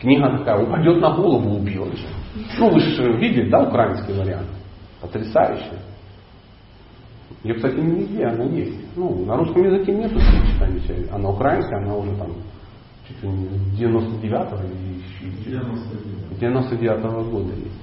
Книга 0.00 0.38
такая, 0.38 0.62
упадет 0.62 1.00
на 1.00 1.14
голову, 1.14 1.56
убьет. 1.56 1.94
Ну, 2.58 2.70
вы 2.70 2.80
же 2.80 3.12
видели, 3.16 3.48
да, 3.48 3.62
украинский 3.62 4.12
вариант? 4.12 4.48
Потрясающий. 5.00 5.78
Ее, 7.42 7.54
кстати, 7.54 7.76
не 7.76 8.00
везде 8.00 8.24
она 8.26 8.44
есть. 8.44 8.96
Ну, 8.96 9.24
на 9.24 9.36
русском 9.36 9.62
языке 9.62 9.92
нет 9.92 10.10
читания 10.10 10.80
Чаритамы, 10.80 11.08
а 11.12 11.18
на 11.18 11.30
украинской 11.30 11.78
она 11.82 11.96
уже 11.96 12.14
там 12.16 12.32
чуть 13.06 13.22
ли 13.22 13.28
не 13.28 13.48
99-го 13.78 14.58
или 14.64 15.60
99-го 16.40 17.30
года 17.30 17.54
есть. 17.54 17.80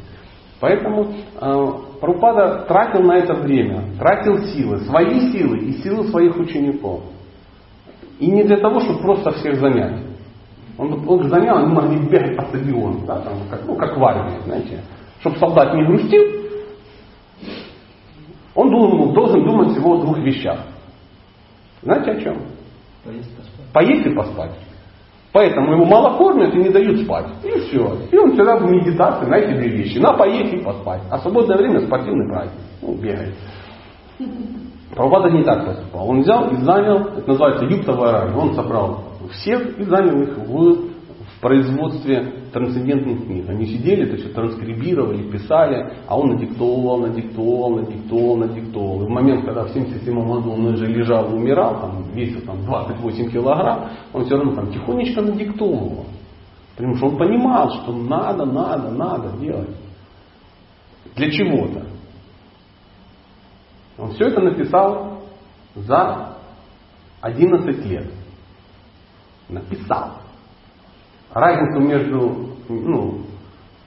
Поэтому 0.62 1.08
э, 1.40 1.68
Прабхупада 2.00 2.66
тратил 2.68 3.02
на 3.02 3.18
это 3.18 3.34
время, 3.34 3.96
тратил 3.98 4.38
силы, 4.46 4.78
свои 4.82 5.32
силы 5.32 5.58
и 5.58 5.74
силы 5.82 6.08
своих 6.10 6.38
учеников. 6.38 7.02
И 8.20 8.30
не 8.30 8.44
для 8.44 8.58
того, 8.58 8.80
чтобы 8.80 9.02
просто 9.02 9.32
всех 9.32 9.60
занять. 9.60 10.04
Он, 10.78 11.04
он 11.10 11.30
занял, 11.30 11.58
они 11.58 11.74
могли 11.74 11.98
бегать 12.08 12.38
по 12.38 12.46
стадиону, 12.46 13.06
да, 13.08 13.20
там, 13.22 13.34
как, 13.50 13.66
ну, 13.66 13.76
как 13.76 13.98
в 13.98 14.06
армии, 14.06 14.40
знаете. 14.46 14.84
Чтобы 15.20 15.38
солдат 15.38 15.74
не 15.74 15.84
грустил, 15.84 16.22
он 18.54 18.70
должен, 18.70 19.14
должен 19.14 19.44
думать 19.44 19.72
всего 19.72 19.96
о 19.96 20.02
двух 20.02 20.20
вещах. 20.20 20.60
Знаете 21.82 22.12
о 22.12 22.22
чем? 22.22 22.38
Поесть, 23.04 23.36
поспать. 23.36 23.66
Поесть 23.74 24.06
и 24.06 24.16
поспать. 24.16 24.52
Поэтому 25.34 25.72
ему 25.74 25.86
мало 25.86 26.18
кормят 26.18 26.54
и 26.54 26.58
не 26.58 26.70
дают 26.70 27.02
спать. 27.02 27.28
И 27.44 27.60
все. 27.60 27.98
И 28.12 28.18
он 28.18 28.34
всегда 28.34 28.58
в 28.58 28.70
медитации 28.70 29.26
на 29.26 29.36
эти 29.36 29.58
две 29.58 29.70
вещи. 29.70 29.98
На 29.98 30.14
поесть 30.14 30.54
и 30.54 30.58
поспать. 30.58 31.02
А 31.10 31.20
свободное 31.20 31.58
время 31.58 31.82
спортивный 31.82 32.28
праздник. 32.28 32.60
Ну, 32.82 32.96
бегает. 32.96 33.34
Прабхупада 34.94 35.30
не 35.30 35.44
так 35.44 35.66
поступал. 35.66 36.10
Он 36.10 36.22
взял 36.22 36.50
и 36.50 36.58
занял, 36.58 37.00
это 37.18 37.28
называется 37.28 37.66
юптовая 37.66 38.12
рай. 38.12 38.34
Он 38.34 38.54
собрал 38.56 39.04
всех 39.32 39.80
и 39.80 39.84
занял 39.84 40.22
их 40.22 40.38
в 40.38 41.40
производстве 41.40 42.41
трансцендентных 42.52 43.26
книг. 43.26 43.50
Они 43.50 43.66
сидели, 43.66 44.06
это 44.06 44.18
все 44.18 44.30
транскрибировали, 44.30 45.30
писали, 45.32 45.94
а 46.08 46.18
он 46.18 46.32
надиктовывал, 46.32 47.00
надиктовывал, 47.00 47.76
надиктовывал, 47.78 48.38
надиктовывал. 48.38 49.04
И 49.04 49.06
в 49.06 49.10
момент, 49.10 49.46
когда 49.46 49.64
в 49.64 49.70
77 49.70 50.14
году 50.14 50.52
он 50.52 50.66
уже 50.66 50.86
лежал 50.86 51.32
и 51.32 51.34
умирал, 51.34 51.80
там, 51.80 52.04
весил 52.14 52.42
там, 52.42 52.64
28 52.66 53.32
килограмм, 53.32 53.90
он 54.14 54.26
все 54.26 54.36
равно 54.36 54.54
там 54.54 54.72
тихонечко 54.72 55.22
надиктовывал. 55.22 56.06
Потому 56.76 56.96
что 56.96 57.08
он 57.08 57.18
понимал, 57.18 57.72
что 57.72 57.94
надо, 57.94 58.46
надо, 58.46 58.92
надо 58.92 59.38
делать. 59.38 59.76
Для 61.16 61.32
чего-то. 61.32 61.86
Он 63.98 64.12
все 64.12 64.26
это 64.26 64.42
написал 64.42 65.22
за 65.76 66.38
11 67.22 67.86
лет. 67.86 68.12
Написал. 69.50 70.21
Разницу 71.34 71.80
между, 71.80 72.50
ну, 72.68 73.22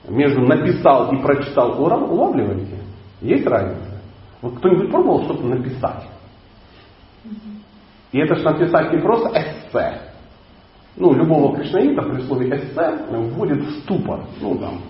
между 0.07 0.41
написал 0.41 1.13
и 1.13 1.21
прочитал 1.21 1.81
улавливаете? 2.11 2.79
Есть 3.21 3.45
разница? 3.45 4.01
Вот 4.41 4.57
кто-нибудь 4.57 4.91
пробовал 4.91 5.23
что-то 5.25 5.45
написать? 5.45 6.07
И 8.11 8.19
это 8.19 8.35
же 8.35 8.43
написать 8.43 8.93
не 8.93 8.99
просто 8.99 9.29
эссе. 9.29 10.01
Ну, 10.95 11.13
любого 11.13 11.55
кришнаита 11.55 12.01
при 12.03 12.21
слове 12.21 12.49
эссе 12.55 13.05
вводит 13.09 13.59
в 13.59 13.79
ступор. 13.81 14.21
Ну, 14.39 14.57
там, 14.57 14.81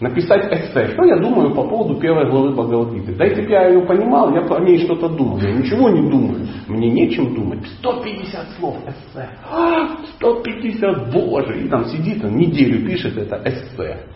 написать 0.00 0.52
эссе. 0.52 0.92
Что 0.92 1.04
я 1.04 1.16
думаю 1.16 1.54
по 1.54 1.62
поводу 1.68 2.00
первой 2.00 2.28
главы 2.28 2.52
Бхагавадгиты? 2.52 3.14
Да 3.14 3.24
если 3.24 3.42
бы 3.42 3.50
я 3.50 3.68
ее 3.68 3.80
понимал, 3.86 4.34
я 4.34 4.42
бы 4.42 4.56
о 4.56 4.60
ней 4.60 4.78
что-то 4.78 5.08
думал. 5.08 5.38
Я 5.38 5.52
ничего 5.52 5.88
не 5.90 6.08
думаю. 6.08 6.46
Мне 6.68 6.90
нечем 6.90 7.34
думать. 7.34 7.66
150 7.78 8.50
слов 8.58 8.76
эссе. 8.86 9.28
А, 9.50 9.96
150, 10.16 11.12
боже. 11.12 11.60
И 11.60 11.68
там 11.68 11.86
сидит, 11.86 12.24
он 12.24 12.36
неделю 12.36 12.86
пишет 12.86 13.16
это 13.16 13.40
эссе. 13.44 14.06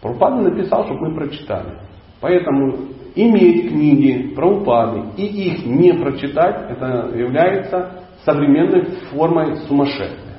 Прабхупада 0.00 0.36
написал, 0.50 0.84
чтобы 0.84 1.08
мы 1.08 1.14
прочитали. 1.14 1.78
Поэтому 2.20 2.88
иметь 3.14 3.68
книги 3.68 4.34
про 4.34 4.48
упады 4.48 5.02
и 5.16 5.26
их 5.26 5.66
не 5.66 5.92
прочитать, 5.92 6.70
это 6.70 7.10
является 7.16 8.04
современной 8.24 8.82
формой 9.10 9.56
сумасшествия. 9.68 10.38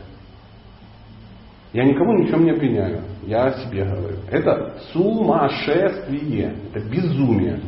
Я 1.73 1.83
никому 1.83 2.13
ничем 2.17 2.43
не 2.45 2.51
обвиняю. 2.51 3.01
Я 3.29 3.43
о 3.43 3.51
себе 3.59 3.85
говорю. 3.85 4.17
Это 4.31 4.73
сумасшествие. 4.91 6.55
Это 6.73 6.89
безумие. 6.89 7.61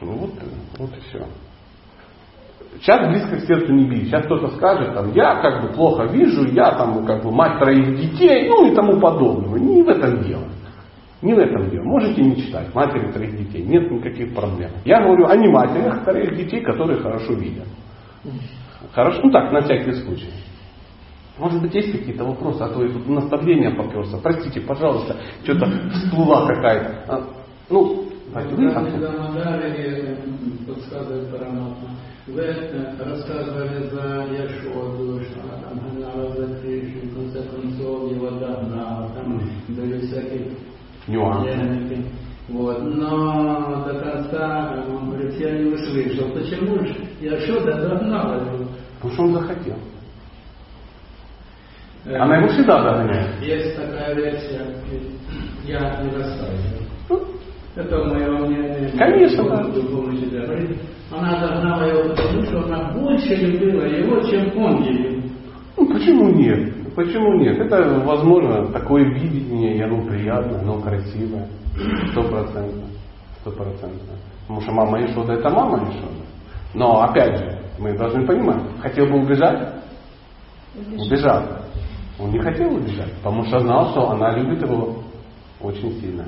Ну 0.00 0.14
вот, 0.14 0.30
вот 0.76 0.90
и 0.96 1.00
все. 1.08 1.24
Сейчас 2.80 3.08
близко 3.08 3.36
к 3.36 3.46
сердцу 3.46 3.72
не 3.72 3.88
бить. 3.88 4.08
Сейчас 4.08 4.24
кто-то 4.24 4.48
скажет, 4.56 4.94
там, 4.94 5.12
я 5.12 5.36
как 5.36 5.62
бы 5.62 5.68
плохо 5.74 6.06
вижу, 6.06 6.44
я 6.48 6.72
там 6.72 7.06
как 7.06 7.22
бы 7.22 7.30
мать 7.30 7.60
троих 7.60 7.96
детей, 7.96 8.48
ну 8.48 8.66
и 8.66 8.74
тому 8.74 8.98
подобного. 8.98 9.56
Не 9.58 9.80
в 9.80 9.88
этом 9.90 10.24
дело. 10.24 10.48
Не 11.22 11.32
в 11.32 11.38
этом 11.38 11.70
дело. 11.70 11.84
Можете 11.84 12.22
не 12.22 12.42
читать 12.42 12.74
матери 12.74 13.12
троих 13.12 13.36
детей. 13.36 13.62
Нет 13.62 13.88
никаких 13.92 14.34
проблем. 14.34 14.72
Я 14.84 15.02
говорю 15.02 15.24
о 15.28 15.36
не 15.36 15.46
матерях 15.46 16.04
троих 16.04 16.36
детей, 16.36 16.62
которые 16.62 16.98
хорошо 16.98 17.34
видят. 17.34 17.68
Хорошо, 18.92 19.20
ну 19.22 19.30
так, 19.30 19.52
на 19.52 19.60
всякий 19.60 19.92
случай. 19.92 20.32
Может 21.38 21.60
быть, 21.60 21.74
есть 21.74 21.92
какие-то 21.92 22.24
вопросы, 22.24 22.62
а 22.62 22.68
то 22.68 22.82
я 22.82 22.92
тут 22.92 23.06
наставление 23.08 23.70
поперся. 23.70 24.16
Простите, 24.22 24.60
пожалуйста, 24.62 25.16
что-то 25.44 25.66
всплыла 25.90 26.46
какая-то. 26.46 27.04
А, 27.08 27.28
ну, 27.68 28.06
давайте 28.32 28.54
вы 28.54 28.70
подсказывает 30.66 31.30
Параматма. 31.30 31.90
Вы 32.26 32.42
рассказывали 32.98 33.88
за 33.88 34.26
Яшоду, 34.34 35.20
что 35.22 35.40
она 35.42 35.58
там 35.62 35.78
гнала 35.94 36.32
за 36.32 36.60
Кришну, 36.60 37.10
в 37.10 37.14
конце 37.14 37.42
концов 37.50 38.10
его 38.10 38.30
догнала, 38.30 39.10
там 39.14 39.40
были 39.68 40.06
всякие 40.06 40.50
Нюансы. 41.06 42.04
Вот. 42.48 42.82
Но 42.82 43.84
до 43.86 43.94
конца, 44.00 44.84
он 44.88 45.10
говорит, 45.10 45.34
я 45.38 45.58
не 45.58 45.72
услышал. 45.72 46.30
Почему 46.30 46.78
же 46.78 46.96
Яшода 47.20 47.88
догнала 47.88 48.36
его? 48.36 48.66
Потому 48.96 49.12
что 49.12 49.22
он 49.22 49.32
захотел. 49.34 49.76
Э, 52.06 52.16
Она 52.18 52.36
его 52.36 52.48
всегда 52.48 52.82
догоняет. 52.82 53.42
Есть 53.42 53.76
такая 53.76 54.14
версия, 54.14 54.64
я 55.64 56.02
не 56.02 56.10
рассказываю. 56.10 56.86
Это 57.74 58.04
мое 58.04 58.46
мнение. 58.46 58.90
Конечно, 58.96 59.42
Бог 59.42 60.14
да. 60.30 61.18
Она 61.18 61.40
догнала 61.40 61.84
его, 61.86 62.08
потому 62.14 62.42
что 62.44 62.64
она 62.64 62.92
больше 62.92 63.34
любила 63.34 63.84
его, 63.84 64.20
чем 64.22 64.56
он 64.56 64.82
ее. 64.82 65.22
Ну, 65.76 65.86
почему 65.92 66.30
нет? 66.30 66.94
Почему 66.94 67.34
нет? 67.34 67.58
Это, 67.58 68.00
возможно, 68.04 68.72
такое 68.72 69.04
видение, 69.04 69.76
и 69.76 69.82
оно 69.82 70.02
приятное, 70.06 70.60
оно 70.60 70.80
красивое. 70.80 71.46
Сто 72.12 72.22
процентов. 72.22 72.88
Сто 73.40 73.50
процентов. 73.50 74.16
Потому 74.42 74.60
что 74.62 74.72
мама 74.72 75.04
Ишода 75.04 75.34
это 75.34 75.50
мама 75.50 75.78
Ишода. 75.90 76.24
Но, 76.72 77.02
опять 77.02 77.36
же, 77.36 77.58
мы 77.78 77.96
должны 77.98 78.26
понимать, 78.26 78.62
хотел 78.80 79.06
бы 79.06 79.18
убежать, 79.18 79.74
убежал. 80.74 81.65
Он 82.18 82.30
не 82.30 82.38
хотел 82.38 82.74
убежать, 82.74 83.12
потому 83.16 83.44
что 83.44 83.60
знал, 83.60 83.90
что 83.90 84.10
она 84.10 84.36
любит 84.36 84.62
его 84.62 85.02
очень 85.60 86.00
сильно. 86.00 86.26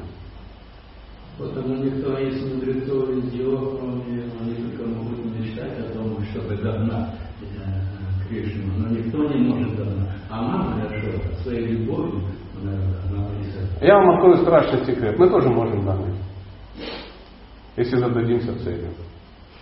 Потому 1.38 1.76
никто 1.76 2.18
из 2.18 2.42
мудрецов 2.44 3.08
из 3.10 3.32
его, 3.32 3.78
кроме 3.78 4.22
только 4.22 4.88
могут 4.88 5.24
мечтать 5.38 5.78
о 5.78 5.92
том, 5.92 6.22
чтобы 6.24 6.56
догнать 6.56 7.14
э, 7.42 8.28
Кришну, 8.28 8.72
но 8.76 8.88
никто 8.88 9.24
не 9.24 9.48
может 9.48 9.76
догнать. 9.76 10.16
А 10.30 10.42
мама 10.42 10.82
Яшода 10.82 11.34
своей 11.42 11.68
любовью 11.68 12.22
она. 12.60 13.28
Я 13.80 13.94
вам 13.94 14.10
открою 14.10 14.38
страшный 14.38 14.84
секрет. 14.84 15.18
Мы 15.18 15.28
тоже 15.30 15.48
можем 15.48 15.84
догнать. 15.84 16.16
Если 17.76 17.96
зададимся 17.96 18.58
целью. 18.64 18.90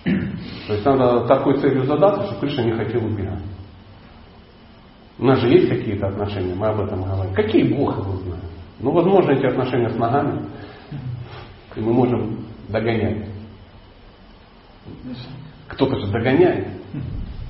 То 0.05 0.72
есть 0.72 0.85
надо 0.85 1.27
такой 1.27 1.61
целью 1.61 1.85
задаться, 1.85 2.24
чтобы 2.27 2.41
Кришна 2.41 2.64
не 2.64 2.72
хотел 2.72 3.05
убегать. 3.05 3.43
У 5.19 5.25
нас 5.25 5.41
же 5.41 5.49
есть 5.49 5.69
какие-то 5.69 6.09
отношения, 6.09 6.55
мы 6.55 6.69
об 6.69 6.81
этом 6.81 7.03
говорим. 7.03 7.33
Какие 7.35 7.75
Бог 7.75 7.97
его 7.99 8.17
знает? 8.17 8.45
Ну, 8.81 8.91
возможно, 8.91 9.31
эти 9.31 9.47
отношения 9.47 9.89
с 9.89 9.97
ногами, 9.97 10.43
и 11.75 11.81
мы 11.81 11.93
можем 11.93 12.45
догонять. 12.69 13.27
Кто-то 15.69 15.97
же 15.99 16.07
догоняет, 16.09 16.69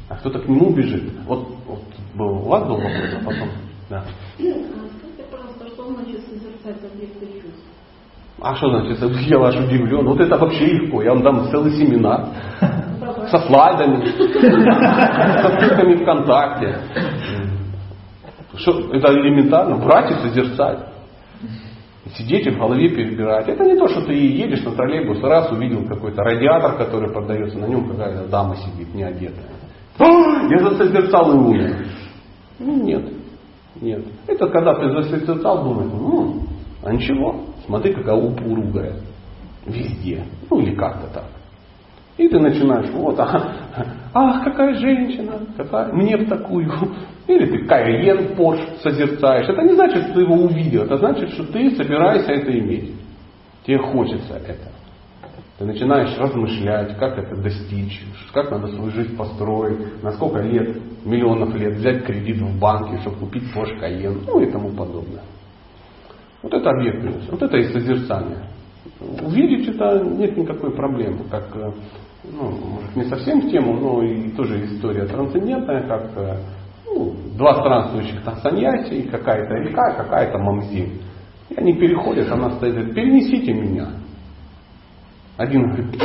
а 0.08 0.16
кто-то 0.16 0.38
к 0.38 0.48
нему 0.48 0.70
бежит. 0.72 1.12
Вот, 1.26 1.48
вот 1.66 1.82
был, 2.14 2.38
у 2.38 2.48
вас 2.48 2.62
был 2.66 2.76
вопрос, 2.76 3.10
а 3.20 3.24
потом. 3.24 3.48
Да. 3.90 4.04
А 8.40 8.54
что 8.54 8.68
значит? 8.70 8.98
А 8.98 9.00
что 9.00 9.16
значит, 9.16 9.30
я 9.30 9.38
ваш 9.38 9.56
удивлен? 9.56 10.06
Вот 10.06 10.20
это 10.20 10.36
вообще 10.36 10.66
легко. 10.66 11.02
Я 11.02 11.14
вам 11.14 11.22
дам 11.22 11.48
целый 11.50 11.72
семинар 11.72 12.28
со 13.30 13.38
слайдами, 13.46 14.04
со 14.06 15.60
ссылками 15.60 15.96
ВКонтакте. 16.02 16.78
Что, 18.56 18.92
это 18.92 19.12
элементарно, 19.12 19.76
брать 19.76 20.10
и 20.10 20.28
созерцать. 20.28 20.78
Сидеть 22.14 22.46
и 22.46 22.50
в 22.50 22.58
голове 22.58 22.88
перебирать. 22.88 23.48
Это 23.48 23.64
не 23.64 23.76
то, 23.76 23.88
что 23.88 24.02
ты 24.02 24.14
едешь 24.14 24.62
на 24.64 24.72
троллейбус, 24.72 25.20
раз 25.22 25.50
увидел 25.50 25.86
какой-то 25.86 26.22
радиатор, 26.22 26.76
который 26.76 27.12
продается, 27.12 27.58
на 27.58 27.66
нем 27.66 27.88
какая-то 27.88 28.28
дама 28.28 28.56
сидит, 28.56 28.94
не 28.94 29.02
одетая. 29.02 29.50
«А, 29.98 30.04
Я 30.48 30.58
засозерцал 30.58 31.32
и 31.32 31.36
умер. 31.36 31.86
Ну, 32.58 32.82
нет. 32.82 33.12
Нет. 33.80 34.04
Это 34.26 34.48
когда 34.48 34.74
ты 34.74 34.90
засозерцал, 34.90 35.64
думаешь, 35.64 35.90
ну, 35.92 36.42
а 36.82 36.92
ничего, 36.92 37.40
смотри, 37.66 37.92
какая 37.92 38.14
упругая. 38.14 38.96
Везде. 39.66 40.24
Ну, 40.48 40.60
или 40.60 40.74
как-то 40.74 41.08
так. 41.12 41.24
И 42.16 42.28
ты 42.28 42.38
начинаешь, 42.38 42.88
вот, 42.92 43.18
ах, 43.18 43.46
ах, 44.14 44.44
какая 44.44 44.74
женщина, 44.74 45.38
какая, 45.56 45.92
мне 45.92 46.16
в 46.16 46.28
такую. 46.28 46.72
Или 47.26 47.46
ты 47.46 47.66
Кайен 47.66 48.34
Порш 48.36 48.60
созерцаешь. 48.82 49.48
Это 49.48 49.62
не 49.62 49.74
значит, 49.74 50.04
что 50.04 50.14
ты 50.14 50.20
его 50.20 50.34
увидел, 50.34 50.84
это 50.84 50.96
значит, 50.96 51.30
что 51.30 51.44
ты 51.44 51.70
собираешься 51.72 52.32
это 52.32 52.58
иметь. 52.58 52.94
Тебе 53.66 53.78
хочется 53.78 54.34
это. 54.34 54.70
Ты 55.58 55.64
начинаешь 55.64 56.16
размышлять, 56.18 56.96
как 56.98 57.18
это 57.18 57.36
достичь, 57.36 58.04
как 58.32 58.50
надо 58.50 58.68
свою 58.68 58.90
жизнь 58.90 59.16
построить, 59.16 60.02
на 60.02 60.12
сколько 60.12 60.40
лет, 60.40 60.76
миллионов 61.04 61.54
лет 61.54 61.76
взять 61.76 62.04
кредит 62.04 62.38
в 62.38 62.58
банке, 62.58 62.98
чтобы 63.00 63.16
купить 63.16 63.44
Porsche 63.54 63.80
Cayenne, 63.80 64.22
ну 64.26 64.40
и 64.40 64.50
тому 64.50 64.70
подобное. 64.70 65.22
Вот 66.42 66.52
это 66.52 66.70
объективность, 66.70 67.30
вот 67.30 67.42
это 67.42 67.56
и 67.56 67.64
созерцание. 67.64 68.50
Увидеть 69.00 69.68
это 69.68 70.04
нет 70.04 70.36
никакой 70.36 70.70
проблемы, 70.72 71.24
как, 71.30 71.44
э, 71.56 71.72
ну, 72.32 72.50
может 72.50 72.96
не 72.96 73.04
совсем 73.04 73.40
в 73.40 73.50
тему, 73.50 73.74
но 73.74 74.02
и 74.02 74.30
тоже 74.30 74.64
история 74.66 75.06
трансцендентная, 75.06 75.86
как 75.86 76.10
э, 76.16 76.38
ну, 76.86 77.14
два 77.36 77.54
странствующих 77.54 78.22
там 78.22 78.36
саньяси, 78.36 79.02
какая-то 79.02 79.54
река, 79.54 79.92
какая-то 79.92 80.38
мамзин. 80.38 81.00
И 81.48 81.54
они 81.56 81.74
переходят, 81.74 82.30
она 82.30 82.50
стоит, 82.52 82.74
говорит, 82.74 82.94
перенесите 82.94 83.52
меня. 83.52 83.88
Один 85.36 85.68
говорит, 85.68 86.00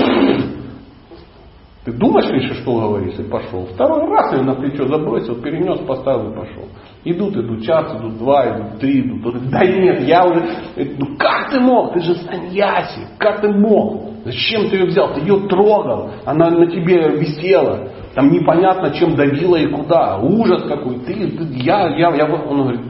ты 1.84 1.92
думаешь 1.94 2.30
еще, 2.30 2.54
что 2.62 2.80
говоришь, 2.80 3.18
и 3.18 3.24
пошел. 3.24 3.66
Второй 3.66 4.08
раз 4.08 4.34
ее 4.34 4.44
на 4.44 4.54
плечо 4.54 4.88
забросил, 4.88 5.42
перенес, 5.42 5.80
поставил 5.80 6.32
и 6.32 6.36
пошел. 6.36 6.66
Идут, 7.04 7.36
идут, 7.36 7.64
час, 7.64 7.98
идут, 7.98 8.20
два, 8.20 8.56
идут, 8.56 8.80
три, 8.80 9.02
идут. 9.02 9.50
Да 9.50 9.66
нет, 9.66 10.02
я 10.02 10.24
уже... 10.24 10.46
Ну 10.76 11.18
как 11.18 11.50
ты 11.50 11.60
мог? 11.60 11.94
Ты 11.94 12.02
же 12.02 12.16
саньяси. 12.16 13.08
Как 13.18 13.42
ты 13.42 13.50
мог? 13.50 14.11
Зачем 14.24 14.70
ты 14.70 14.78
ее 14.78 14.86
взял? 14.86 15.14
Ты 15.14 15.22
ее 15.22 15.48
трогал. 15.48 16.12
Она 16.26 16.50
на 16.50 16.68
тебе 16.68 17.18
висела. 17.18 17.90
Там 18.14 18.32
непонятно, 18.32 18.92
чем 18.92 19.16
давила 19.16 19.56
и 19.56 19.68
куда. 19.68 20.20
Ужас 20.20 20.64
какой. 20.68 21.00
Ты, 21.00 21.14
ты 21.14 21.44
я, 21.54 21.88
я, 21.98 22.14
я. 22.16 22.26
Он 22.26 22.62
говорит, 22.62 22.82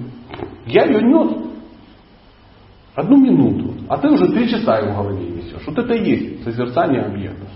я 0.65 0.85
ее 0.85 1.01
нес. 1.01 1.31
Одну 2.95 3.17
минуту. 3.17 3.73
А 3.87 3.97
ты 3.97 4.09
уже 4.09 4.27
три 4.27 4.49
часа 4.49 4.79
его 4.79 4.91
в 4.91 4.97
голове 4.97 5.25
несешь. 5.25 5.65
Вот 5.65 5.77
это 5.77 5.93
и 5.93 6.09
есть 6.09 6.43
созерцание 6.43 7.03
объектов. 7.03 7.47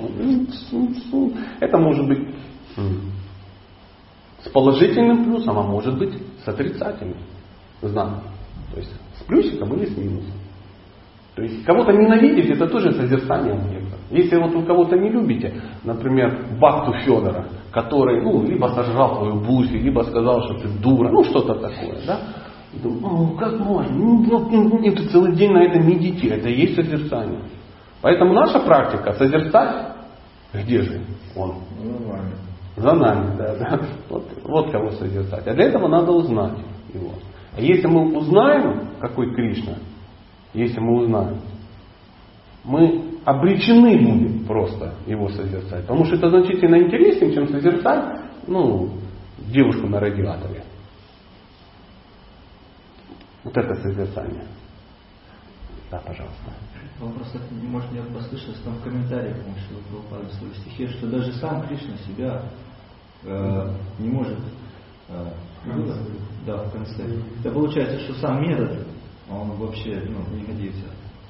Это 1.59 1.77
может 1.77 2.07
быть 2.07 2.27
с 4.43 4.49
положительным 4.49 5.25
плюсом, 5.25 5.57
а 5.57 5.63
может 5.63 5.97
быть 5.97 6.13
с 6.43 6.47
отрицательным 6.47 7.17
знаком. 7.81 8.21
То 8.71 8.79
есть 8.79 8.91
с 9.19 9.23
плюсиком 9.23 9.73
или 9.75 9.85
с 9.85 9.97
минусом. 9.97 10.33
То 11.35 11.41
есть 11.41 11.65
кого-то 11.65 11.91
ненавидеть, 11.91 12.49
это 12.49 12.67
тоже 12.67 12.93
созерцание 12.93 13.53
объекта. 13.53 13.97
Если 14.09 14.37
вот 14.37 14.53
вы 14.53 14.65
кого-то 14.65 14.97
не 14.97 15.09
любите, 15.09 15.61
например, 15.83 16.45
Бакту 16.59 16.93
Федора, 16.99 17.47
который 17.71 18.23
ну, 18.23 18.43
либо 18.43 18.67
сожрал 18.67 19.17
твою 19.17 19.41
буси, 19.41 19.73
либо 19.73 20.01
сказал, 20.03 20.41
что 20.43 20.59
ты 20.59 20.69
дура, 20.81 21.09
ну 21.09 21.23
что-то 21.25 21.55
такое, 21.55 21.97
да? 22.07 22.19
Ну 22.81 23.35
как 23.37 23.59
можно? 23.59 23.93
Ну, 23.93 24.23
ну, 24.23 24.49
ну, 24.49 24.79
ну, 24.79 24.95
ты 24.95 25.07
целый 25.09 25.35
день 25.35 25.51
на 25.51 25.63
этом 25.63 25.85
медитируешь, 25.85 26.39
это 26.39 26.49
и 26.49 26.61
есть 26.61 26.75
созерцание. 26.75 27.41
Поэтому 28.01 28.33
наша 28.33 28.59
практика 28.59 29.11
созерцать, 29.13 29.87
где 30.53 30.83
же 30.83 31.01
он? 31.35 31.55
Нормально. 31.83 32.35
За 32.77 32.93
нами, 32.93 33.37
да, 33.37 33.55
да. 33.57 33.79
Вот, 34.09 34.23
вот 34.43 34.71
кого 34.71 34.91
созерцать. 34.91 35.45
А 35.47 35.53
для 35.53 35.65
этого 35.65 35.87
надо 35.87 36.11
узнать 36.11 36.57
его. 36.93 37.11
А 37.57 37.61
если 37.61 37.87
мы 37.87 38.17
узнаем, 38.17 38.89
какой 38.99 39.33
Кришна, 39.33 39.73
если 40.55 40.79
мы 40.79 41.03
узнаем, 41.03 41.39
мы 42.63 43.19
обречены 43.25 43.97
будем 43.97 44.45
просто 44.45 44.95
его 45.05 45.29
созерцать. 45.29 45.81
Потому 45.81 46.05
что 46.05 46.15
это 46.15 46.29
значительно 46.29 46.77
интереснее, 46.77 47.33
чем 47.33 47.47
созерцать 47.49 48.21
ну, 48.47 48.89
девушку 49.51 49.87
на 49.87 49.99
радиаторе. 49.99 50.63
Вот 53.43 53.55
это 53.55 53.75
созерцание. 53.75 54.45
Да, 55.91 55.99
пожалуйста. 55.99 56.51
Вопрос, 56.99 57.29
это, 57.35 57.43
может, 57.53 57.91
я 57.91 58.01
послышался 58.03 58.63
там 58.63 58.75
в 58.75 58.83
комментариях, 58.83 59.37
потому 59.37 59.55
что 59.57 59.75
вы 59.91 59.99
упали 59.99 60.25
в 60.25 60.33
своей 60.33 60.53
стихе, 60.55 60.87
что 60.87 61.07
даже 61.07 61.33
сам 61.33 61.67
Кришна 61.67 61.97
себя 61.97 62.41
э, 63.23 63.73
не 63.99 64.09
может 64.09 64.39
э, 65.09 65.29
да, 66.45 66.57
в 66.63 66.71
конце. 66.71 67.03
Это 67.39 67.51
получается, 67.51 67.99
что 67.99 68.13
сам 68.15 68.41
метод, 68.41 68.87
он 69.29 69.51
вообще 69.57 70.01
ну, 70.07 70.35
не 70.35 70.43
годится. 70.43 70.85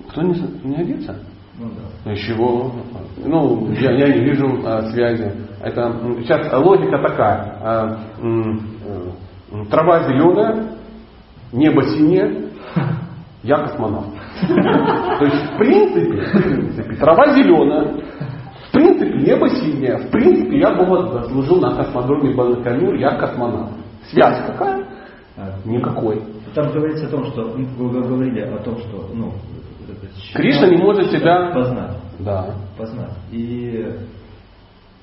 Кто 0.09 0.21
не, 0.21 0.35
не 0.63 0.75
одется? 0.75 1.17
Ну 1.57 1.69
да. 2.03 2.11
Из 2.13 2.19
чего? 2.19 2.71
Ну, 3.17 3.71
я, 3.71 3.91
я 3.91 4.13
не 4.13 4.25
вижу 4.25 4.61
а, 4.65 4.81
связи. 4.91 5.31
Это 5.61 5.97
сейчас 6.21 6.51
логика 6.53 6.97
такая. 6.99 7.57
А, 7.61 7.99
м, 8.19 8.69
м, 9.51 9.65
трава 9.67 10.03
зеленая, 10.07 10.75
небо 11.53 11.83
синее, 11.83 12.49
я 13.43 13.57
космонавт. 13.59 14.09
То 14.47 15.25
есть, 15.25 15.53
в 15.53 15.57
принципе, 15.57 16.21
в 16.21 16.43
принципе, 16.43 16.95
трава 16.97 17.33
зеленая, 17.33 18.03
принципе, 18.75 19.17
небо 19.19 19.49
синее. 19.49 19.97
В 19.97 20.11
принципе, 20.11 20.59
я 20.59 20.75
Бога 20.75 21.23
служил 21.29 21.61
на 21.61 21.75
космодроме 21.75 22.35
Байконур, 22.35 22.95
я 22.95 23.15
космонавт. 23.15 23.71
Связь 24.09 24.45
какая? 24.45 24.85
А, 25.37 25.55
Никакой. 25.65 26.21
Там 26.55 26.71
говорится 26.71 27.07
о 27.07 27.09
том, 27.09 27.25
что 27.27 27.43
вы 27.49 28.01
говорили 28.01 28.39
о 28.39 28.57
том, 28.59 28.79
что 28.79 29.09
ну, 29.13 29.33
Кришна 30.33 30.67
не 30.69 30.77
может 30.77 31.11
себя- 31.11 31.51
познать. 31.53 31.97
Да. 32.19 32.55
Познать. 32.77 33.11
И 33.31 33.93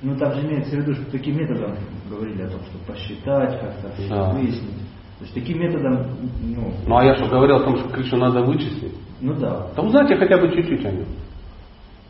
ну 0.01 0.17
там 0.17 0.33
же 0.33 0.41
имеется 0.41 0.71
в 0.71 0.79
виду, 0.79 0.95
что 0.95 1.11
таким 1.11 1.37
методом 1.37 1.77
говорили 2.09 2.41
о 2.41 2.49
том, 2.49 2.59
что 2.63 2.77
посчитать, 2.91 3.59
как-то 3.61 3.91
Да. 4.09 4.31
выяснить. 4.31 4.77
То 5.19 5.25
есть 5.25 5.33
таким 5.35 5.59
методом, 5.59 6.07
ну, 6.41 6.73
Ну 6.87 6.97
а 6.97 7.05
я 7.05 7.15
что 7.15 7.27
говорил 7.27 7.57
о 7.57 7.63
том, 7.63 7.77
что 7.77 7.87
Кришну 7.89 8.17
надо 8.17 8.41
вычислить? 8.41 8.95
ну 9.21 9.33
да. 9.35 9.67
Да 9.75 9.83
узнайте 9.83 10.15
хотя 10.15 10.37
бы 10.39 10.49
чуть-чуть 10.53 10.83
о 10.85 10.91
нем. 10.91 11.05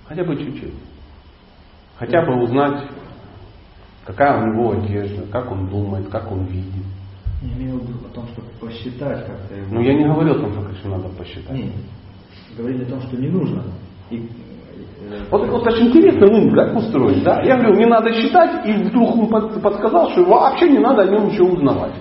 Хотя 0.05 0.23
бы 0.23 0.37
чуть-чуть. 0.37 0.73
Хотя 1.97 2.21
бы 2.25 2.41
узнать, 2.41 2.87
какая 4.05 4.41
у 4.41 4.47
него 4.47 4.71
одежда, 4.71 5.23
как 5.31 5.51
он 5.51 5.67
думает, 5.67 6.07
как 6.09 6.31
он 6.31 6.45
видит. 6.45 6.85
Я 7.45 7.53
имею 7.57 7.79
в 7.79 7.83
виду 7.83 7.93
о 8.09 8.15
том, 8.15 8.25
чтобы 8.27 8.47
посчитать 8.61 9.25
как-то 9.27 9.55
его. 9.55 9.67
Но 9.73 9.81
я 9.81 9.93
не 9.93 10.05
говорил 10.05 10.35
о 10.35 10.39
том, 10.39 10.53
что 10.53 10.61
Кришну 10.63 10.91
надо 10.91 11.09
посчитать. 11.09 11.51
Не, 11.51 11.71
говорили 12.57 12.83
о 12.85 12.89
том, 12.89 13.01
что 13.01 13.17
не 13.17 13.27
нужно. 13.27 13.63
И, 14.09 14.17
э, 14.17 15.19
Вот, 15.29 15.47
вот 15.49 15.67
очень 15.67 15.87
интересно 15.87 16.27
ум 16.27 16.55
как 16.55 16.75
устроен, 16.75 17.21
да? 17.23 17.41
Я 17.43 17.57
говорю, 17.57 17.75
не 17.75 17.85
надо 17.85 18.13
считать, 18.13 18.65
и 18.65 18.71
вдруг 18.73 19.17
он 19.17 19.27
под- 19.27 19.61
подсказал, 19.61 20.09
что 20.11 20.23
вообще 20.23 20.69
не 20.69 20.79
надо 20.79 21.01
о 21.03 21.07
нем 21.07 21.27
ничего 21.27 21.49
узнавать. 21.49 21.95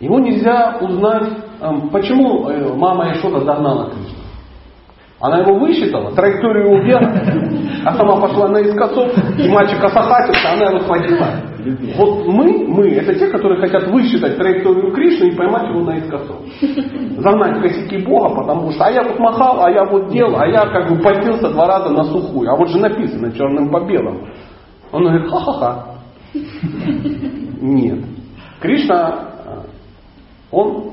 Его 0.00 0.18
нельзя 0.18 0.78
узнать, 0.80 1.28
эм, 1.60 1.90
почему 1.90 2.48
э, 2.48 2.72
мама 2.74 3.12
Ишода 3.12 3.44
догнала 3.44 3.90
Кришну. 3.90 4.16
Она 5.20 5.40
его 5.40 5.58
высчитала, 5.58 6.12
траекторию 6.12 6.82
бега, 6.82 7.52
а 7.84 7.94
сама 7.94 8.16
пошла 8.18 8.48
наискосок, 8.48 9.12
и 9.38 9.48
мальчик 9.50 9.84
осахатился, 9.84 10.52
она 10.52 10.70
его 10.70 10.80
схватила. 10.80 11.26
Вот 11.96 12.26
мы, 12.26 12.66
мы, 12.66 12.88
это 12.90 13.14
те, 13.14 13.28
которые 13.28 13.60
хотят 13.60 13.88
высчитать 13.88 14.36
траекторию 14.36 14.92
Кришны 14.92 15.28
и 15.28 15.36
поймать 15.36 15.68
его 15.68 15.80
наискосок. 15.80 16.38
Загнать 17.18 17.62
косяки 17.62 17.98
Бога, 18.04 18.34
потому 18.34 18.70
что 18.70 18.84
а 18.84 18.90
я 18.90 19.02
вот 19.02 19.18
махал, 19.18 19.64
а 19.64 19.70
я 19.70 19.84
вот 19.84 20.10
делал, 20.10 20.36
а 20.36 20.46
я 20.46 20.66
как 20.66 20.90
бы 20.90 21.02
потился 21.02 21.50
два 21.50 21.66
раза 21.66 21.90
на 21.90 22.04
сухую. 22.04 22.50
А 22.50 22.56
вот 22.56 22.68
же 22.68 22.78
написано 22.78 23.32
черным 23.32 23.70
по 23.70 23.80
белому. 23.86 24.28
Он 24.92 25.02
говорит, 25.04 25.30
ха-ха-ха. 25.30 25.86
Нет. 27.60 28.04
Кришна, 28.60 29.30
э, 29.44 29.60
он, 30.50 30.92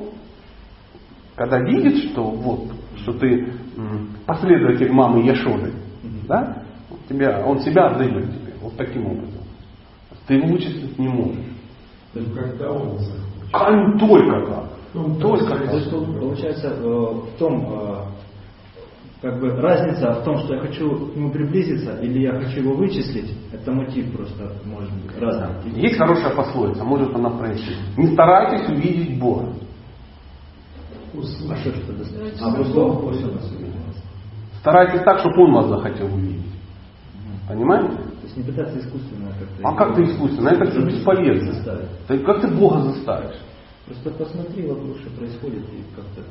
когда 1.36 1.60
видит, 1.60 2.12
что 2.12 2.24
вот, 2.24 2.66
что 2.98 3.14
ты 3.14 3.54
последователь 4.26 4.92
мамы 4.92 5.24
Яшоды, 5.24 5.74
да, 6.28 6.64
тебя, 7.08 7.44
он 7.46 7.60
себя 7.60 7.88
отдает 7.88 8.26
тебе, 8.26 8.54
вот 8.62 8.76
таким 8.78 9.06
образом. 9.06 9.37
Ты 10.28 10.36
его 10.36 10.48
вычислить 10.48 10.98
не 11.00 11.08
можешь. 11.08 11.46
Когда 12.14 12.72
он 12.72 13.00
захочет. 13.00 13.28
А 13.54 13.98
только 13.98 14.46
так. 14.46 14.70
Ну, 14.94 15.16
Только 15.20 15.46
то 15.46 15.78
есть, 15.78 15.92
Получается 15.92 16.70
э, 16.70 16.82
в 16.82 17.38
том, 17.38 17.68
э, 17.72 17.96
как 19.22 19.40
бы 19.40 19.50
разница 19.52 20.14
в 20.14 20.24
том, 20.24 20.38
что 20.40 20.56
я 20.56 20.62
хочу 20.62 20.90
к 20.90 21.16
нему 21.16 21.32
приблизиться 21.32 22.00
или 22.02 22.20
я 22.20 22.34
хочу 22.34 22.62
его 22.62 22.74
вычислить, 22.74 23.32
это 23.52 23.72
мотив 23.72 24.12
просто 24.16 24.54
может 24.66 24.92
быть 24.94 25.20
разный. 25.20 25.72
Есть 25.74 25.98
хорошая 25.98 26.36
пословица, 26.36 26.84
может 26.84 27.14
она 27.14 27.30
пройти. 27.30 27.76
Не 27.98 28.14
старайтесь 28.14 28.70
увидеть 28.70 29.20
Бога. 29.20 29.54
А 31.14 31.94
достаточно? 31.94 32.48
А 32.48 32.56
потом 32.56 33.02
после 33.02 33.26
нас 33.28 33.52
Старайтесь 34.60 35.02
так, 35.04 35.20
чтобы 35.20 35.44
он 35.44 35.54
вас 35.54 35.68
захотел 35.68 36.08
увидеть. 36.08 36.46
Понимаете? 37.48 38.07
Не 38.38 38.44
пытаться 38.44 38.78
искусственно 38.80 39.30
как-то... 39.40 39.68
А 39.68 39.76
как 39.76 39.96
ты 39.96 40.04
искусственно? 40.04 40.50
Это 40.50 40.70
все 40.70 40.82
бесполезно. 40.86 41.54
Заставить. 41.54 41.88
Да 42.08 42.18
Как 42.20 42.42
ты 42.42 42.48
Бога 42.50 42.82
заставишь? 42.82 43.36
Просто 43.88 44.12
посмотри 44.12 44.68
вокруг, 44.68 44.98
что 45.00 45.10
происходит, 45.18 45.64
и 45.74 45.96
как-то... 45.96 46.22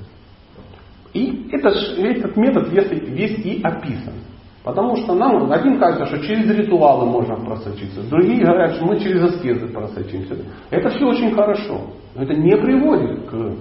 И 1.15 1.49
это 1.51 1.71
ж- 1.71 1.99
этот 1.99 2.37
метод 2.37 2.69
весь, 2.69 2.91
весь 2.91 3.39
и 3.45 3.61
описан. 3.63 4.15
Потому 4.63 4.97
что 4.97 5.15
нам 5.15 5.51
один 5.51 5.79
кажется, 5.79 6.07
что 6.07 6.27
через 6.27 6.49
ритуалы 6.55 7.07
можно 7.07 7.37
просочиться, 7.37 8.03
другие 8.11 8.45
говорят, 8.45 8.75
что 8.75 8.85
мы 8.85 8.99
через 9.01 9.23
аскезы 9.23 9.69
просочимся. 9.69 10.37
Это 10.71 10.91
все 10.91 11.07
очень 11.07 11.33
хорошо. 11.35 11.87
Но 12.15 12.23
это 12.23 12.35
не 12.35 12.57
приводит 12.57 13.21
к 13.31 13.57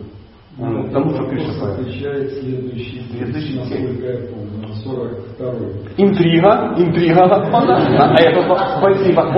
э, 0.58 0.89
тому, 0.91 1.12
что 1.12 1.26
Кришна 1.26 1.74
отвечает 1.74 2.32
следующий, 2.34 3.01
Следующий 3.12 3.60
насколько 3.60 4.06
я 4.06 4.18
помню, 4.30 4.68
на 4.68 4.74
42 4.76 5.53
Интрига, 5.97 6.74
интрига. 6.78 7.28
На 7.28 8.16
этот 8.20 8.47
вопрос. 8.47 8.62
Спасибо. 8.80 9.32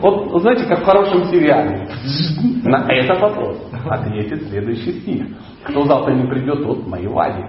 Вот, 0.00 0.32
вот, 0.32 0.42
знаете, 0.42 0.64
как 0.66 0.80
в 0.80 0.84
хорошем 0.84 1.24
сериале. 1.26 1.88
На 2.64 2.86
этот 2.88 3.20
вопрос 3.20 3.58
ответит 3.88 4.48
следующий 4.48 5.00
стих. 5.00 5.26
Кто 5.64 5.84
завтра 5.84 6.12
не 6.12 6.26
придет, 6.26 6.62
тот 6.62 6.86
мои 6.86 7.06
вади. 7.06 7.44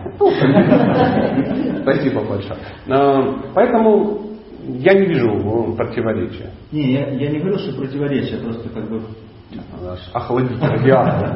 Спасибо 1.81 2.21
большое. 2.21 2.59
Э, 2.87 3.33
Поэтому 3.53 4.21
я 4.67 4.93
не 4.93 5.05
вижу 5.07 5.29
э, 5.31 5.75
противоречия. 5.75 6.51
Не, 6.71 6.93
я, 6.93 7.09
я 7.09 7.29
не 7.31 7.39
говорил, 7.39 7.59
что 7.59 7.75
противоречие, 7.75 8.39
просто 8.39 8.69
как 8.69 8.89
бы... 8.89 9.01
Надо 9.51 9.93
аж 9.93 9.99
охладить 10.13 10.59
радиатор. 10.61 11.35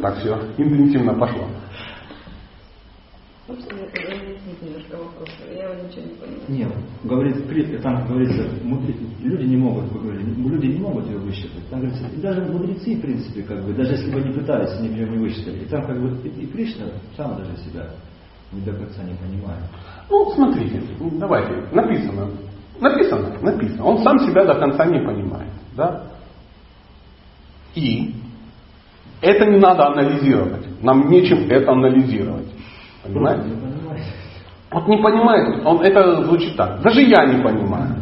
Так 0.00 0.18
все, 0.18 0.36
интенсивно 0.56 1.14
пошло. 1.14 1.44
Можно 3.48 3.66
разъяснить 3.68 4.62
немножко 4.62 4.96
вопрос? 4.96 5.28
Я 5.52 5.74
ничего 5.74 6.02
не 6.02 6.14
понимаю. 6.14 6.40
Нет, 6.48 6.72
говорит, 7.02 7.48
при- 7.48 7.78
там 7.78 8.06
говорится, 8.06 8.44
люди 9.24 9.44
не 9.44 9.56
могут, 9.56 9.90
вы 9.90 10.00
говорили, 10.00 10.34
люди 10.36 10.66
не 10.66 10.78
могут 10.78 11.06
ее 11.06 11.18
высчитать. 11.18 11.68
Там 11.68 11.80
говорится, 11.80 12.06
и 12.16 12.20
даже 12.20 12.42
мудрецы, 12.42 12.94
в 12.94 13.00
принципе, 13.00 13.42
как 13.42 13.64
бы, 13.64 13.72
даже 13.72 13.92
если 13.92 14.12
бы 14.14 14.20
не 14.20 14.32
пытались, 14.32 14.70
они 14.78 14.88
бы 14.90 14.94
ее 14.94 15.08
не 15.08 15.18
высчитали. 15.18 15.56
И 15.64 15.64
там 15.64 15.84
как 15.84 16.00
бы 16.00 16.16
и, 16.22 16.28
и 16.28 16.46
Кришна 16.46 16.86
сам 17.16 17.36
даже 17.38 17.56
себя 17.56 17.86
не 18.52 18.60
до 18.60 18.72
конца 18.72 19.02
не 19.02 19.14
понимает. 19.14 19.64
Ну, 20.08 20.30
смотрите, 20.32 20.80
давайте, 21.18 21.52
написано. 21.72 22.28
Написано, 22.80 23.36
написано. 23.42 23.84
Он 23.84 23.98
сам 24.04 24.18
себя 24.20 24.44
до 24.44 24.54
конца 24.54 24.86
не 24.86 25.00
понимает. 25.04 25.50
Да? 25.76 26.09
И 27.74 28.14
это 29.20 29.46
не 29.46 29.58
надо 29.58 29.86
анализировать. 29.86 30.82
Нам 30.82 31.08
нечем 31.10 31.48
это 31.50 31.72
анализировать. 31.72 32.48
Понимаете? 33.02 33.50
Вот 34.70 34.86
не 34.86 34.98
понимает, 34.98 35.66
он, 35.66 35.80
это 35.80 36.22
звучит 36.22 36.56
так. 36.56 36.80
Даже 36.82 37.02
я 37.02 37.26
не 37.26 37.42
понимаю. 37.42 37.96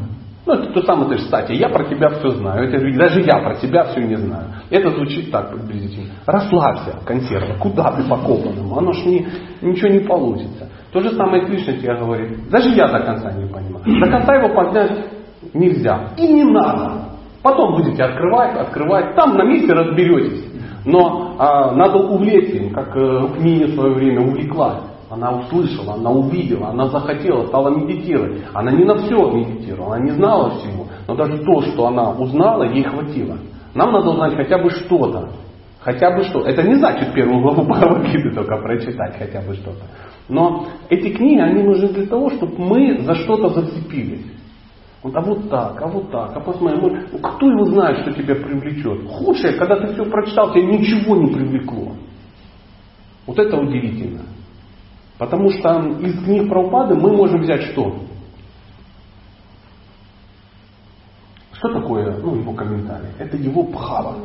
Ну, 0.44 0.54
это 0.54 0.72
то 0.72 0.82
самое, 0.82 1.10
ты 1.10 1.18
же, 1.18 1.24
кстати, 1.24 1.52
я 1.52 1.68
про 1.68 1.84
тебя 1.84 2.08
все 2.08 2.30
знаю. 2.30 2.68
Это, 2.68 2.78
даже 2.96 3.20
я 3.20 3.38
про 3.38 3.56
тебя 3.56 3.84
все 3.84 4.00
не 4.00 4.16
знаю. 4.16 4.46
Это 4.70 4.90
звучит 4.90 5.30
так 5.30 5.50
приблизительно. 5.50 6.14
Расслабься, 6.26 6.98
консерва. 7.04 7.58
Куда 7.58 7.92
ты 7.92 8.02
по-копанному? 8.04 8.78
Оно 8.78 8.92
ж 8.92 9.04
не, 9.04 9.26
ничего 9.60 9.88
не 9.88 10.00
получится. 10.00 10.70
То 10.92 11.00
же 11.00 11.10
самое 11.12 11.44
Кришна 11.44 11.74
тебе 11.74 11.94
говорит. 11.96 12.48
Даже 12.50 12.70
я 12.70 12.88
до 12.88 13.00
конца 13.00 13.30
не 13.32 13.46
понимаю. 13.46 13.84
До 14.00 14.10
конца 14.10 14.34
его 14.36 14.54
понять 14.54 15.04
нельзя. 15.52 16.14
И 16.16 16.26
не 16.26 16.44
надо. 16.44 17.07
Потом 17.42 17.76
будете 17.76 18.02
открывать, 18.02 18.56
открывать. 18.56 19.14
Там 19.14 19.36
на 19.36 19.44
месте 19.44 19.72
разберетесь. 19.72 20.44
Но 20.84 21.36
а, 21.38 21.72
надо 21.72 21.98
увлечься 21.98 22.56
им, 22.56 22.72
как 22.72 22.96
э, 22.96 23.18
Рукмини 23.20 23.64
в 23.64 23.74
свое 23.74 23.94
время 23.94 24.22
увлеклась. 24.22 24.82
Она 25.10 25.32
услышала, 25.38 25.94
она 25.94 26.10
увидела, 26.10 26.68
она 26.68 26.86
захотела, 26.86 27.46
стала 27.46 27.70
медитировать. 27.70 28.42
Она 28.52 28.72
не 28.72 28.84
на 28.84 28.96
все 28.96 29.30
медитировала, 29.30 29.96
она 29.96 30.04
не 30.04 30.10
знала 30.10 30.50
всего. 30.50 30.86
Но 31.06 31.14
даже 31.14 31.38
то, 31.38 31.62
что 31.62 31.86
она 31.86 32.10
узнала, 32.10 32.64
ей 32.64 32.84
хватило. 32.84 33.38
Нам 33.74 33.92
надо 33.92 34.10
узнать 34.10 34.34
хотя 34.34 34.58
бы 34.58 34.70
что-то. 34.70 35.30
Хотя 35.80 36.10
бы 36.10 36.24
что. 36.24 36.40
Это 36.40 36.62
не 36.62 36.74
значит 36.74 37.14
первую 37.14 37.40
главу 37.40 37.62
Бхагавадгиты 37.62 38.34
только 38.34 38.56
прочитать 38.58 39.16
хотя 39.18 39.40
бы 39.40 39.54
что-то. 39.54 39.84
Но 40.28 40.66
эти 40.90 41.14
книги, 41.14 41.40
они 41.40 41.62
нужны 41.62 41.88
для 41.88 42.06
того, 42.06 42.30
чтобы 42.30 42.58
мы 42.58 42.98
за 43.00 43.14
что-то 43.14 43.48
зацепились. 43.48 44.26
Вот, 45.02 45.14
а 45.14 45.20
вот 45.20 45.48
так, 45.48 45.80
а 45.80 45.86
вот 45.86 46.10
так, 46.10 46.36
а 46.36 46.40
посмотри, 46.40 46.80
ну, 46.80 47.18
кто 47.18 47.48
его 47.48 47.66
знает, 47.66 47.98
что 47.98 48.12
тебя 48.12 48.34
привлечет? 48.34 49.06
Худшее, 49.08 49.54
когда 49.54 49.76
ты 49.76 49.92
все 49.92 50.04
прочитал, 50.04 50.52
тебя 50.52 50.64
ничего 50.66 51.16
не 51.16 51.32
привлекло. 51.32 51.92
Вот 53.26 53.38
это 53.38 53.56
удивительно. 53.56 54.22
Потому 55.18 55.50
что 55.50 55.80
из 56.00 56.24
книг 56.24 56.48
Прабхупады 56.48 56.94
мы 56.94 57.16
можем 57.16 57.42
взять 57.42 57.62
что? 57.62 57.96
Что 61.52 61.72
такое 61.72 62.16
ну, 62.18 62.36
его 62.36 62.52
комментарий? 62.52 63.08
Это 63.18 63.36
его 63.36 63.64
бхава. 63.64 64.16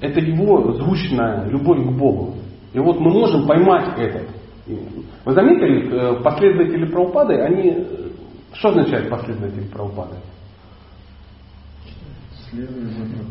Это 0.00 0.18
его 0.20 0.72
звучная 0.72 1.46
любовь 1.48 1.86
к 1.86 1.90
Богу. 1.92 2.34
И 2.72 2.78
вот 2.78 2.98
мы 3.00 3.10
можем 3.10 3.46
поймать 3.46 3.98
это. 3.98 4.22
Вы 5.24 5.32
заметили, 5.32 5.92
э, 5.92 6.22
последователи 6.22 6.86
Прабхупады, 6.86 7.34
они... 7.34 7.86
Что 8.54 8.70
означает 8.70 9.08
последователи 9.08 9.64
Прабхупады? 9.68 10.16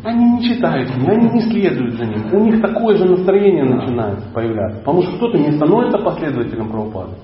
Они 0.03 0.25
не 0.25 0.43
читают 0.43 0.91
они 0.91 1.29
не 1.29 1.41
следуют 1.41 1.95
за 1.95 2.05
ним. 2.05 2.33
У 2.33 2.45
них 2.45 2.61
такое 2.61 2.95
же 2.95 3.05
настроение 3.05 3.65
начинает 3.65 4.23
появляться. 4.33 4.79
Потому 4.79 5.03
что 5.03 5.17
кто-то 5.17 5.37
не 5.37 5.51
становится 5.51 5.97
последователем 5.97 6.69
Прабхупады. 6.69 7.15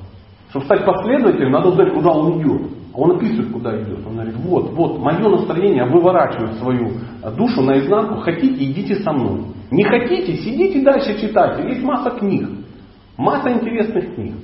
Чтобы 0.50 0.66
стать 0.66 0.86
последователем, 0.86 1.52
надо 1.52 1.70
узнать, 1.70 1.94
куда 1.94 2.12
он 2.12 2.42
идет. 2.42 2.62
Он 2.94 3.12
описывает, 3.12 3.52
куда 3.52 3.82
идет. 3.82 4.06
Он 4.06 4.14
говорит, 4.14 4.36
вот, 4.38 4.72
вот, 4.72 5.00
мое 5.00 5.28
настроение 5.30 5.86
выворачивает 5.86 6.54
свою 6.60 6.92
душу 7.38 7.62
наизнанку. 7.62 8.22
Хотите, 8.22 8.64
идите 8.64 8.96
со 8.96 9.12
мной. 9.12 9.46
Не 9.72 9.84
хотите, 9.84 10.36
сидите 10.38 10.82
дальше 10.82 11.20
читайте. 11.20 11.68
Есть 11.68 11.84
масса 11.84 12.12
книг. 12.12 12.50
Масса 13.18 13.52
интересных 13.52 14.16
книг 14.16 14.36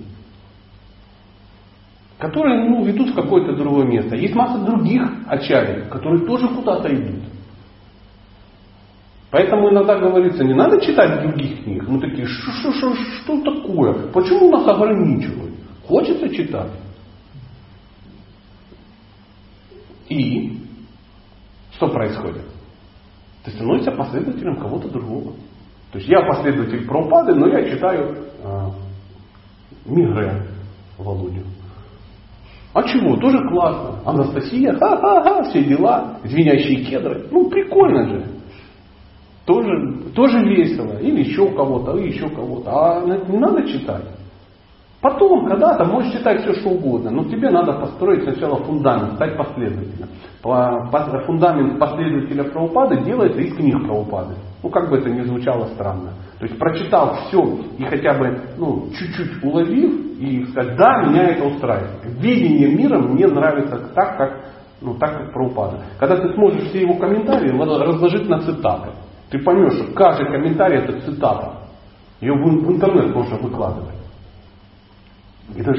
которые 2.21 2.69
ну, 2.69 2.85
ведут 2.85 3.09
в 3.09 3.15
какое-то 3.15 3.55
другое 3.55 3.83
место. 3.87 4.15
Есть 4.15 4.35
масса 4.35 4.63
других 4.63 5.01
ачарий, 5.25 5.89
которые 5.89 6.23
тоже 6.27 6.47
куда-то 6.49 6.93
идут. 6.93 7.23
Поэтому 9.31 9.71
иногда 9.71 9.97
говорится, 9.97 10.43
не 10.43 10.53
надо 10.53 10.79
читать 10.81 11.23
других 11.23 11.63
книг. 11.63 11.87
Мы 11.87 11.99
такие, 11.99 12.27
что, 12.27 12.51
что, 12.51 12.73
что, 12.73 12.95
что 12.95 13.41
такое? 13.41 14.11
Почему 14.11 14.51
нас 14.51 14.67
ограничивают? 14.67 15.55
Хочется 15.87 16.29
читать. 16.29 16.71
И 20.09 20.59
что 21.71 21.87
происходит? 21.87 22.45
Ты 23.45 23.51
становишься 23.51 23.91
последователем 23.93 24.57
кого-то 24.57 24.89
другого. 24.89 25.33
То 25.91 25.97
есть 25.97 26.07
я 26.07 26.21
последователь 26.21 26.85
Прабхупады, 26.85 27.33
но 27.33 27.47
я 27.47 27.67
читаю 27.67 28.15
э, 28.43 28.69
Мигре 29.85 30.45
Володю. 30.99 31.45
А 32.73 32.83
чего? 32.83 33.17
Тоже 33.17 33.37
классно. 33.49 33.99
Анастасия, 34.05 34.73
ха-ха-ха, 34.73 35.43
все 35.43 35.63
дела, 35.63 36.17
звенящие 36.23 36.85
кедры. 36.85 37.27
Ну, 37.31 37.49
прикольно 37.49 38.07
же. 38.07 38.25
Тоже, 39.45 39.69
тоже 40.15 40.39
весело. 40.39 40.97
Или 40.99 41.21
еще 41.21 41.47
кого-то, 41.53 41.97
или 41.97 42.13
еще 42.13 42.29
кого-то. 42.29 42.71
А 42.71 43.01
не 43.05 43.37
надо 43.37 43.67
читать. 43.67 44.05
Потом, 45.01 45.47
когда-то, 45.47 45.83
можешь 45.83 46.13
читать 46.13 46.43
все, 46.43 46.53
что 46.53 46.69
угодно, 46.69 47.09
но 47.09 47.23
тебе 47.23 47.49
надо 47.49 47.73
построить 47.73 48.23
сначала 48.23 48.63
фундамент, 48.63 49.15
стать 49.15 49.35
последователем. 49.35 50.07
Фундамент 51.25 51.79
последователя 51.79 52.43
правопады 52.43 53.03
делается 53.03 53.41
из 53.41 53.55
книг 53.55 53.83
правопады. 53.83 54.35
Ну, 54.63 54.69
как 54.69 54.89
бы 54.89 54.97
это 54.97 55.09
ни 55.09 55.21
звучало 55.21 55.67
странно. 55.73 56.13
То 56.39 56.45
есть, 56.45 56.57
прочитал 56.57 57.15
все 57.15 57.59
и 57.77 57.83
хотя 57.83 58.13
бы 58.13 58.39
ну, 58.57 58.89
чуть-чуть 58.97 59.43
уловив, 59.43 60.11
и 60.21 60.45
сказать, 60.51 60.75
да, 60.77 61.01
меня 61.07 61.29
это 61.29 61.45
устраивает. 61.45 62.05
Видение 62.19 62.75
мира 62.75 62.99
мне 62.99 63.25
нравится 63.25 63.77
так, 63.95 64.17
как, 64.17 64.45
ну, 64.79 64.93
так, 64.95 65.17
как 65.17 65.33
правопада. 65.33 65.79
Когда 65.99 66.17
ты 66.17 66.33
сможешь 66.35 66.69
все 66.69 66.81
его 66.81 66.95
комментарии 66.95 67.49
разложить 67.49 68.29
на 68.29 68.39
цитаты, 68.39 68.91
ты 69.31 69.39
поймешь, 69.39 69.73
что 69.73 69.93
каждый 69.93 70.27
комментарий 70.27 70.77
это 70.77 71.01
цитата. 71.01 71.53
Ее 72.19 72.33
в, 72.33 72.71
интернет 72.71 73.15
можно 73.15 73.37
выкладывать. 73.37 73.95
И 75.55 75.63
ты 75.63 75.71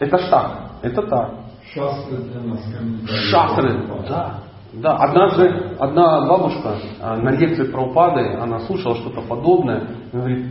это 0.00 0.18
ж 0.18 0.28
так, 0.28 0.70
это 0.82 1.02
так. 1.02 1.30
Шастры 1.72 2.16
для 2.16 2.40
нас 2.40 2.60
комментарии. 2.64 3.16
Шастры, 3.30 3.86
да. 4.08 4.40
Да, 4.80 4.96
однажды 4.96 5.76
одна 5.78 6.26
бабушка 6.26 6.76
а, 7.00 7.16
на 7.16 7.30
лекции 7.30 7.64
про 7.64 7.82
упады, 7.82 8.36
она 8.40 8.60
слушала 8.60 8.96
что-то 8.96 9.20
подобное, 9.22 9.86
и 10.12 10.16
говорит, 10.16 10.46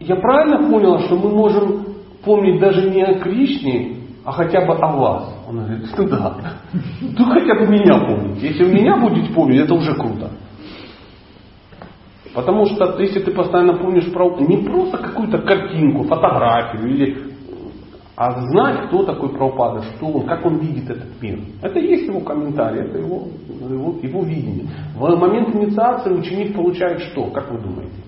я 0.00 0.16
правильно 0.16 0.70
поняла, 0.70 1.00
что 1.00 1.16
мы 1.16 1.30
можем 1.30 1.84
помнить 2.24 2.60
даже 2.60 2.88
не 2.90 3.02
о 3.02 3.18
Кришне, 3.20 3.98
а 4.24 4.32
хотя 4.32 4.64
бы 4.64 4.74
о 4.74 4.96
вас? 4.96 5.34
Он 5.48 5.58
говорит, 5.58 6.10
да. 6.10 6.36
Ну 7.00 7.24
хотя 7.26 7.54
бы 7.54 7.66
меня 7.66 8.06
помните. 8.06 8.48
Если 8.48 8.64
вы 8.64 8.72
меня 8.72 8.96
будете 8.96 9.32
помнить, 9.32 9.60
это 9.60 9.74
уже 9.74 9.94
круто. 9.94 10.30
Потому 12.34 12.64
что 12.66 12.98
если 13.00 13.20
ты 13.20 13.32
постоянно 13.32 13.74
помнишь 13.74 14.10
про 14.12 14.34
не 14.40 14.58
просто 14.58 14.96
какую-то 14.96 15.38
картинку, 15.38 16.04
фотографию 16.04 16.88
или 16.88 17.31
а 18.14 18.42
знать, 18.48 18.88
кто 18.88 19.04
такой 19.04 19.30
Прабхупада, 19.30 19.82
что 19.82 20.06
он, 20.06 20.26
как 20.26 20.44
он 20.44 20.58
видит 20.58 20.90
этот 20.90 21.20
мир. 21.22 21.40
Это 21.62 21.78
есть 21.78 22.06
его 22.06 22.20
комментарий, 22.20 22.82
это 22.82 22.98
его, 22.98 23.28
его, 23.48 23.94
его 24.02 24.22
видение. 24.22 24.68
В 24.94 25.16
момент 25.16 25.54
инициации 25.54 26.12
ученик 26.12 26.54
получает 26.54 27.00
что, 27.00 27.30
как 27.30 27.50
вы 27.50 27.58
думаете? 27.58 28.02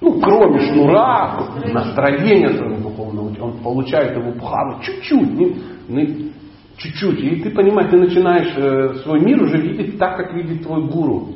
Ну, 0.00 0.20
кроме 0.20 0.58
шнура, 0.60 1.38
настроения 1.72 2.48
своего 2.54 2.88
духовного, 2.88 3.32
он 3.40 3.58
получает 3.62 4.16
его 4.16 4.32
пхаву 4.32 4.82
чуть-чуть, 4.82 5.30
не, 5.30 5.56
не, 5.88 6.32
чуть-чуть. 6.76 7.20
И 7.20 7.42
ты 7.42 7.50
понимаешь, 7.50 7.90
ты 7.90 7.98
начинаешь 7.98 8.52
э, 8.56 8.94
свой 9.04 9.20
мир 9.20 9.42
уже 9.42 9.60
видеть 9.60 9.98
так, 9.98 10.16
как 10.16 10.34
видит 10.34 10.64
твой 10.64 10.88
гуру. 10.88 11.34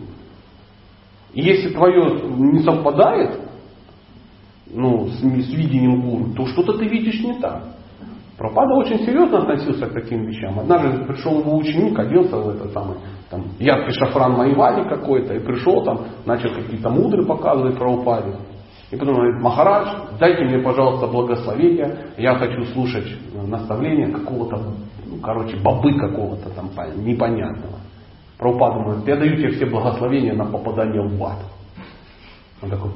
И 1.32 1.42
если 1.42 1.68
твое 1.68 2.28
не 2.38 2.60
совпадает 2.62 3.38
ну, 4.72 5.06
с, 5.06 5.18
с 5.18 5.52
видением 5.52 6.00
гуру, 6.00 6.32
то 6.34 6.46
что-то 6.46 6.78
ты 6.78 6.86
видишь 6.86 7.22
не 7.22 7.38
так. 7.40 7.62
Пропада 8.36 8.74
очень 8.74 8.98
серьезно 8.98 9.38
относился 9.38 9.86
к 9.86 9.94
таким 9.94 10.26
вещам. 10.26 10.58
Однажды 10.60 11.04
пришел 11.06 11.40
его 11.40 11.56
ученик, 11.56 11.98
оделся 11.98 12.36
в 12.36 12.48
это 12.50 12.68
самое, 12.68 12.98
там, 13.30 13.44
яркий 13.58 13.92
шафран 13.92 14.32
Майвали 14.32 14.86
какой-то, 14.88 15.34
и 15.34 15.38
пришел 15.38 15.82
там, 15.84 16.06
начал 16.26 16.50
какие-то 16.54 16.90
мудры 16.90 17.24
показывать 17.24 17.78
про 17.78 17.90
упаде. 17.90 18.36
И 18.90 18.96
потом 18.96 19.14
говорит, 19.14 19.42
Махарадж, 19.42 19.88
дайте 20.20 20.44
мне, 20.44 20.58
пожалуйста, 20.58 21.06
благословение, 21.06 22.12
я 22.18 22.34
хочу 22.34 22.64
слушать 22.66 23.06
наставления 23.34 24.12
какого-то, 24.12 24.74
ну, 25.06 25.18
короче, 25.22 25.56
бабы 25.56 25.98
какого-то 25.98 26.50
там 26.50 26.70
непонятного. 27.04 27.78
Прабхупада 28.38 28.84
говорит, 28.84 29.08
я 29.08 29.16
даю 29.16 29.36
тебе 29.36 29.48
все 29.52 29.66
благословения 29.66 30.34
на 30.34 30.44
попадание 30.44 31.02
в 31.02 31.24
ад. 31.24 31.38
Он 32.62 32.70
такой, 32.70 32.90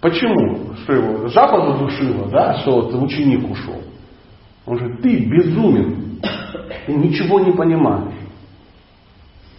почему? 0.00 0.74
Что 0.82 0.92
его 0.92 1.28
жаба 1.28 1.72
задушила, 1.72 2.28
да, 2.30 2.54
что 2.58 2.82
вот 2.82 2.94
ученик 2.94 3.48
ушел? 3.50 3.82
Он 4.66 4.76
говорит, 4.76 5.02
ты 5.02 5.24
безумен, 5.26 6.20
ты 6.86 6.94
ничего 6.94 7.40
не 7.40 7.52
понимаешь. 7.52 8.14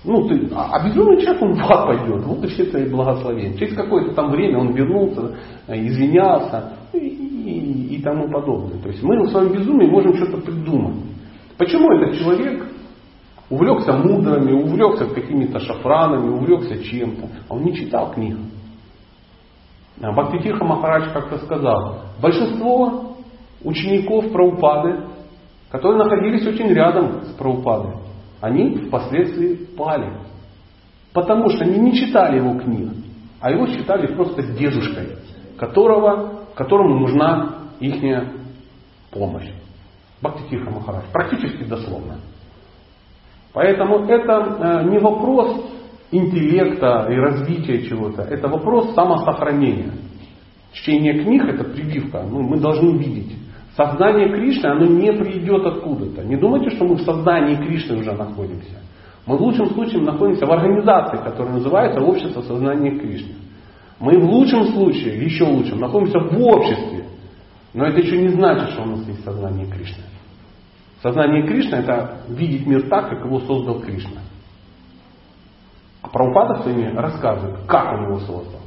Ну, 0.04 0.28
ты, 0.28 0.50
а, 0.54 0.70
а 0.74 0.88
безумный 0.88 1.22
человек, 1.22 1.42
он 1.42 1.54
в 1.56 1.72
ад 1.72 1.88
пойдет. 1.88 2.44
И 2.44 2.48
все 2.48 2.66
твои 2.66 2.88
благословения. 2.88 3.58
Через 3.58 3.76
какое-то 3.76 4.14
там 4.14 4.30
время 4.32 4.60
он 4.60 4.72
вернулся, 4.74 5.36
извинялся 5.68 6.74
и, 6.94 6.98
и, 6.98 7.96
и 7.96 8.02
тому 8.04 8.30
подобное. 8.30 8.80
То 8.82 8.90
есть 8.90 9.02
мы 9.02 9.24
в 9.24 9.32
своем 9.32 9.54
безумии 9.54 9.88
можем 9.88 10.16
что-то 10.16 10.38
придумать. 10.38 10.98
Почему 11.58 11.92
этот 11.94 12.20
человек 12.20 12.68
увлекся 13.50 13.94
мудрами, 13.94 14.52
увлекся 14.52 15.06
какими-то 15.06 15.60
шафранами, 15.60 16.30
увлекся 16.30 16.84
чем-то, 16.84 17.28
а 17.50 17.54
он 17.56 17.64
не 17.64 17.76
читал 17.76 18.12
книг. 18.12 18.38
А 20.02 20.12
Бхактитиха 20.12 20.64
Махарадж 20.64 21.12
как-то 21.14 21.38
сказал, 21.40 22.02
большинство 22.22 23.16
учеников 23.64 24.32
Праупады, 24.32 25.06
которые 25.70 26.04
находились 26.04 26.46
очень 26.46 26.68
рядом 26.68 27.24
с 27.24 27.34
Праупадой, 27.34 27.96
они 28.42 28.78
впоследствии 28.88 29.56
пали. 29.78 30.18
Потому 31.14 31.50
что 31.50 31.64
они 31.64 31.80
не 31.80 31.94
читали 31.94 32.38
его 32.38 32.60
книг, 32.60 32.92
а 33.40 33.52
его 33.52 33.68
считали 33.68 34.14
просто 34.16 34.44
дедушкой, 34.44 35.18
которого, 35.58 36.42
которому 36.56 37.00
нужна 37.00 37.56
их 37.80 38.02
помощь. 39.12 39.50
Бхактитиха 40.22 40.70
Махарадж. 40.70 41.06
Практически 41.14 41.64
дословно. 41.64 42.18
Поэтому 43.54 44.06
это 44.06 44.84
э, 44.84 44.90
не 44.90 45.00
вопрос 45.00 45.62
интеллекта 46.12 47.08
и 47.10 47.16
развития 47.16 47.88
чего-то, 47.88 48.24
это 48.24 48.48
вопрос 48.48 48.94
самосохранения. 48.94 49.94
Чтение 50.74 51.24
книг 51.24 51.44
это 51.46 51.64
прививка, 51.64 52.24
ну, 52.24 52.42
мы 52.42 52.60
должны 52.60 52.98
видеть. 52.98 53.36
Сознание 53.76 54.30
Кришны, 54.30 54.68
оно 54.68 54.86
не 54.86 55.12
придет 55.12 55.66
откуда-то. 55.66 56.24
Не 56.24 56.38
думайте, 56.38 56.70
что 56.76 56.86
мы 56.86 56.96
в 56.96 57.02
сознании 57.02 57.56
Кришны 57.56 57.98
уже 57.98 58.14
находимся. 58.14 58.82
Мы 59.26 59.38
в 59.38 59.42
лучшем 59.42 59.68
случае 59.72 60.02
находимся 60.02 60.46
в 60.46 60.52
организации, 60.52 61.18
которая 61.18 61.56
называется 61.56 62.00
Общество 62.02 62.42
сознания 62.42 62.98
Кришны. 63.00 63.36
Мы 64.00 64.20
в 64.20 64.26
лучшем 64.26 64.66
случае, 64.68 65.24
еще 65.24 65.46
лучшем, 65.46 65.80
находимся 65.80 66.20
в 66.20 66.42
обществе. 66.42 67.06
Но 67.74 67.86
это 67.86 68.00
еще 68.00 68.18
не 68.18 68.30
значит, 68.30 68.70
что 68.70 68.84
у 68.84 68.86
нас 68.86 69.08
есть 69.08 69.24
сознание 69.24 69.68
Кришны. 69.68 70.04
Сознание 71.02 71.46
Кришны 71.46 71.76
это 71.76 72.22
видеть 72.30 72.66
мир 72.66 72.88
так, 72.88 73.10
как 73.10 73.26
его 73.26 73.40
создал 73.42 73.80
Кришна. 73.80 74.22
А 76.06 76.08
Прабхупада 76.08 76.62
своими 76.62 76.96
рассказывает, 76.96 77.66
как 77.68 77.94
он 77.94 78.04
его 78.06 78.20
создал. 78.20 78.62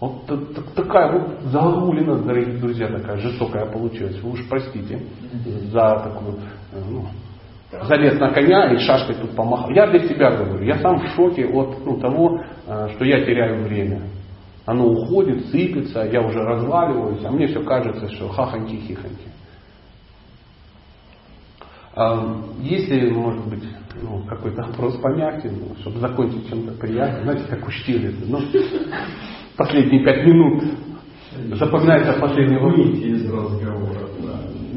Вот 0.00 0.74
такая 0.74 1.12
вот 1.12 1.40
загрулина, 1.44 2.16
дорогие 2.22 2.58
друзья, 2.58 2.88
такая 2.88 3.18
жестокая 3.18 3.66
получилась. 3.66 4.20
Вы 4.20 4.30
уж 4.30 4.48
простите 4.48 5.00
за 5.70 6.00
такую, 6.04 6.38
э, 6.72 6.82
ну, 6.88 7.04
залез 7.84 8.18
на 8.18 8.32
коня 8.32 8.72
и 8.72 8.78
шашкой 8.78 9.16
тут 9.16 9.34
помахал. 9.36 9.70
Я 9.70 9.86
для 9.88 10.08
себя 10.08 10.30
говорю, 10.36 10.64
я 10.64 10.78
сам 10.78 11.00
в 11.00 11.08
шоке 11.10 11.46
от 11.46 11.84
ну, 11.84 11.98
того, 11.98 12.40
э, 12.66 12.88
что 12.94 13.04
я 13.04 13.24
теряю 13.24 13.62
время. 13.64 14.02
Оно 14.66 14.86
уходит, 14.86 15.46
сыпется, 15.46 16.02
я 16.02 16.20
уже 16.20 16.40
разваливаюсь, 16.40 17.24
а 17.24 17.30
мне 17.30 17.46
все 17.46 17.62
кажется, 17.62 18.08
что 18.10 18.28
хахоньки-хихоньки. 18.28 19.28
Если, 22.60 23.10
может 23.10 23.44
быть, 23.48 23.64
ну, 24.02 24.22
какой-то 24.28 24.62
вопрос 24.62 24.96
помягче, 24.98 25.50
ну, 25.50 25.74
чтобы 25.80 25.98
закончить 26.00 26.48
чем-то 26.48 26.72
приятным, 26.72 27.24
знаете, 27.24 27.44
как 27.48 27.66
у 27.66 27.70
Штирлица, 27.70 28.24
ну, 28.26 28.40
последние 29.56 30.04
пять 30.04 30.26
минут 30.26 30.64
запоминается 31.54 32.14
последнего 32.20 32.68
Выйти 32.68 33.04
из 33.04 33.30
разговора. 33.30 34.08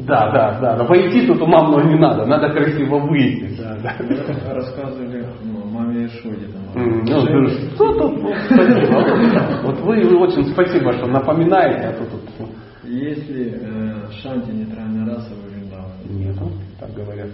Да, 0.06 0.32
да, 0.32 0.58
да. 0.60 0.76
Но 0.76 0.86
пойти 0.86 1.26
тут 1.26 1.40
ума 1.42 1.62
много 1.68 1.84
не 1.84 1.96
надо, 1.98 2.26
надо 2.26 2.50
красиво 2.52 2.98
выйти. 2.98 3.56
Да, 3.58 3.78
да. 3.82 4.54
Рассказывали 4.54 5.26
ну, 5.44 5.64
маме 5.70 6.08
Шоде 6.08 6.48
там. 6.48 6.82
М, 6.82 7.04
ну, 7.04 7.26
ты 7.26 7.48
что 7.74 7.92
тут? 7.92 8.22
Ну, 8.22 8.34
спасибо. 8.46 9.60
Вот 9.64 9.80
вы, 9.80 10.02
вы 10.02 10.16
очень 10.18 10.46
спасибо, 10.46 10.92
что 10.94 11.06
напоминаете, 11.06 11.88
а 11.88 11.92
то 11.92 12.04
тут 12.10 12.20
ну, 12.38 12.48
Если 12.84 13.60
э, 13.60 14.10
Шанти 14.22 14.50
нейтральная 14.50 15.06
раса 15.06 15.34
в 15.34 15.48
Вриндаване? 15.48 15.92
нету, 16.08 16.50
так 16.80 16.92
говорят. 16.94 17.28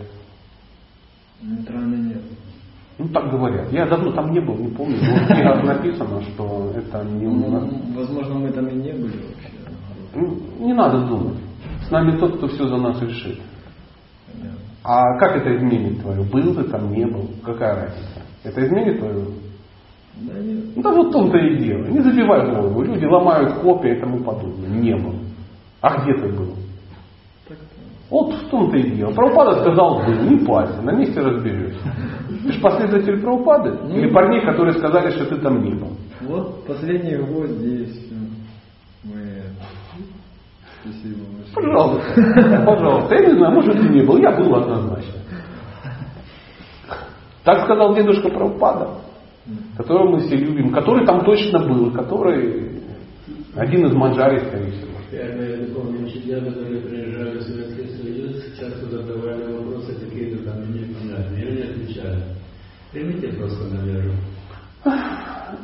Нейтральной 1.42 1.98
нет. 1.98 2.22
Ну 2.98 3.08
так 3.08 3.30
говорят. 3.30 3.72
Я 3.72 3.86
давно 3.86 4.10
там 4.12 4.32
не 4.32 4.40
был, 4.40 4.56
не 4.56 4.68
помню. 4.68 4.96
Но 5.00 5.24
в 5.24 5.26
книгах 5.28 5.64
написано, 5.64 6.20
что 6.22 6.72
это 6.74 7.04
не. 7.04 7.26
Ну, 7.26 7.70
возможно, 7.94 8.34
мы 8.34 8.50
там 8.50 8.66
и 8.66 8.74
не 8.74 8.92
были 8.92 9.12
вообще. 9.12 9.50
Ну, 10.14 10.66
Не 10.66 10.72
надо 10.72 11.06
думать. 11.06 11.38
С 11.86 11.90
нами 11.90 12.18
тот, 12.18 12.38
кто 12.38 12.48
все 12.48 12.66
за 12.66 12.76
нас 12.76 13.00
решит. 13.00 13.38
Понятно. 14.32 14.58
А 14.82 15.18
как 15.18 15.36
это 15.36 15.56
изменит 15.56 16.00
твою? 16.00 16.24
Был 16.24 16.54
ты 16.54 16.64
там, 16.64 16.90
не 16.92 17.06
был? 17.06 17.30
Какая 17.44 17.76
разница? 17.76 18.22
Это 18.42 18.66
изменит 18.66 18.98
твою? 18.98 19.26
Да 20.16 20.38
нет. 20.40 20.64
Ну 20.74 20.82
да 20.82 20.90
вот 20.90 21.12
том-то 21.12 21.38
и 21.38 21.56
дело. 21.58 21.86
Не 21.86 22.00
забивай 22.00 22.50
голову. 22.50 22.82
Люди 22.82 23.04
ломают 23.04 23.54
копии 23.60 23.96
и 23.96 24.00
тому 24.00 24.24
подобное. 24.24 24.68
Не 24.68 24.96
был. 24.96 25.14
А 25.80 26.02
где 26.02 26.14
ты 26.20 26.32
был? 26.32 26.54
Вот 28.10 28.32
в 28.32 28.48
том-то 28.48 28.76
и 28.76 28.90
дело. 28.92 29.12
Правопада 29.12 29.60
сказал, 29.60 30.02
был, 30.04 30.22
не 30.30 30.38
парься, 30.46 30.80
на 30.80 30.92
месте 30.92 31.20
разберешься. 31.20 31.80
Ты 32.42 32.52
же 32.52 32.60
последователь 32.60 33.20
правопады? 33.20 33.70
Или 33.94 34.10
парней, 34.10 34.40
которые 34.40 34.72
сказали, 34.74 35.10
что 35.10 35.26
ты 35.26 35.36
там 35.36 35.62
не 35.62 35.74
был? 35.74 35.90
Вот 36.22 36.66
последний 36.66 37.16
год 37.16 37.50
здесь. 37.50 38.10
Мы... 39.04 39.42
Спасибо. 40.82 41.20
Пожалуйста, 41.54 42.62
пожалуйста. 42.64 43.14
Я 43.14 43.26
не 43.26 43.36
знаю, 43.36 43.54
может 43.54 43.76
и 43.76 43.88
не 43.88 44.02
был. 44.02 44.16
Я 44.18 44.30
был 44.36 44.54
однозначно. 44.54 45.14
Так 47.44 47.64
сказал 47.64 47.94
дедушка 47.94 48.28
Прабхупада, 48.28 48.98
которого 49.76 50.12
мы 50.12 50.20
все 50.20 50.36
любим, 50.36 50.72
который 50.72 51.06
там 51.06 51.24
точно 51.24 51.58
был, 51.66 51.90
который 51.92 52.82
один 53.56 53.86
из 53.86 53.94
манджари, 53.94 54.38
скорее 54.38 54.70
всего. 54.72 54.88
Первые 55.10 55.66
духовные 55.66 56.04
учителя, 56.04 56.40
которые 56.44 56.82
приезжали 56.82 57.38
в 57.38 57.42
Советский 57.42 57.86
Союз, 57.96 58.44
часто 58.58 58.84
задавали 58.90 59.52
вопросы 59.54 59.94
какие-то 59.94 60.44
там 60.44 60.66
мне 60.66 60.80
непонятные. 60.80 61.42
И 61.42 61.48
они 61.48 61.62
отвечали. 61.62 62.22
Примите 62.92 63.28
просто 63.28 63.74
на 63.74 63.80
веру. 63.86 64.12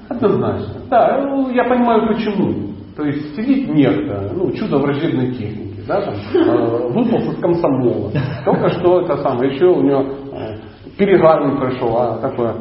Однозначно. 0.09 0.75
Да, 0.91 1.23
ну, 1.23 1.51
я 1.51 1.65
понимаю 1.65 2.09
почему. 2.09 2.75
То 2.97 3.05
есть 3.05 3.35
сидит 3.35 3.69
некто, 3.69 4.31
ну, 4.35 4.53
чудо 4.53 4.79
враждебной 4.79 5.33
техники, 5.33 5.83
да, 5.87 6.01
там, 6.01 6.15
э, 6.15 6.89
выполз 6.93 7.35
из 7.35 7.41
комсомола. 7.41 8.13
Только 8.45 8.69
что 8.71 9.01
это 9.01 9.17
самое, 9.17 9.53
еще 9.53 9.67
у 9.67 9.83
него 9.83 10.05
э, 10.33 10.59
перегар 10.97 11.45
не 11.45 11.57
прошел, 11.57 11.97
а 11.97 12.19
такое 12.19 12.55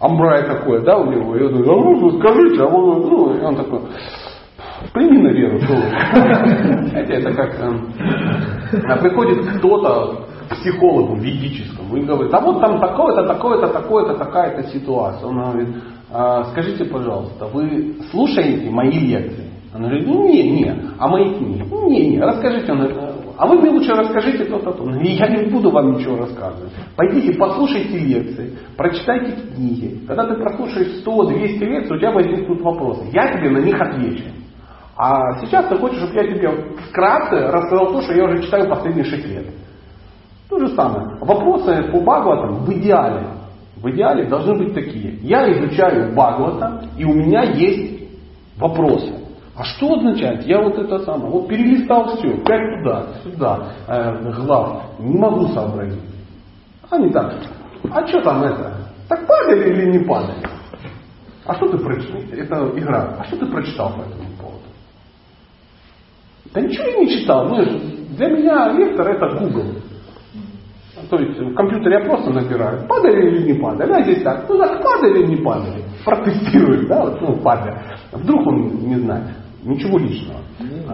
амбрай 0.00 0.44
такое, 0.46 0.80
да, 0.82 0.98
у 0.98 1.10
него. 1.10 1.36
И 1.36 1.42
он 1.42 1.62
говорит, 1.62 1.68
а 1.68 1.74
ну, 1.74 2.18
скажите, 2.18 2.62
а 2.62 2.66
он, 2.66 3.00
ну, 3.02 3.34
и 3.34 3.40
он 3.40 3.54
такой, 3.54 3.82
прими 4.92 5.18
на 5.18 5.28
веру, 5.28 5.60
что 5.60 5.74
вы». 5.74 6.88
Знаете, 6.88 7.12
это 7.12 7.32
как 7.34 7.54
э, 7.60 8.82
а 8.88 8.96
приходит 8.96 9.46
кто-то 9.58 10.26
к 10.48 10.56
психологу 10.56 11.16
ведическому 11.16 11.81
и 11.96 12.02
говорит, 12.02 12.32
а 12.32 12.40
вот 12.40 12.60
там 12.60 12.80
такое-то, 12.80 13.26
такое-то, 13.26 13.68
такое-то, 13.68 14.14
такая-то 14.14 14.68
ситуация. 14.70 15.26
Он 15.28 15.36
говорит, 15.38 15.68
«А, 16.10 16.44
скажите, 16.52 16.84
пожалуйста, 16.84 17.46
вы 17.46 17.96
слушаете 18.10 18.70
мои 18.70 18.90
лекции? 18.90 19.50
Он 19.74 19.82
говорит, 19.82 20.06
ну 20.06 20.28
не, 20.28 20.50
не, 20.50 20.74
а 20.98 21.08
мои 21.08 21.34
книги? 21.34 21.64
Не, 21.88 22.10
не, 22.10 22.20
расскажите. 22.20 22.72
Он 22.72 22.78
говорит, 22.78 22.98
а 23.38 23.46
вы 23.46 23.58
мне 23.58 23.70
лучше 23.70 23.92
расскажите 23.92 24.44
то-то, 24.44 24.72
то. 24.72 24.90
Я 24.90 25.28
не 25.28 25.50
буду 25.50 25.70
вам 25.70 25.92
ничего 25.92 26.16
рассказывать. 26.16 26.72
Пойдите, 26.96 27.36
послушайте 27.38 27.98
лекции, 27.98 28.56
прочитайте 28.76 29.34
книги. 29.54 30.00
Когда 30.06 30.26
ты 30.26 30.34
прослушаешь 30.34 31.02
100-200 31.04 31.58
лекций, 31.64 31.96
у 31.96 31.98
тебя 31.98 32.12
возникнут 32.12 32.60
вопросы. 32.60 33.06
Я 33.12 33.32
тебе 33.32 33.50
на 33.50 33.58
них 33.58 33.80
отвечу. 33.80 34.24
А 34.96 35.40
сейчас 35.40 35.66
ты 35.66 35.76
хочешь, 35.78 35.98
чтобы 35.98 36.14
я 36.14 36.24
тебе 36.24 36.50
вкратце 36.90 37.50
рассказал 37.50 37.92
то, 37.92 38.02
что 38.02 38.12
я 38.12 38.24
уже 38.24 38.42
читаю 38.42 38.68
последние 38.68 39.04
6 39.04 39.26
лет. 39.26 39.46
То 40.52 40.58
же 40.58 40.68
самое. 40.74 41.16
Вопросы 41.22 41.82
по 41.90 42.00
Бхагаватам 42.00 42.64
в 42.66 42.72
идеале. 42.74 43.24
В 43.76 43.88
идеале 43.88 44.28
должны 44.28 44.58
быть 44.58 44.74
такие. 44.74 45.16
Я 45.22 45.50
изучаю 45.50 46.12
Бхагавата, 46.12 46.84
и 46.98 47.06
у 47.06 47.14
меня 47.14 47.42
есть 47.42 48.02
вопросы. 48.58 49.14
А 49.56 49.64
что 49.64 49.94
означает? 49.94 50.46
Я 50.46 50.60
вот 50.60 50.76
это 50.76 50.98
самое, 51.06 51.30
вот 51.30 51.48
перелистал 51.48 52.16
все, 52.16 52.36
пять 52.44 52.82
туда, 52.82 53.06
сюда, 53.24 53.72
э, 53.88 54.30
глав, 54.32 54.98
не 54.98 55.16
могу 55.16 55.48
сообразить. 55.48 56.02
Они 56.90 57.08
так, 57.08 57.34
а 57.90 58.06
что 58.06 58.20
там 58.20 58.42
это? 58.42 58.74
Так 59.08 59.26
падали 59.26 59.72
или 59.72 59.98
не 59.98 60.04
падали? 60.04 60.46
А 61.46 61.54
что 61.54 61.70
ты 61.70 61.78
прочитал? 61.78 62.20
Это 62.30 62.78
игра. 62.78 63.16
А 63.20 63.24
что 63.24 63.38
ты 63.38 63.46
прочитал 63.46 63.94
по 63.94 64.02
этому 64.02 64.28
поводу? 64.38 64.60
Да 66.52 66.60
ничего 66.60 66.84
я 66.84 66.98
не 66.98 67.08
читал. 67.08 67.48
Ну, 67.48 67.64
для 68.16 68.28
меня 68.28 68.72
лектор 68.72 69.08
это 69.08 69.38
Google. 69.38 69.81
То 71.12 71.18
есть 71.18 71.38
в 71.38 71.54
компьютере 71.54 71.98
я 71.98 72.08
просто 72.08 72.30
набираю, 72.30 72.88
падали 72.88 73.28
или 73.28 73.52
не 73.52 73.60
падали. 73.60 73.92
А 73.92 74.02
здесь 74.02 74.22
так, 74.22 74.48
ну 74.48 74.56
так 74.56 74.82
падали 74.82 75.18
или 75.18 75.36
не 75.36 75.44
падали. 75.44 75.84
Протестируешь, 76.06 76.86
да, 76.86 77.02
вот, 77.02 77.20
ну 77.20 77.36
падали. 77.36 77.78
Вдруг 78.12 78.46
он 78.46 78.78
не 78.78 78.96
знает. 78.96 79.28
Ничего 79.62 79.98
личного. 79.98 80.40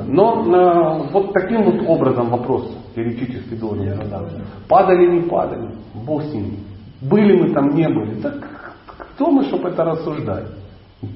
Но 0.09 0.43
э, 0.43 1.13
вот 1.13 1.33
таким 1.33 1.63
вот 1.63 1.87
образом 1.87 2.31
вопрос 2.31 2.69
теоретически 2.97 3.55
должен 3.55 3.95
задаться. 3.95 4.45
Падали, 4.69 5.21
не 5.21 5.29
падали, 5.29 5.71
Бог 5.95 6.25
с 6.25 6.35
ними. 6.35 6.59
Были 7.01 7.41
мы 7.41 7.55
там, 7.55 7.77
не 7.77 7.89
были. 7.89 8.21
Так 8.21 8.75
кто 8.99 9.31
мы, 9.31 9.45
чтобы 9.45 9.69
это 9.69 9.85
рассуждать? 9.85 10.47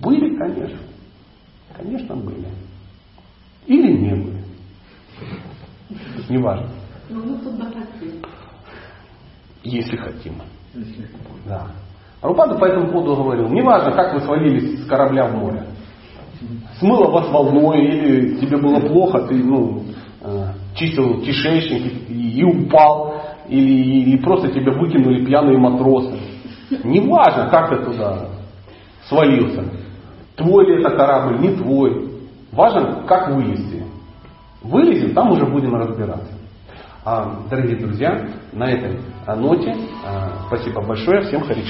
Были, 0.00 0.36
конечно. 0.36 0.78
Конечно, 1.76 2.14
были. 2.14 2.46
Или 3.66 3.96
не 3.96 4.14
были. 4.14 4.44
Неважно. 6.28 6.68
Но 7.10 7.18
мы 7.18 7.36
туда 7.38 7.64
хотим. 7.64 8.22
Если 9.62 9.96
хотим. 9.96 10.34
Если 10.74 11.08
Да. 11.46 11.66
Рупада 12.22 12.56
по 12.56 12.64
этому 12.64 12.92
поводу 12.92 13.16
говорил, 13.16 13.48
неважно, 13.48 13.92
как 13.92 14.14
вы 14.14 14.20
свалились 14.20 14.84
с 14.84 14.86
корабля 14.86 15.26
в 15.26 15.34
море. 15.36 15.64
Смыло 16.78 17.10
вас 17.10 17.28
волной, 17.28 17.80
или 17.80 18.36
тебе 18.36 18.58
было 18.58 18.80
плохо, 18.80 19.26
ты 19.26 19.34
ну, 19.34 19.82
э, 20.20 20.46
чистил 20.74 21.20
кишечник 21.20 22.08
и, 22.08 22.40
и 22.40 22.44
упал, 22.44 23.22
или, 23.48 24.02
или 24.02 24.16
просто 24.18 24.48
тебя 24.48 24.72
выкинули 24.72 25.24
пьяные 25.24 25.58
матросы. 25.58 26.18
Неважно, 26.84 27.48
как 27.50 27.70
ты 27.70 27.84
туда 27.84 28.28
свалился. 29.08 29.64
Твой 30.36 30.66
ли 30.66 30.80
это 30.80 30.96
корабль, 30.96 31.38
не 31.40 31.54
твой. 31.54 32.08
Важно, 32.52 33.02
как 33.06 33.34
вылезти. 33.34 33.84
Вылезем, 34.62 35.14
там 35.14 35.32
уже 35.32 35.46
будем 35.46 35.74
разбираться. 35.74 36.32
А, 37.04 37.40
дорогие 37.50 37.76
друзья, 37.76 38.28
на 38.52 38.70
этой 38.70 39.00
а, 39.26 39.36
ноте 39.36 39.74
а, 40.04 40.46
спасибо 40.48 40.80
большое. 40.82 41.22
Всем 41.22 41.42
Хари. 41.42 41.62